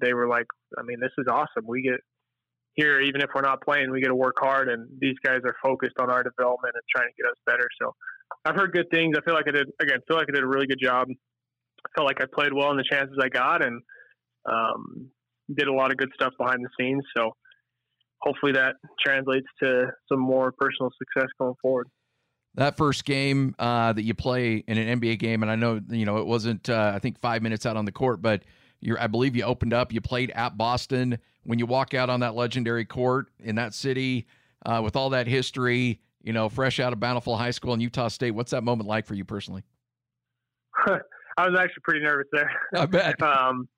they 0.00 0.12
were 0.12 0.28
like, 0.28 0.46
I 0.78 0.82
mean, 0.82 0.98
this 1.00 1.12
is 1.18 1.26
awesome. 1.30 1.66
We 1.66 1.82
get 1.82 2.00
here, 2.74 3.00
even 3.00 3.20
if 3.20 3.30
we're 3.34 3.42
not 3.42 3.60
playing, 3.62 3.90
we 3.90 4.00
get 4.00 4.08
to 4.08 4.14
work 4.14 4.36
hard 4.38 4.68
and 4.68 4.88
these 5.00 5.16
guys 5.24 5.40
are 5.44 5.54
focused 5.62 5.98
on 6.00 6.10
our 6.10 6.22
development 6.22 6.74
and 6.74 6.82
trying 6.94 7.08
to 7.08 7.22
get 7.22 7.28
us 7.28 7.36
better. 7.46 7.68
So 7.80 7.94
I've 8.44 8.54
heard 8.54 8.72
good 8.72 8.88
things. 8.90 9.16
I 9.18 9.24
feel 9.24 9.34
like 9.34 9.48
I 9.48 9.52
did, 9.52 9.68
again, 9.80 9.98
feel 10.06 10.16
like 10.16 10.28
I 10.28 10.32
did 10.32 10.44
a 10.44 10.46
really 10.46 10.66
good 10.66 10.80
job. 10.80 11.08
I 11.10 11.88
felt 11.96 12.06
like 12.06 12.20
I 12.20 12.26
played 12.32 12.52
well 12.52 12.70
in 12.70 12.76
the 12.76 12.84
chances 12.88 13.16
I 13.20 13.28
got 13.28 13.64
and 13.64 13.80
um, 14.48 15.10
did 15.56 15.68
a 15.68 15.72
lot 15.72 15.90
of 15.90 15.96
good 15.96 16.10
stuff 16.14 16.32
behind 16.38 16.64
the 16.64 16.68
scenes. 16.78 17.02
So 17.16 17.32
hopefully 18.20 18.52
that 18.52 18.74
translates 19.04 19.46
to 19.62 19.86
some 20.10 20.20
more 20.20 20.52
personal 20.52 20.90
success 20.98 21.28
going 21.38 21.54
forward. 21.60 21.88
That 22.54 22.76
first 22.76 23.04
game 23.04 23.54
uh, 23.58 23.92
that 23.92 24.02
you 24.02 24.14
play 24.14 24.64
in 24.66 24.78
an 24.78 25.00
NBA 25.00 25.18
game, 25.18 25.42
and 25.42 25.50
I 25.50 25.54
know 25.54 25.80
you 25.90 26.04
know 26.04 26.18
it 26.18 26.26
wasn't 26.26 26.68
uh, 26.68 26.92
I 26.94 26.98
think 26.98 27.20
five 27.20 27.42
minutes 27.42 27.66
out 27.66 27.76
on 27.76 27.84
the 27.84 27.92
court, 27.92 28.20
but 28.20 28.42
you're 28.80 29.00
I 29.00 29.06
believe 29.06 29.36
you 29.36 29.44
opened 29.44 29.72
up. 29.72 29.92
You 29.92 30.00
played 30.00 30.30
at 30.30 30.56
Boston. 30.56 31.18
When 31.44 31.58
you 31.58 31.66
walk 31.66 31.94
out 31.94 32.10
on 32.10 32.20
that 32.20 32.34
legendary 32.34 32.84
court 32.84 33.28
in 33.38 33.56
that 33.56 33.74
city 33.74 34.26
uh, 34.66 34.80
with 34.84 34.96
all 34.96 35.10
that 35.10 35.26
history, 35.26 36.00
you 36.22 36.32
know, 36.32 36.48
fresh 36.48 36.78
out 36.78 36.92
of 36.92 37.00
Bountiful 37.00 37.36
High 37.36 37.52
School 37.52 37.72
in 37.74 37.80
Utah 37.80 38.08
State, 38.08 38.32
what's 38.32 38.50
that 38.50 38.62
moment 38.62 38.88
like 38.88 39.06
for 39.06 39.14
you 39.14 39.24
personally? 39.24 39.62
I 40.86 41.48
was 41.48 41.58
actually 41.58 41.82
pretty 41.84 42.00
nervous 42.00 42.26
there. 42.32 42.50
I 42.74 42.86
bet. 42.86 43.22
um, 43.22 43.68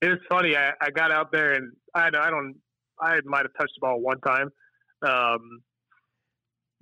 it 0.00 0.08
was 0.08 0.18
funny. 0.28 0.56
I, 0.56 0.70
I 0.80 0.90
got 0.90 1.12
out 1.12 1.30
there 1.32 1.52
and 1.52 1.72
I, 1.94 2.06
I 2.06 2.30
don't, 2.30 2.54
I 3.00 3.18
might 3.24 3.42
have 3.42 3.52
touched 3.58 3.74
the 3.76 3.80
ball 3.80 4.00
one 4.00 4.20
time. 4.20 4.48
Um, 5.02 5.60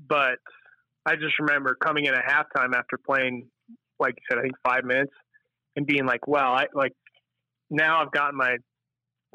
but 0.06 0.38
I 1.06 1.16
just 1.16 1.38
remember 1.40 1.76
coming 1.82 2.04
in 2.04 2.14
at 2.14 2.24
halftime 2.24 2.74
after 2.74 2.98
playing, 3.04 3.48
like 3.98 4.14
you 4.16 4.22
said, 4.30 4.38
I 4.38 4.42
think 4.42 4.54
five 4.64 4.84
minutes 4.84 5.12
and 5.76 5.86
being 5.86 6.06
like, 6.06 6.26
wow, 6.26 6.52
I 6.52 6.66
like 6.74 6.92
now 7.70 8.02
I've 8.02 8.12
gotten 8.12 8.36
my, 8.36 8.56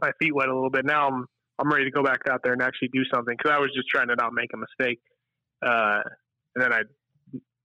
my 0.01 0.11
feet 0.19 0.33
wet 0.33 0.49
a 0.49 0.53
little 0.53 0.69
bit. 0.69 0.85
Now 0.85 1.07
I'm, 1.07 1.25
I'm 1.59 1.71
ready 1.71 1.85
to 1.85 1.91
go 1.91 2.03
back 2.03 2.21
out 2.29 2.41
there 2.43 2.53
and 2.53 2.61
actually 2.61 2.89
do 2.93 3.03
something. 3.13 3.35
Cause 3.41 3.51
I 3.53 3.59
was 3.59 3.69
just 3.75 3.87
trying 3.87 4.07
to 4.07 4.15
not 4.15 4.33
make 4.33 4.49
a 4.53 4.57
mistake. 4.57 4.99
Uh, 5.65 6.01
and 6.55 6.63
then 6.63 6.73
I 6.73 6.81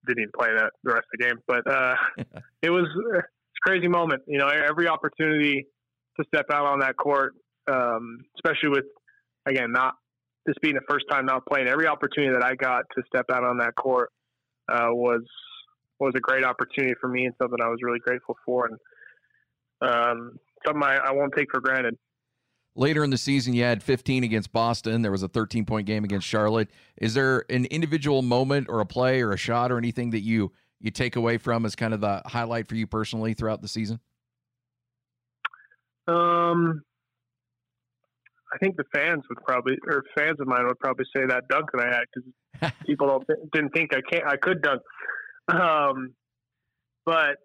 didn't 0.06 0.22
even 0.22 0.32
play 0.38 0.48
that 0.54 0.70
the 0.84 0.92
rest 0.92 1.06
of 1.12 1.18
the 1.18 1.24
game, 1.24 1.38
but, 1.46 1.70
uh, 1.70 1.94
it 2.62 2.70
was 2.70 2.86
it's 3.58 3.66
a 3.66 3.68
crazy 3.68 3.88
moment. 3.88 4.22
You 4.26 4.38
know, 4.38 4.48
every 4.48 4.88
opportunity 4.88 5.66
to 6.18 6.26
step 6.32 6.46
out 6.52 6.66
on 6.66 6.80
that 6.80 6.96
court, 6.96 7.34
um, 7.70 8.18
especially 8.36 8.70
with 8.70 8.84
again 9.46 9.72
not 9.72 9.94
this 10.46 10.56
being 10.62 10.74
the 10.74 10.80
first 10.88 11.06
time 11.10 11.26
not 11.26 11.46
playing. 11.46 11.68
Every 11.68 11.86
opportunity 11.86 12.32
that 12.32 12.44
I 12.44 12.54
got 12.54 12.84
to 12.96 13.02
step 13.06 13.26
out 13.32 13.44
on 13.44 13.58
that 13.58 13.74
court 13.76 14.10
uh, 14.70 14.88
was 14.90 15.22
was 16.00 16.12
a 16.16 16.20
great 16.20 16.44
opportunity 16.44 16.94
for 17.00 17.08
me 17.08 17.26
and 17.26 17.34
something 17.40 17.58
I 17.62 17.68
was 17.68 17.78
really 17.82 17.98
grateful 17.98 18.36
for, 18.44 18.66
and 18.66 18.78
um, 19.80 20.38
something 20.66 20.82
I, 20.82 20.96
I 20.96 21.10
won't 21.12 21.32
take 21.36 21.48
for 21.50 21.60
granted. 21.60 21.96
Later 22.74 23.02
in 23.02 23.10
the 23.10 23.18
season, 23.18 23.54
you 23.54 23.64
had 23.64 23.82
15 23.82 24.22
against 24.22 24.52
Boston. 24.52 25.02
There 25.02 25.10
was 25.10 25.22
a 25.22 25.28
13 25.28 25.64
point 25.64 25.86
game 25.86 26.04
against 26.04 26.26
Charlotte. 26.26 26.68
Is 26.96 27.14
there 27.14 27.44
an 27.50 27.64
individual 27.66 28.22
moment 28.22 28.68
or 28.68 28.80
a 28.80 28.86
play 28.86 29.20
or 29.20 29.32
a 29.32 29.36
shot 29.36 29.72
or 29.72 29.78
anything 29.78 30.10
that 30.10 30.20
you 30.20 30.52
you 30.80 30.92
take 30.92 31.16
away 31.16 31.38
from 31.38 31.66
as 31.66 31.74
kind 31.74 31.92
of 31.92 32.00
the 32.00 32.22
highlight 32.26 32.68
for 32.68 32.76
you 32.76 32.86
personally 32.86 33.34
throughout 33.34 33.62
the 33.62 33.68
season? 33.68 33.98
Um, 36.06 36.82
I 38.52 38.58
think 38.58 38.76
the 38.76 38.84
fans 38.94 39.24
would 39.28 39.38
probably, 39.44 39.74
or 39.86 40.04
fans 40.16 40.40
of 40.40 40.46
mine 40.46 40.66
would 40.66 40.78
probably 40.78 41.04
say 41.14 41.26
that 41.26 41.48
dunk 41.48 41.70
that 41.72 41.84
I 41.84 41.94
had 41.94 42.04
because 42.14 42.72
people 42.86 43.08
don't 43.08 43.52
didn't 43.52 43.70
think 43.70 43.92
I 43.92 44.00
can't, 44.10 44.24
I 44.26 44.36
could 44.36 44.62
dunk. 44.62 44.82
Um, 45.48 46.14
but 47.04 47.36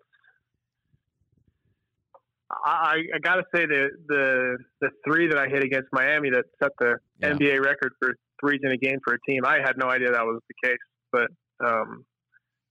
I, 2.65 2.97
I 3.13 3.19
got 3.19 3.35
to 3.35 3.43
say 3.55 3.65
the 3.65 3.89
the 4.07 4.57
the 4.81 4.89
three 5.05 5.27
that 5.27 5.37
I 5.37 5.47
hit 5.47 5.63
against 5.63 5.89
Miami 5.91 6.29
that 6.31 6.45
set 6.61 6.71
the 6.79 6.95
Yeah. 7.19 7.33
NBA 7.33 7.63
record 7.63 7.93
for 7.99 8.15
threes 8.39 8.59
in 8.63 8.71
a 8.71 8.77
game 8.77 8.99
for 9.03 9.13
a 9.13 9.17
team. 9.29 9.41
I 9.45 9.59
had 9.63 9.77
no 9.77 9.87
idea 9.87 10.11
that 10.11 10.23
was 10.25 10.41
the 10.47 10.67
case, 10.67 10.77
but 11.11 11.27
um, 11.65 12.05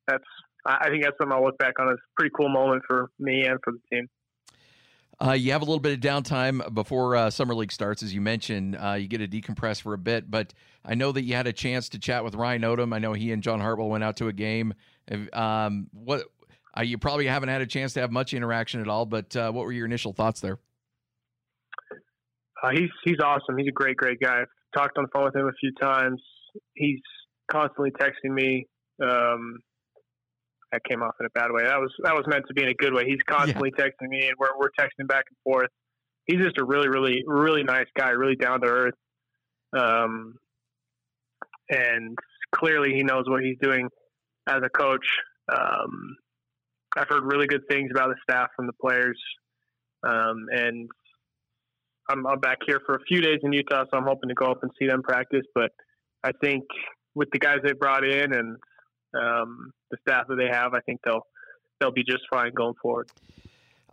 that's 0.07 0.25
I 0.65 0.89
think 0.91 1.03
that's 1.03 1.17
something 1.21 1.37
I'll 1.37 1.45
look 1.45 1.59
back 1.59 1.75
on 1.81 1.89
as 1.89 1.95
a 1.95 2.11
pretty 2.17 2.33
cool 2.37 2.49
moment 2.49 2.83
for 2.87 3.11
me 3.19 3.45
and 3.45 3.59
for 3.65 3.73
the 3.73 3.81
team. 3.97 4.09
Uh, 5.21 5.33
you 5.33 5.53
have 5.53 5.63
a 5.63 5.65
little 5.65 5.81
bit 5.81 5.93
of 5.93 6.01
downtime 6.01 6.73
before 6.75 7.15
uh, 7.15 7.31
summer 7.31 7.55
league 7.55 7.71
starts, 7.71 8.03
as 8.03 8.13
you 8.13 8.21
mentioned. 8.21 8.77
Uh, 8.77 8.93
you 8.95 9.07
get 9.07 9.19
to 9.19 9.29
decompress 9.29 9.81
for 9.81 9.95
a 9.95 9.99
bit, 9.99 10.31
but 10.31 10.53
I 10.85 10.95
know 10.95 11.13
that 11.13 11.23
you 11.23 11.35
had 11.35 11.47
a 11.47 11.53
chance 11.53 11.89
to 11.91 11.99
chat 11.99 12.25
with 12.25 12.35
Ryan 12.35 12.63
Odom. 12.63 12.93
I 12.95 12.99
know 12.99 13.13
he 13.13 13.31
and 13.31 13.43
John 13.43 13.61
Hartwell 13.61 13.89
went 13.89 14.03
out 14.03 14.17
to 14.17 14.29
a 14.29 14.33
game. 14.33 14.75
Um, 15.33 15.89
what 15.93 16.25
uh, 16.77 16.83
you 16.83 16.99
probably 16.99 17.27
haven't 17.27 17.49
had 17.49 17.61
a 17.61 17.67
chance 17.67 17.93
to 17.95 18.01
have 18.01 18.11
much 18.11 18.35
interaction 18.35 18.81
at 18.81 18.89
all, 18.89 19.07
but 19.07 19.35
uh, 19.37 19.51
what 19.51 19.65
were 19.65 19.73
your 19.73 19.87
initial 19.87 20.13
thoughts 20.13 20.41
there? 20.41 20.59
Uh, 22.63 22.71
he's 22.73 22.91
he's 23.05 23.19
awesome. 23.23 23.59
He's 23.59 23.69
a 23.69 23.73
great, 23.73 23.97
great 23.97 24.21
guy. 24.21 24.41
I've 24.41 24.47
talked 24.75 24.97
on 24.97 25.05
the 25.05 25.11
phone 25.13 25.25
with 25.25 25.37
him 25.37 25.47
a 25.47 25.53
few 25.61 25.73
times. 25.81 26.23
He's 26.75 27.01
constantly 27.51 27.91
texting 27.91 28.33
me. 28.33 28.67
Um, 29.03 29.59
that 30.71 30.83
came 30.89 31.03
off 31.03 31.15
in 31.21 31.27
a 31.27 31.31
bad 31.31 31.51
way. 31.51 31.65
That 31.65 31.79
was 31.79 31.93
that 32.03 32.15
was 32.15 32.25
meant 32.27 32.45
to 32.49 32.55
be 32.55 32.63
in 32.63 32.71
a 32.71 32.75
good 32.75 32.95
way. 32.95 33.05
He's 33.07 33.23
constantly 33.29 33.71
texting 33.73 34.09
me, 34.09 34.27
and 34.27 34.37
we're 34.39 34.57
we're 34.59 34.71
texting 34.79 35.07
back 35.07 35.25
and 35.29 35.37
forth. 35.45 35.69
He's 36.27 36.41
just 36.41 36.59
a 36.59 36.65
really, 36.65 36.89
really, 36.89 37.23
really 37.27 37.63
nice 37.63 37.89
guy. 37.97 38.11
Really 38.11 38.37
down 38.37 38.61
to 38.63 38.67
earth. 38.67 38.95
Um, 39.77 40.37
and 41.69 42.17
clearly 42.55 42.95
he 42.95 43.03
knows 43.03 43.25
what 43.27 43.43
he's 43.43 43.57
doing 43.61 43.89
as 44.49 44.61
a 44.65 44.69
coach. 44.69 45.07
Um, 45.53 46.17
I've 46.97 47.09
heard 47.09 47.25
really 47.25 47.47
good 47.47 47.63
things 47.71 47.91
about 47.91 48.09
the 48.09 48.17
staff 48.23 48.49
from 48.57 48.67
the 48.67 48.73
players, 48.75 49.19
um, 50.03 50.47
and 50.53 50.89
I'm, 52.09 52.27
I'm 52.27 52.41
back 52.41 52.59
here 52.67 52.81
for 52.85 52.97
a 52.97 53.01
few 53.09 53.21
days 53.21 53.39
in 53.43 53.53
Utah, 53.53 53.85
so 53.91 53.97
I'm 53.97 54.05
hoping 54.05 54.29
to 54.29 54.35
go 54.35 54.51
up 54.51 54.63
and 54.63 54.71
see 54.79 54.87
them 54.87 55.03
practice. 55.03 55.47
But 55.55 55.71
I 56.23 56.33
think 56.43 56.65
with 57.15 57.29
the 57.33 57.39
guys 57.39 57.59
they 57.65 57.73
brought 57.73 58.05
in 58.05 58.35
and 58.35 58.57
um, 59.19 59.73
the 59.91 59.97
staff 60.07 60.27
that 60.29 60.37
they 60.37 60.49
have, 60.51 60.75
I 60.75 60.81
think 60.81 61.01
they'll 61.05 61.27
they'll 61.81 61.93
be 61.93 62.05
just 62.05 62.23
fine 62.33 62.53
going 62.55 62.75
forward. 62.81 63.11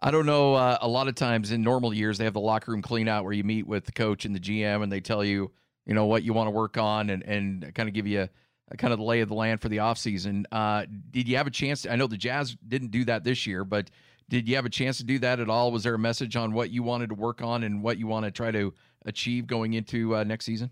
I 0.01 0.11
don't 0.11 0.25
know. 0.25 0.55
Uh, 0.55 0.77
a 0.81 0.87
lot 0.87 1.07
of 1.07 1.15
times 1.15 1.51
in 1.51 1.61
normal 1.61 1.93
years, 1.93 2.17
they 2.17 2.23
have 2.23 2.33
the 2.33 2.39
locker 2.39 2.71
room 2.71 2.81
clean 2.81 3.07
out 3.07 3.25
where 3.25 3.33
you 3.33 3.43
meet 3.43 3.67
with 3.67 3.85
the 3.85 3.91
coach 3.91 4.25
and 4.25 4.33
the 4.33 4.39
GM, 4.39 4.81
and 4.81 4.91
they 4.91 5.01
tell 5.01 5.25
you, 5.25 5.51
you 5.85 5.93
know, 5.93 6.05
what 6.05 6.23
you 6.23 6.33
want 6.33 6.47
to 6.47 6.51
work 6.51 6.77
on, 6.77 7.09
and 7.09 7.23
and 7.23 7.73
kind 7.75 7.89
of 7.89 7.93
give 7.93 8.07
you 8.07 8.21
a, 8.21 8.23
a 8.23 8.29
kind 8.77 8.93
of 8.93 8.99
the 8.99 9.05
lay 9.05 9.21
of 9.21 9.29
the 9.29 9.35
land 9.35 9.61
for 9.61 9.69
the 9.69 9.77
offseason. 9.77 10.45
Uh, 10.51 10.85
did 11.11 11.27
you 11.27 11.37
have 11.37 11.47
a 11.47 11.51
chance? 11.51 11.85
I 11.85 11.95
know 11.95 12.07
the 12.07 12.17
Jazz 12.17 12.55
didn't 12.67 12.91
do 12.91 13.05
that 13.05 13.23
this 13.23 13.47
year, 13.47 13.63
but 13.63 13.89
did 14.29 14.47
you 14.47 14.55
have 14.55 14.65
a 14.65 14.69
chance 14.69 14.97
to 14.97 15.03
do 15.03 15.19
that 15.19 15.39
at 15.39 15.49
all? 15.49 15.71
Was 15.71 15.83
there 15.83 15.95
a 15.95 15.99
message 15.99 16.35
on 16.35 16.53
what 16.53 16.69
you 16.69 16.83
wanted 16.83 17.09
to 17.09 17.15
work 17.15 17.41
on 17.41 17.63
and 17.63 17.81
what 17.81 17.97
you 17.97 18.07
want 18.07 18.25
to 18.25 18.31
try 18.31 18.51
to 18.51 18.73
achieve 19.05 19.47
going 19.47 19.73
into 19.73 20.15
uh, 20.15 20.23
next 20.23 20.45
season? 20.45 20.69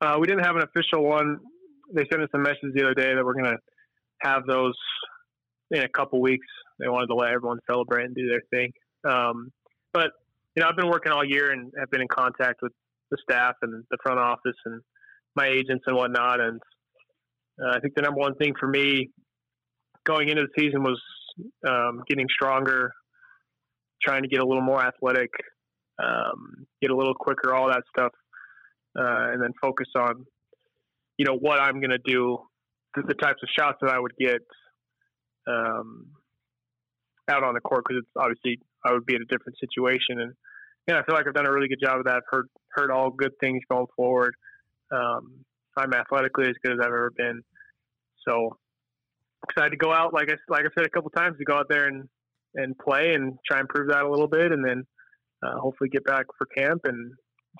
Uh, 0.00 0.16
we 0.18 0.26
didn't 0.26 0.44
have 0.44 0.56
an 0.56 0.62
official 0.62 1.04
one. 1.04 1.38
They 1.92 2.06
sent 2.10 2.22
us 2.22 2.28
a 2.34 2.38
message 2.38 2.72
the 2.74 2.82
other 2.84 2.94
day 2.94 3.14
that 3.14 3.24
we're 3.24 3.34
going 3.34 3.52
to 3.52 3.58
have 4.22 4.46
those 4.46 4.74
in 5.72 5.82
a 5.82 5.88
couple 5.88 6.20
weeks. 6.20 6.46
They 6.78 6.88
wanted 6.88 7.08
to 7.08 7.14
let 7.14 7.30
everyone 7.30 7.58
celebrate 7.68 8.04
and 8.04 8.14
do 8.14 8.28
their 8.28 8.42
thing. 8.50 8.72
Um, 9.04 9.50
but 9.92 10.10
you 10.54 10.62
know, 10.62 10.68
I've 10.68 10.76
been 10.76 10.88
working 10.88 11.12
all 11.12 11.24
year 11.24 11.50
and 11.50 11.72
have 11.78 11.90
been 11.90 12.00
in 12.00 12.08
contact 12.08 12.62
with 12.62 12.72
the 13.10 13.18
staff 13.22 13.56
and 13.62 13.84
the 13.90 13.98
front 14.02 14.20
office 14.20 14.56
and 14.66 14.80
my 15.36 15.46
agents 15.46 15.84
and 15.86 15.96
whatnot. 15.96 16.40
And 16.40 16.60
uh, 17.62 17.76
I 17.76 17.80
think 17.80 17.94
the 17.94 18.02
number 18.02 18.20
one 18.20 18.34
thing 18.36 18.54
for 18.58 18.68
me 18.68 19.10
going 20.06 20.28
into 20.28 20.42
the 20.42 20.60
season 20.60 20.82
was 20.82 21.00
um, 21.68 22.02
getting 22.08 22.26
stronger, 22.30 22.92
trying 24.02 24.22
to 24.22 24.28
get 24.28 24.40
a 24.40 24.46
little 24.46 24.62
more 24.62 24.82
athletic, 24.82 25.30
um, 26.02 26.66
get 26.80 26.90
a 26.90 26.96
little 26.96 27.14
quicker, 27.14 27.54
all 27.54 27.68
that 27.68 27.82
stuff, 27.96 28.12
uh, 28.98 29.32
and 29.32 29.42
then 29.42 29.52
focus 29.60 29.88
on, 29.96 30.24
you 31.18 31.24
know, 31.24 31.36
what 31.36 31.60
I'm 31.60 31.80
going 31.80 31.90
to 31.90 31.98
do, 32.04 32.38
the, 32.96 33.02
the 33.08 33.14
types 33.14 33.40
of 33.42 33.48
shots 33.56 33.78
that 33.82 33.90
I 33.90 33.98
would 33.98 34.14
get 34.18 34.40
um, 35.46 36.06
out 37.28 37.44
on 37.44 37.54
the 37.54 37.60
court 37.60 37.84
because 37.86 38.02
it's 38.02 38.10
obviously 38.16 38.58
I 38.84 38.92
would 38.92 39.06
be 39.06 39.14
in 39.14 39.22
a 39.22 39.26
different 39.26 39.58
situation. 39.60 40.20
And 40.20 40.32
yeah, 40.88 40.98
I 40.98 41.04
feel 41.04 41.14
like 41.14 41.26
I've 41.26 41.34
done 41.34 41.46
a 41.46 41.52
really 41.52 41.68
good 41.68 41.82
job 41.82 41.98
of 41.98 42.04
that. 42.06 42.16
I've 42.16 42.30
heard 42.30 42.48
heard 42.72 42.90
all 42.90 43.10
good 43.10 43.32
things 43.40 43.60
going 43.70 43.86
forward. 43.96 44.34
Um, 44.90 45.44
I'm 45.76 45.92
athletically 45.94 46.48
as 46.48 46.54
good 46.64 46.72
as 46.72 46.78
I've 46.80 46.88
ever 46.88 47.12
been. 47.16 47.42
So 48.26 48.58
excited 49.48 49.70
to 49.70 49.76
go 49.76 49.92
out, 49.92 50.12
like 50.12 50.28
I 50.30 50.34
like 50.48 50.64
I 50.64 50.68
said 50.76 50.86
a 50.86 50.90
couple 50.90 51.10
times, 51.10 51.38
to 51.38 51.44
go 51.44 51.54
out 51.54 51.66
there 51.68 51.86
and 51.86 52.08
and 52.54 52.76
play 52.78 53.14
and 53.14 53.38
try 53.48 53.60
and 53.60 53.68
prove 53.68 53.88
that 53.88 54.02
a 54.02 54.10
little 54.10 54.28
bit, 54.28 54.52
and 54.52 54.64
then 54.64 54.84
uh, 55.42 55.58
hopefully 55.58 55.88
get 55.90 56.04
back 56.04 56.26
for 56.36 56.46
camp 56.56 56.82
and 56.84 57.12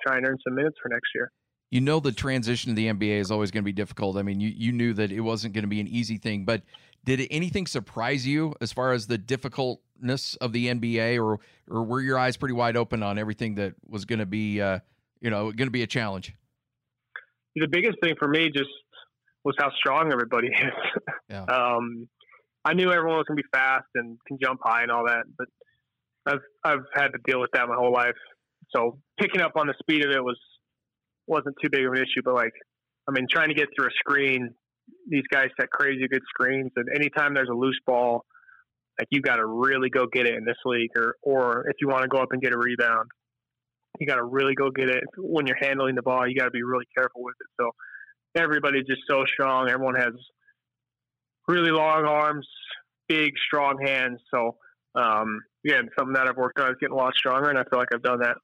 try 0.05 0.17
and 0.17 0.27
earn 0.27 0.37
some 0.45 0.55
minutes 0.55 0.77
for 0.81 0.89
next 0.89 1.09
year. 1.15 1.31
You 1.69 1.79
know 1.79 1.99
the 2.01 2.11
transition 2.11 2.71
to 2.71 2.75
the 2.75 2.87
NBA 2.87 3.19
is 3.19 3.31
always 3.31 3.49
going 3.49 3.63
to 3.63 3.65
be 3.65 3.71
difficult. 3.71 4.17
I 4.17 4.23
mean, 4.23 4.39
you 4.39 4.49
you 4.49 4.71
knew 4.71 4.93
that 4.93 5.11
it 5.11 5.21
wasn't 5.21 5.53
going 5.53 5.63
to 5.63 5.69
be 5.69 5.79
an 5.79 5.87
easy 5.87 6.17
thing, 6.17 6.45
but 6.45 6.63
did 7.03 7.25
anything 7.31 7.65
surprise 7.65 8.27
you 8.27 8.53
as 8.61 8.71
far 8.71 8.91
as 8.91 9.07
the 9.07 9.17
difficultness 9.17 10.35
of 10.35 10.51
the 10.53 10.67
NBA, 10.67 11.23
or 11.23 11.39
or 11.69 11.83
were 11.83 12.01
your 12.01 12.19
eyes 12.19 12.37
pretty 12.37 12.53
wide 12.53 12.75
open 12.75 13.01
on 13.03 13.17
everything 13.17 13.55
that 13.55 13.73
was 13.87 14.05
going 14.05 14.19
to 14.19 14.25
be, 14.25 14.61
uh, 14.61 14.79
you 15.21 15.29
know, 15.29 15.45
going 15.45 15.67
to 15.67 15.71
be 15.71 15.83
a 15.83 15.87
challenge? 15.87 16.35
The 17.55 17.67
biggest 17.67 17.97
thing 18.01 18.15
for 18.17 18.27
me 18.27 18.49
just 18.49 18.69
was 19.43 19.55
how 19.59 19.71
strong 19.77 20.11
everybody 20.11 20.47
is. 20.51 21.03
Yeah. 21.29 21.43
um, 21.43 22.07
I 22.63 22.73
knew 22.73 22.91
everyone 22.91 23.17
was 23.17 23.25
going 23.27 23.37
to 23.37 23.43
be 23.43 23.49
fast 23.51 23.87
and 23.95 24.17
can 24.27 24.37
jump 24.41 24.59
high 24.63 24.83
and 24.83 24.91
all 24.91 25.05
that, 25.07 25.23
but 25.37 25.47
I've 26.25 26.41
I've 26.63 26.85
had 26.93 27.07
to 27.09 27.19
deal 27.25 27.39
with 27.41 27.49
that 27.53 27.67
my 27.67 27.75
whole 27.75 27.91
life. 27.91 28.15
So 28.75 28.99
picking 29.19 29.41
up 29.41 29.53
on 29.55 29.67
the 29.67 29.73
speed 29.79 30.05
of 30.05 30.11
it 30.11 30.23
was 30.23 30.37
wasn't 31.27 31.55
too 31.61 31.69
big 31.71 31.85
of 31.85 31.93
an 31.93 31.97
issue. 31.97 32.21
But 32.23 32.35
like, 32.35 32.53
I 33.07 33.11
mean, 33.11 33.25
trying 33.29 33.49
to 33.49 33.55
get 33.55 33.69
through 33.75 33.87
a 33.87 33.91
screen, 33.97 34.53
these 35.07 35.23
guys 35.31 35.47
set 35.59 35.69
crazy 35.71 36.07
good 36.07 36.21
screens, 36.29 36.71
and 36.75 36.87
anytime 36.93 37.33
there's 37.33 37.49
a 37.49 37.55
loose 37.55 37.79
ball, 37.87 38.25
like 38.99 39.07
you 39.09 39.21
got 39.21 39.37
to 39.37 39.45
really 39.45 39.89
go 39.89 40.05
get 40.11 40.27
it 40.27 40.35
in 40.35 40.45
this 40.45 40.57
league, 40.65 40.91
or 40.95 41.15
or 41.23 41.65
if 41.69 41.77
you 41.81 41.87
want 41.87 42.03
to 42.03 42.07
go 42.07 42.17
up 42.17 42.29
and 42.31 42.41
get 42.41 42.53
a 42.53 42.57
rebound, 42.57 43.09
you 43.99 44.07
got 44.07 44.15
to 44.15 44.23
really 44.23 44.55
go 44.55 44.71
get 44.71 44.89
it. 44.89 45.03
When 45.17 45.47
you're 45.47 45.57
handling 45.59 45.95
the 45.95 46.01
ball, 46.01 46.27
you 46.27 46.35
got 46.35 46.45
to 46.45 46.51
be 46.51 46.63
really 46.63 46.87
careful 46.95 47.23
with 47.23 47.35
it. 47.39 47.47
So 47.59 47.71
everybody's 48.35 48.85
just 48.87 49.01
so 49.09 49.25
strong. 49.25 49.69
Everyone 49.69 49.95
has 49.95 50.13
really 51.47 51.71
long 51.71 52.05
arms, 52.05 52.47
big, 53.07 53.33
strong 53.45 53.77
hands. 53.85 54.19
So, 54.33 54.57
um, 54.95 55.41
again, 55.65 55.89
something 55.97 56.13
that 56.13 56.27
I've 56.27 56.37
worked 56.37 56.59
on 56.59 56.69
is 56.69 56.77
getting 56.79 56.93
a 56.93 56.97
lot 56.97 57.13
stronger, 57.15 57.49
and 57.49 57.57
I 57.57 57.63
feel 57.69 57.79
like 57.79 57.89
I've 57.93 58.03
done 58.03 58.19
that. 58.19 58.37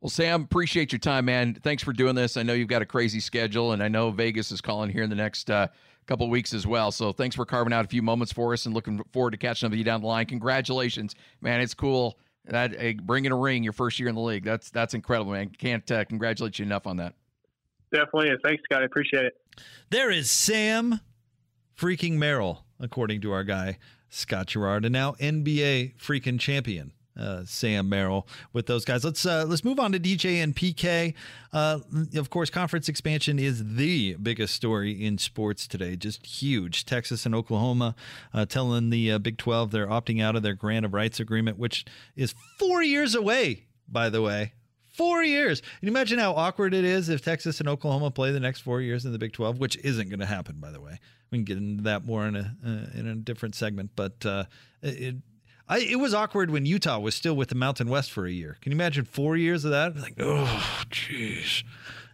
Well, 0.00 0.10
Sam, 0.10 0.42
appreciate 0.42 0.90
your 0.90 0.98
time, 0.98 1.26
man. 1.26 1.54
Thanks 1.54 1.82
for 1.82 1.92
doing 1.92 2.16
this. 2.16 2.36
I 2.36 2.42
know 2.42 2.54
you've 2.54 2.68
got 2.68 2.82
a 2.82 2.86
crazy 2.86 3.20
schedule, 3.20 3.72
and 3.72 3.82
I 3.82 3.88
know 3.88 4.10
Vegas 4.10 4.50
is 4.50 4.60
calling 4.60 4.90
here 4.90 5.04
in 5.04 5.10
the 5.10 5.16
next 5.16 5.48
uh, 5.48 5.68
couple 6.06 6.28
weeks 6.28 6.52
as 6.52 6.66
well. 6.66 6.90
So 6.90 7.12
thanks 7.12 7.36
for 7.36 7.46
carving 7.46 7.72
out 7.72 7.84
a 7.84 7.88
few 7.88 8.02
moments 8.02 8.32
for 8.32 8.52
us, 8.52 8.66
and 8.66 8.74
looking 8.74 9.00
forward 9.12 9.30
to 9.30 9.36
catching 9.36 9.66
up 9.66 9.70
with 9.70 9.78
you 9.78 9.84
down 9.84 10.00
the 10.00 10.08
line. 10.08 10.26
Congratulations, 10.26 11.14
man! 11.40 11.60
It's 11.60 11.74
cool 11.74 12.18
that 12.46 12.74
uh, 12.78 12.92
bringing 13.02 13.32
a 13.32 13.36
ring 13.36 13.62
your 13.62 13.72
first 13.72 13.98
year 13.98 14.08
in 14.08 14.14
the 14.14 14.20
league. 14.20 14.44
That's 14.44 14.70
that's 14.70 14.94
incredible, 14.94 15.32
man. 15.32 15.50
Can't 15.50 15.88
uh, 15.90 16.04
congratulate 16.04 16.58
you 16.58 16.64
enough 16.64 16.86
on 16.86 16.96
that. 16.98 17.14
Definitely. 17.92 18.30
Thanks, 18.42 18.62
Scott. 18.64 18.82
I 18.82 18.86
appreciate 18.86 19.26
it. 19.26 19.34
There 19.90 20.10
is 20.10 20.30
Sam 20.30 21.00
freaking 21.76 22.14
Merrill, 22.14 22.64
according 22.80 23.20
to 23.22 23.32
our 23.32 23.44
guy 23.44 23.78
Scott 24.08 24.48
Garrard, 24.48 24.84
and 24.84 24.92
now 24.92 25.12
NBA 25.12 25.96
freaking 25.98 26.40
champion. 26.40 26.92
Uh, 27.18 27.42
Sam 27.44 27.88
Merrill 27.88 28.26
with 28.52 28.66
those 28.66 28.84
guys. 28.84 29.04
Let's 29.04 29.26
uh, 29.26 29.44
let's 29.46 29.64
move 29.64 29.78
on 29.78 29.92
to 29.92 30.00
DJ 30.00 30.42
and 30.42 30.56
PK. 30.56 31.12
Uh, 31.52 31.80
of 32.16 32.30
course, 32.30 32.48
conference 32.48 32.88
expansion 32.88 33.38
is 33.38 33.76
the 33.76 34.14
biggest 34.14 34.54
story 34.54 34.92
in 35.04 35.18
sports 35.18 35.66
today. 35.66 35.94
Just 35.94 36.24
huge. 36.24 36.86
Texas 36.86 37.26
and 37.26 37.34
Oklahoma 37.34 37.94
uh, 38.32 38.46
telling 38.46 38.88
the 38.88 39.12
uh, 39.12 39.18
Big 39.18 39.36
Twelve 39.36 39.72
they're 39.72 39.86
opting 39.86 40.22
out 40.22 40.36
of 40.36 40.42
their 40.42 40.54
grant 40.54 40.86
of 40.86 40.94
rights 40.94 41.20
agreement, 41.20 41.58
which 41.58 41.84
is 42.16 42.34
four 42.58 42.82
years 42.82 43.14
away. 43.14 43.66
By 43.86 44.08
the 44.08 44.22
way, 44.22 44.52
Four 44.92 45.24
years. 45.24 45.62
Can 45.62 45.70
you 45.80 45.88
imagine 45.88 46.18
how 46.18 46.34
awkward 46.34 46.74
it 46.74 46.84
is 46.84 47.08
if 47.08 47.24
Texas 47.24 47.60
and 47.60 47.68
Oklahoma 47.68 48.10
play 48.10 48.30
the 48.30 48.40
next 48.40 48.60
four 48.60 48.82
years 48.82 49.06
in 49.06 49.12
the 49.12 49.18
Big 49.18 49.32
12, 49.32 49.58
which 49.58 49.78
isn't 49.78 50.10
going 50.10 50.20
to 50.20 50.26
happen, 50.26 50.56
by 50.60 50.70
the 50.70 50.82
way. 50.82 51.00
We 51.30 51.38
can 51.38 51.44
get 51.44 51.56
into 51.56 51.82
that 51.84 52.04
more 52.04 52.26
in 52.26 52.36
a 52.36 52.54
uh, 52.64 52.98
in 52.98 53.06
a 53.08 53.14
different 53.14 53.54
segment, 53.54 53.92
but 53.96 54.24
uh, 54.26 54.44
it 54.82 55.16
I, 55.68 55.78
it 55.78 55.96
was 55.96 56.12
awkward 56.12 56.50
when 56.50 56.66
Utah 56.66 56.98
was 56.98 57.14
still 57.14 57.34
with 57.34 57.48
the 57.48 57.54
Mountain 57.54 57.88
West 57.88 58.10
for 58.10 58.26
a 58.26 58.30
year. 58.30 58.58
Can 58.60 58.72
you 58.72 58.76
imagine 58.76 59.04
four 59.04 59.36
years 59.36 59.64
of 59.64 59.70
that? 59.70 59.96
Like, 59.96 60.14
oh, 60.18 60.82
jeez. 60.90 61.64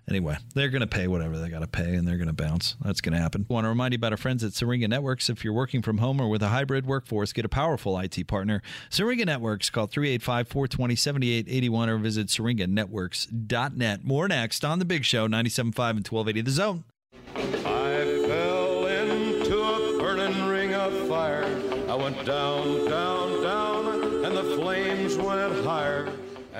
Anyway, 0.08 0.38
they're 0.54 0.70
going 0.70 0.80
to 0.80 0.86
pay 0.86 1.06
whatever 1.06 1.38
they 1.38 1.50
got 1.50 1.58
to 1.58 1.66
pay 1.66 1.94
and 1.94 2.08
they're 2.08 2.16
going 2.16 2.28
to 2.28 2.32
bounce. 2.32 2.76
That's 2.82 3.02
going 3.02 3.12
to 3.12 3.18
happen. 3.18 3.44
I 3.48 3.52
Want 3.52 3.64
to 3.64 3.68
remind 3.68 3.92
you 3.92 3.96
about 3.96 4.12
our 4.12 4.16
friends 4.16 4.42
at 4.42 4.54
Syringa 4.54 4.88
Networks. 4.88 5.28
If 5.28 5.44
you're 5.44 5.52
working 5.52 5.82
from 5.82 5.98
home 5.98 6.18
or 6.18 6.28
with 6.28 6.42
a 6.42 6.48
hybrid 6.48 6.86
workforce, 6.86 7.32
get 7.34 7.44
a 7.44 7.48
powerful 7.48 7.98
IT 7.98 8.26
partner. 8.26 8.62
Syringa 8.88 9.26
Networks, 9.26 9.68
call 9.68 9.86
385 9.86 10.48
420 10.48 10.96
7881 10.96 11.88
or 11.90 11.98
visit 11.98 12.28
syringanetworks.net. 12.28 14.04
More 14.04 14.28
next 14.28 14.64
on 14.64 14.78
The 14.78 14.86
Big 14.86 15.04
Show, 15.04 15.28
97.5 15.28 15.90
and 15.90 16.08
1280 16.08 16.40
The 16.40 16.50
Zone. 16.50 16.84
I 17.34 18.24
fell 18.26 18.86
into 18.86 19.58
a 19.60 19.98
burning 19.98 20.46
ring 20.46 20.74
of 20.74 21.06
fire. 21.06 21.44
I 21.88 21.94
went 21.94 22.24
down, 22.24 22.88
down, 22.88 22.88
down, 22.88 23.37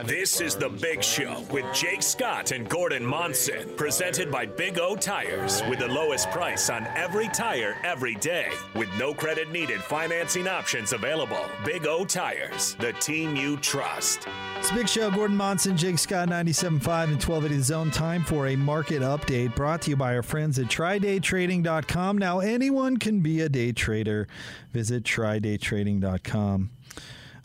This 0.04 0.40
is 0.40 0.54
The 0.54 0.68
Big 0.68 1.02
Show 1.02 1.44
with 1.50 1.64
Jake 1.74 2.04
Scott 2.04 2.52
and 2.52 2.68
Gordon 2.68 3.04
Monson, 3.04 3.68
presented 3.74 4.30
by 4.30 4.46
Big 4.46 4.78
O 4.78 4.94
Tires, 4.94 5.60
with 5.68 5.80
the 5.80 5.88
lowest 5.88 6.30
price 6.30 6.70
on 6.70 6.86
every 6.94 7.26
tire 7.28 7.74
every 7.82 8.14
day, 8.14 8.48
with 8.76 8.88
no 8.96 9.12
credit 9.12 9.50
needed 9.50 9.80
financing 9.80 10.46
options 10.46 10.92
available. 10.92 11.44
Big 11.64 11.84
O 11.86 12.04
Tires, 12.04 12.76
the 12.78 12.92
team 12.94 13.34
you 13.34 13.56
trust. 13.56 14.28
It's 14.58 14.70
big 14.70 14.88
show. 14.88 15.10
Gordon 15.10 15.36
Monson, 15.36 15.76
Jake 15.76 15.98
Scott, 15.98 16.28
97.5 16.28 17.04
and 17.04 17.22
1280 17.22 17.56
The 17.56 17.62
Zone. 17.64 17.90
Time 17.90 18.22
for 18.22 18.46
a 18.46 18.56
market 18.56 19.02
update 19.02 19.56
brought 19.56 19.82
to 19.82 19.90
you 19.90 19.96
by 19.96 20.14
our 20.14 20.22
friends 20.22 20.60
at 20.60 20.66
TryDayTrading.com. 20.66 22.18
Now, 22.18 22.38
anyone 22.38 22.98
can 22.98 23.20
be 23.20 23.40
a 23.40 23.48
day 23.48 23.72
trader. 23.72 24.28
Visit 24.72 25.02
TryDayTrading.com. 25.02 26.70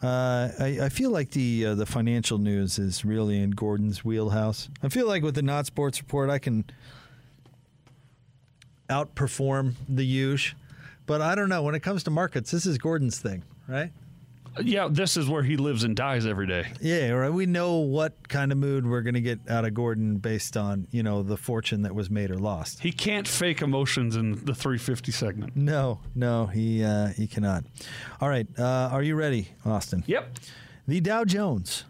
Uh, 0.04 0.51
I, 0.60 0.80
I 0.84 0.89
feel 0.89 1.12
like 1.12 1.32
the 1.32 1.68
uh, 1.68 1.76
the 1.76 1.86
financial 1.86 2.38
news 2.38 2.78
is 2.78 3.06
really 3.06 3.39
in 3.39 3.51
Gordon's 3.51 4.04
wheelhouse. 4.04 4.70
I 4.84 4.89
feel 4.89 5.08
like 5.08 5.24
with 5.24 5.36
the 5.36 5.41
Not 5.41 5.66
Sports 5.66 6.01
Report, 6.01 6.30
I 6.30 6.39
can 6.39 6.66
outperform 8.89 9.76
the 9.88 10.04
huge, 10.04 10.58
but 11.06 11.22
I 11.22 11.36
don't 11.36 11.47
know. 11.47 11.64
When 11.64 11.74
it 11.74 11.80
comes 11.80 12.04
to 12.04 12.12
markets, 12.12 12.51
this 12.51 12.66
is 12.66 12.78
Gordon's 12.78 13.18
thing, 13.18 13.43
right? 13.66 13.91
Yeah, 14.62 14.88
this 14.91 15.18
is 15.18 15.28
where 15.28 15.43
he 15.43 15.58
lives 15.58 15.84
and 15.84 15.95
dies 15.95 16.26
every 16.26 16.45
day. 16.47 16.72
Yeah, 16.80 17.10
right. 17.10 17.32
We 17.32 17.45
know 17.45 17.78
what 17.78 18.30
kind 18.30 18.51
of 18.51 18.58
mood 18.58 18.86
we're 18.88 19.01
going 19.01 19.16
to 19.16 19.22
get 19.22 19.39
out 19.49 19.66
of 19.66 19.74
Gordon 19.74 20.18
based 20.18 20.58
on 20.58 20.88
you 20.91 21.01
know 21.04 21.24
the 21.24 21.38
fortune 21.38 21.84
that 21.84 21.95
was 21.95 22.10
made 22.10 22.30
or 22.32 22.38
lost. 22.38 22.80
He 22.82 22.91
can't 22.91 23.28
fake 23.28 23.62
emotions 23.62 24.16
in 24.16 24.32
the 24.45 24.54
350 24.54 25.12
segment. 25.12 25.56
No, 25.56 26.01
no, 26.16 26.45
he 26.47 26.84
uh, 26.84 27.08
he 27.08 27.28
cannot. 27.28 27.64
All 28.22 28.30
right, 28.30 28.47
uh, 28.58 28.89
are 28.91 29.01
you 29.04 29.16
ready, 29.16 29.49
Austin? 29.66 30.04
Yep. 30.08 30.38
The 30.88 30.99
Dow 30.99 31.24
Jones 31.26 31.86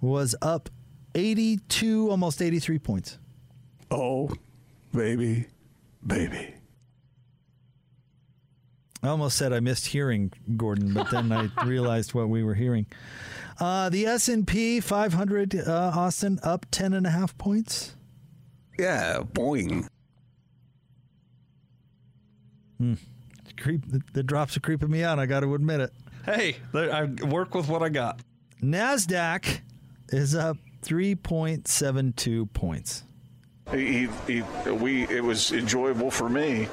was 0.00 0.34
up 0.40 0.70
82, 1.14 2.10
almost 2.10 2.40
83 2.40 2.78
points. 2.78 3.18
Oh, 3.90 4.30
baby, 4.92 5.46
baby. 6.06 6.54
I 9.02 9.08
almost 9.08 9.36
said 9.36 9.52
I 9.52 9.60
missed 9.60 9.86
hearing 9.86 10.32
Gordon, 10.56 10.92
but 10.92 11.10
then 11.10 11.30
I 11.30 11.48
realized 11.64 12.14
what 12.14 12.28
we 12.28 12.42
were 12.42 12.54
hearing. 12.54 12.86
Uh, 13.60 13.88
the 13.88 14.06
S 14.06 14.28
and 14.28 14.46
P 14.46 14.80
500, 14.80 15.54
uh, 15.56 15.92
Austin, 15.94 16.38
up 16.42 16.66
10 16.70 16.92
and 16.92 17.06
a 17.06 17.10
half 17.10 17.36
points. 17.38 17.96
Yeah, 18.78 19.20
boing. 19.20 19.88
Creep, 23.60 23.90
the, 23.90 24.02
the 24.12 24.22
drops 24.22 24.56
are 24.56 24.60
creeping 24.60 24.90
me 24.90 25.02
out. 25.02 25.18
I 25.18 25.26
got 25.26 25.40
to 25.40 25.54
admit 25.54 25.80
it. 25.80 25.92
Hey, 26.24 26.56
I 26.72 27.04
work 27.26 27.54
with 27.54 27.68
what 27.68 27.82
I 27.82 27.88
got. 27.88 28.20
Nasdaq 28.62 29.60
is 30.10 30.34
up 30.34 30.56
3.72 30.82 32.52
points. 32.52 33.04
He, 33.72 34.08
he, 34.26 34.42
we, 34.70 35.08
it 35.08 35.22
was 35.22 35.52
enjoyable 35.52 36.10
for 36.10 36.28
me. 36.28 36.68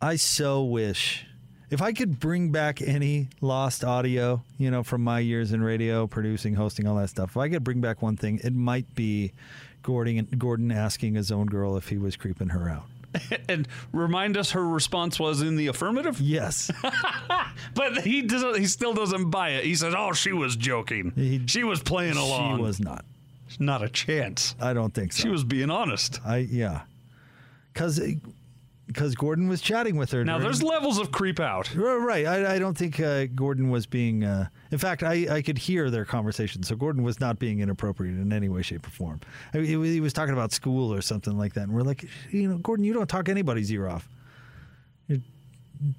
I 0.00 0.16
so 0.16 0.62
wish 0.62 1.26
If 1.70 1.82
I 1.82 1.92
could 1.92 2.18
bring 2.20 2.50
back 2.50 2.80
any 2.80 3.28
lost 3.40 3.84
audio, 3.84 4.42
you 4.58 4.70
know, 4.70 4.82
from 4.82 5.02
my 5.02 5.18
years 5.18 5.52
in 5.52 5.62
radio, 5.62 6.06
producing, 6.06 6.54
hosting, 6.54 6.86
all 6.86 6.96
that 6.96 7.08
stuff, 7.10 7.30
if 7.30 7.36
I 7.36 7.48
could 7.48 7.64
bring 7.64 7.80
back 7.80 8.00
one 8.00 8.16
thing, 8.16 8.40
it 8.42 8.54
might 8.54 8.94
be 8.94 9.32
Gordon, 9.82 10.26
Gordon 10.38 10.70
asking 10.72 11.14
his 11.14 11.30
own 11.30 11.46
girl 11.46 11.76
if 11.76 11.88
he 11.88 11.98
was 11.98 12.16
creeping 12.16 12.48
her 12.50 12.68
out. 12.70 12.84
and 13.48 13.66
remind 13.92 14.36
us 14.36 14.50
her 14.52 14.66
response 14.66 15.18
was 15.18 15.40
in 15.42 15.56
the 15.56 15.66
affirmative. 15.68 16.20
Yes. 16.20 16.70
But 17.74 17.98
he 18.02 18.22
doesn't. 18.22 18.56
He 18.58 18.66
still 18.66 18.94
doesn't 18.94 19.30
buy 19.30 19.50
it. 19.50 19.64
He 19.64 19.74
says, 19.74 19.92
"Oh, 19.96 20.12
she 20.12 20.32
was 20.32 20.54
joking. 20.56 21.12
He- 21.16 21.42
she 21.46 21.64
was 21.64 21.82
playing 21.82 22.16
along. 22.16 22.56
She 22.56 22.62
was 22.62 22.80
not. 22.80 23.04
not 23.58 23.82
a 23.82 23.88
chance. 23.88 24.54
I 24.60 24.72
don't 24.72 24.94
think 24.94 25.12
so. 25.12 25.22
She 25.22 25.28
was 25.28 25.42
being 25.44 25.70
honest." 25.70 26.20
I 26.24 26.38
yeah. 26.38 26.82
Cuz 27.74 28.00
because 28.88 29.14
Gordon 29.14 29.48
was 29.48 29.60
chatting 29.60 29.96
with 29.96 30.10
her. 30.10 30.24
Now, 30.24 30.38
during- 30.38 30.44
there's 30.44 30.62
levels 30.64 30.98
of 30.98 31.12
creep 31.12 31.38
out. 31.38 31.72
Right. 31.76 32.26
I, 32.26 32.54
I 32.54 32.58
don't 32.58 32.76
think 32.76 32.98
uh, 32.98 33.26
Gordon 33.26 33.70
was 33.70 33.86
being. 33.86 34.24
Uh, 34.24 34.48
in 34.72 34.78
fact, 34.78 35.02
I, 35.04 35.26
I 35.36 35.42
could 35.42 35.58
hear 35.58 35.90
their 35.90 36.04
conversation. 36.04 36.62
So 36.64 36.74
Gordon 36.74 37.02
was 37.04 37.20
not 37.20 37.38
being 37.38 37.60
inappropriate 37.60 38.14
in 38.18 38.32
any 38.32 38.48
way, 38.48 38.62
shape, 38.62 38.86
or 38.86 38.90
form. 38.90 39.20
I 39.54 39.58
mean, 39.58 39.66
he, 39.66 39.76
was- 39.76 39.90
he 39.90 40.00
was 40.00 40.12
talking 40.12 40.32
about 40.32 40.50
school 40.52 40.92
or 40.92 41.00
something 41.02 41.38
like 41.38 41.54
that. 41.54 41.62
And 41.64 41.72
we're 41.74 41.82
like, 41.82 42.04
you 42.30 42.48
know, 42.48 42.58
Gordon, 42.58 42.84
you 42.84 42.92
don't 42.92 43.08
talk 43.08 43.28
anybody's 43.28 43.70
ear 43.70 43.88
off. 43.88 44.08
You're 45.06 45.18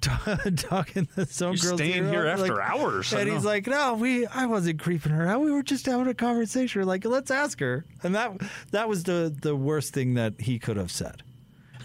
talking 0.56 1.06
to 1.16 1.24
some 1.26 1.54
You're 1.54 1.62
girl's 1.62 1.80
staying 1.80 2.08
here 2.10 2.26
off. 2.28 2.40
after 2.40 2.54
Like- 2.54 2.70
hours. 2.70 3.12
And 3.12 3.28
he's 3.30 3.44
like, 3.44 3.66
no, 3.66 3.94
we. 3.94 4.26
I 4.26 4.46
wasn't 4.46 4.78
creeping 4.80 5.12
her 5.12 5.26
out. 5.26 5.40
We 5.40 5.50
were 5.50 5.62
just 5.62 5.86
having 5.86 6.06
a 6.06 6.14
conversation. 6.14 6.80
We're 6.80 6.86
like, 6.86 7.04
let's 7.04 7.30
ask 7.30 7.58
her. 7.60 7.86
And 8.02 8.14
that 8.14 8.32
that 8.72 8.88
was 8.88 9.04
the 9.04 9.34
the 9.40 9.56
worst 9.56 9.94
thing 9.94 10.14
that 10.14 10.34
he 10.40 10.58
could 10.58 10.76
have 10.76 10.90
said. 10.90 11.22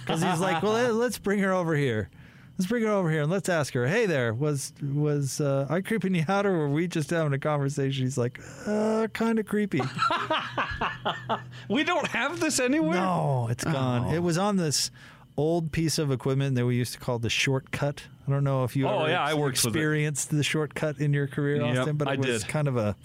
Because 0.06 0.22
he's 0.22 0.40
like, 0.40 0.62
well, 0.62 0.74
let- 0.74 0.94
let's 0.94 1.18
bring 1.18 1.40
her 1.40 1.52
over 1.52 1.76
here. 1.76 2.10
Let's 2.58 2.70
bring 2.70 2.84
her 2.84 2.90
over 2.90 3.12
here 3.12 3.22
and 3.24 3.30
let's 3.30 3.50
ask 3.50 3.74
her. 3.74 3.86
Hey 3.86 4.06
there, 4.06 4.34
was 4.34 4.72
was 4.82 5.42
uh, 5.42 5.68
I 5.70 5.82
creeping 5.82 6.16
you 6.16 6.24
out 6.30 6.46
or 6.46 6.54
were 6.58 6.70
we 6.70 6.88
just 6.88 7.10
having 7.10 7.34
a 7.34 7.38
conversation? 7.38 8.06
He's 8.06 8.18
like, 8.18 8.40
uh, 8.66 9.08
kind 9.12 9.40
of 9.40 9.46
creepy. 9.46 9.82
we 11.70 11.84
don't 11.84 12.08
have 12.08 12.40
this 12.40 12.60
anywhere. 12.60 12.96
no, 12.96 13.48
it's 13.50 13.64
gone. 13.66 14.14
It 14.14 14.20
was 14.24 14.38
on 14.38 14.56
this 14.56 14.92
old 15.38 15.72
piece 15.74 15.98
of 15.98 16.12
equipment 16.12 16.56
that 16.56 16.66
we 16.66 16.76
used 16.78 16.94
to 16.94 17.00
call 17.00 17.20
the 17.20 17.30
shortcut. 17.30 18.04
I 18.28 18.32
don't 18.32 18.44
know 18.46 18.64
if 18.64 18.76
you 18.76 18.88
Oh, 18.88 19.02
ever 19.02 19.10
yeah, 19.12 19.22
I 19.24 19.34
worked 19.34 19.58
with 19.58 19.66
it. 19.66 19.78
experienced 19.78 20.30
the 20.30 20.42
shortcut 20.44 21.00
in 21.00 21.14
your 21.14 21.28
career, 21.28 21.58
Yep, 21.58 21.78
Austin, 21.80 21.98
but 21.98 22.08
it 22.08 22.12
I 22.12 22.16
was 22.16 22.42
did. 22.44 22.48
kind 22.50 22.68
of 22.70 22.78
a 22.78 22.96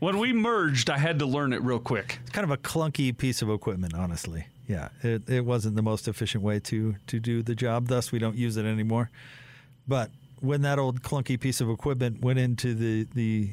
When 0.00 0.18
we 0.18 0.32
merged, 0.32 0.90
I 0.90 0.98
had 0.98 1.20
to 1.20 1.26
learn 1.26 1.52
it 1.52 1.62
real 1.62 1.78
quick. 1.78 2.18
It's 2.22 2.30
kind 2.32 2.44
of 2.44 2.50
a 2.50 2.56
clunky 2.56 3.16
piece 3.16 3.40
of 3.40 3.48
equipment, 3.50 3.94
honestly. 3.94 4.48
Yeah, 4.68 4.88
it, 5.02 5.28
it 5.28 5.44
wasn't 5.44 5.76
the 5.76 5.82
most 5.82 6.08
efficient 6.08 6.42
way 6.42 6.58
to 6.60 6.96
to 7.06 7.20
do 7.20 7.42
the 7.42 7.54
job. 7.54 7.88
Thus, 7.88 8.10
we 8.10 8.18
don't 8.18 8.36
use 8.36 8.56
it 8.56 8.64
anymore. 8.64 9.10
But 9.86 10.10
when 10.40 10.62
that 10.62 10.78
old 10.78 11.02
clunky 11.02 11.38
piece 11.38 11.60
of 11.60 11.70
equipment 11.70 12.20
went 12.20 12.38
into 12.38 12.74
the 12.74 13.06
the 13.14 13.50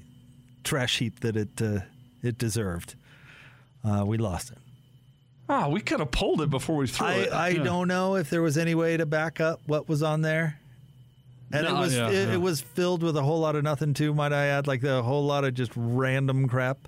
trash 0.64 0.98
heap 1.00 1.20
that 1.20 1.36
it 1.36 1.62
uh, 1.62 1.82
it 2.24 2.38
deserved, 2.38 2.96
uh, 3.84 4.04
we 4.06 4.18
lost 4.18 4.52
it. 4.52 4.58
Ah, 5.50 5.68
we 5.68 5.82
could 5.82 6.00
have 6.00 6.10
pulled 6.12 6.42
it 6.42 6.50
before 6.50 6.78
we 6.78 6.88
threw 6.88 7.06
I, 7.06 7.14
it. 7.14 7.34
I 7.34 7.48
Yeah. 7.50 7.64
don't 7.64 7.88
know 7.88 8.16
if 8.16 8.30
there 8.30 8.42
was 8.42 8.58
any 8.58 8.74
way 8.76 8.98
to 8.98 9.06
back 9.06 9.40
up 9.42 9.60
what 9.68 9.88
was 9.90 10.02
on 10.02 10.22
there. 10.22 10.58
And 11.52 11.68
it 11.68 11.74
was 11.74 11.96
yeah, 11.96 12.10
it, 12.10 12.30
yeah. 12.30 12.34
it 12.34 12.42
was 12.42 12.62
filled 12.62 13.04
with 13.04 13.16
a 13.18 13.22
whole 13.22 13.40
lot 13.42 13.56
of 13.56 13.64
nothing 13.64 13.94
too, 13.94 14.14
might 14.14 14.34
I 14.34 14.46
add, 14.48 14.66
like 14.66 14.84
a 14.84 15.04
whole 15.04 15.24
lot 15.26 15.44
of 15.44 15.54
just 15.54 15.72
random 15.76 16.48
crap. 16.48 16.88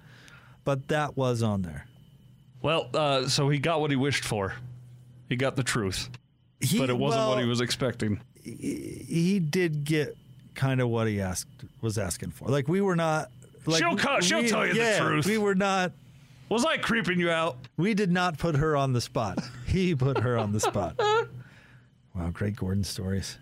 But 0.64 0.88
that 0.88 1.16
was 1.16 1.44
on 1.44 1.62
there. 1.62 1.86
Well, 2.66 2.90
uh, 2.96 3.28
so 3.28 3.48
he 3.50 3.60
got 3.60 3.80
what 3.80 3.92
he 3.92 3.96
wished 3.96 4.24
for. 4.24 4.56
He 5.30 5.36
got 5.36 5.56
the 5.56 5.62
truth, 5.62 6.10
He, 6.60 6.80
but 6.80 6.90
it 6.90 6.98
wasn't 6.98 7.28
what 7.28 7.38
he 7.40 7.46
was 7.46 7.62
expecting. 7.62 8.20
he 8.42 9.40
did 9.40 9.84
get 9.84 10.18
kind 10.56 10.82
of 10.82 10.90
what 10.90 11.08
he 11.08 11.22
asked 11.22 11.48
was 11.82 12.00
asking 12.00 12.32
for. 12.32 12.48
Like 12.48 12.68
we 12.68 12.82
were 12.82 12.96
not. 12.96 13.30
Like, 13.68 13.84
She'll 13.84 14.20
she'll 14.22 14.42
we- 14.42 14.50
tell 14.50 14.66
you 14.66 14.74
the 14.74 14.98
truth. 15.00 15.28
We 15.28 15.38
were 15.38 15.54
not. 15.54 15.92
Was 16.50 16.66
I 16.66 16.78
creeping 16.78 17.20
you 17.20 17.30
out? 17.30 17.58
We 17.78 17.94
did 17.94 18.12
not 18.12 18.40
put 18.40 18.56
her 18.56 18.76
on 18.76 18.94
the 18.94 19.02
spot. 19.02 19.38
He 19.68 19.94
put 19.94 20.18
her 20.22 20.36
on 20.36 20.52
the 20.52 20.60
spot. 20.60 21.00
Wow, 22.16 22.30
great 22.30 22.56
Gordon 22.56 22.86
stories. 22.86 23.38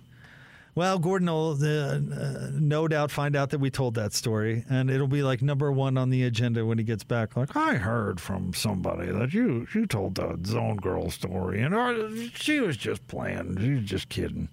Well, 0.76 0.98
Gordon 0.98 1.28
will 1.28 1.58
uh, 1.62 1.98
uh, 1.98 2.50
no 2.54 2.88
doubt 2.88 3.12
find 3.12 3.36
out 3.36 3.52
that 3.52 3.60
we 3.60 3.70
told 3.70 3.94
that 3.94 4.12
story, 4.12 4.66
and 4.70 4.90
it'll 4.90 5.08
be 5.08 5.22
like 5.22 5.44
number 5.44 5.72
one 5.72 5.98
on 5.98 6.10
the 6.10 6.24
agenda 6.24 6.66
when 6.66 6.80
he 6.80 6.84
gets 6.84 7.04
back. 7.04 7.38
Like, 7.38 7.56
I 7.56 7.76
heard 7.76 8.20
from 8.20 8.54
somebody 8.56 9.12
that 9.12 9.34
you 9.34 9.68
you 9.76 9.86
told 9.86 10.16
the 10.16 10.40
Zone 10.46 10.78
Girl 10.78 11.12
story, 11.12 11.62
and 11.62 11.76
uh, 11.76 12.28
she 12.34 12.60
was 12.60 12.76
just 12.76 13.06
playing. 13.08 13.58
She 13.60 13.70
was 13.76 13.84
just 13.84 14.10
kidding. 14.10 14.50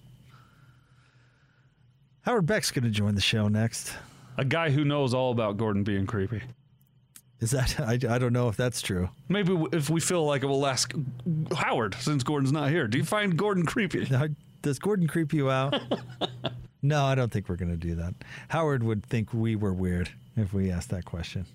Howard 2.23 2.45
Beck's 2.45 2.71
going 2.71 2.85
to 2.85 2.91
join 2.91 3.15
the 3.15 3.23
show 3.23 3.49
next. 3.49 3.95
A 4.37 4.45
guy 4.45 4.69
who 4.71 4.85
knows 4.85 5.15
all 5.15 5.33
about 5.33 5.57
Gordon 5.57 5.85
being 5.85 6.07
creepy. 6.07 6.43
Is 7.41 7.53
that 7.53 7.81
I, 7.81 7.93
I 7.93 8.19
don't 8.19 8.35
know 8.35 8.49
if 8.49 8.57
that's 8.57 8.83
true. 8.83 9.09
Maybe 9.31 9.57
if 9.73 9.89
we 9.89 10.01
feel 10.01 10.27
like 10.27 10.43
it, 10.43 10.47
we'll 10.47 10.67
ask 10.67 10.93
Howard 11.57 11.95
since 11.99 12.23
Gordon's 12.23 12.53
not 12.53 12.69
here. 12.69 12.87
Do 12.87 12.99
you 12.99 13.05
find 13.05 13.39
Gordon 13.39 13.65
creepy? 13.65 14.07
Now, 14.11 14.27
Does 14.63 14.79
Gordon 14.79 15.07
creep 15.07 15.33
you 15.33 15.51
out? 15.51 15.81
no, 16.83 17.05
I 17.05 17.15
don't 17.15 17.33
think 17.33 17.49
we're 17.49 17.57
going 17.57 17.71
to 17.71 17.77
do 17.77 17.95
that. 17.97 18.15
Howard 18.49 18.83
would 18.83 19.05
think 19.07 19.33
we 19.33 19.57
were 19.57 19.73
weird 19.73 20.11
if 20.37 20.53
we 20.53 20.71
asked 20.71 20.91
that 20.91 21.05
question. 21.05 21.47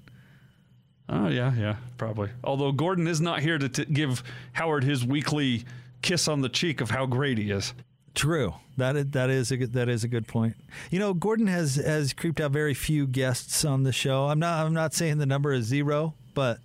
Oh 1.07 1.27
yeah, 1.27 1.53
yeah, 1.55 1.75
probably. 1.97 2.29
Although 2.43 2.71
Gordon 2.71 3.07
is 3.07 3.21
not 3.21 3.41
here 3.41 3.57
to 3.59 3.69
t- 3.69 3.85
give 3.85 4.23
Howard 4.53 4.83
his 4.83 5.05
weekly 5.05 5.65
kiss 6.01 6.27
on 6.27 6.41
the 6.41 6.49
cheek 6.49 6.81
of 6.81 6.89
how 6.89 7.05
great 7.05 7.37
he 7.37 7.51
is. 7.51 7.73
True. 8.15 8.55
That 8.77 8.95
is, 8.95 9.05
that 9.11 9.29
is 9.29 9.51
a 9.51 9.57
good, 9.57 9.73
that 9.73 9.87
is 9.87 10.03
a 10.03 10.07
good 10.07 10.27
point. 10.27 10.55
You 10.89 10.99
know, 10.99 11.13
Gordon 11.13 11.47
has 11.47 11.75
has 11.75 12.11
creeped 12.13 12.41
out 12.41 12.51
very 12.51 12.73
few 12.73 13.05
guests 13.05 13.63
on 13.63 13.83
the 13.83 13.91
show. 13.91 14.25
I'm 14.27 14.39
not 14.39 14.65
I'm 14.65 14.73
not 14.73 14.93
saying 14.93 15.19
the 15.19 15.25
number 15.25 15.53
is 15.53 15.65
zero, 15.65 16.15
but 16.33 16.59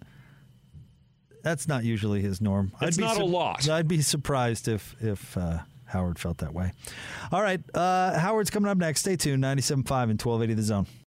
that's 1.42 1.68
not 1.68 1.84
usually 1.84 2.20
his 2.22 2.40
norm. 2.40 2.72
It's 2.80 2.98
not 2.98 3.18
a 3.18 3.24
lot. 3.24 3.68
I'd 3.68 3.88
be 3.88 4.00
surprised 4.00 4.68
if 4.68 4.94
if 5.00 5.36
uh, 5.36 5.58
Howard 5.90 6.18
felt 6.18 6.38
that 6.38 6.54
way. 6.54 6.72
All 7.32 7.42
right, 7.42 7.60
uh, 7.74 8.18
Howard's 8.18 8.50
coming 8.50 8.70
up 8.70 8.78
next. 8.78 9.00
Stay 9.00 9.16
tuned. 9.16 9.42
97.5 9.42 9.70
and 10.10 10.20
1280 10.20 10.54
The 10.54 10.62
Zone. 10.62 10.86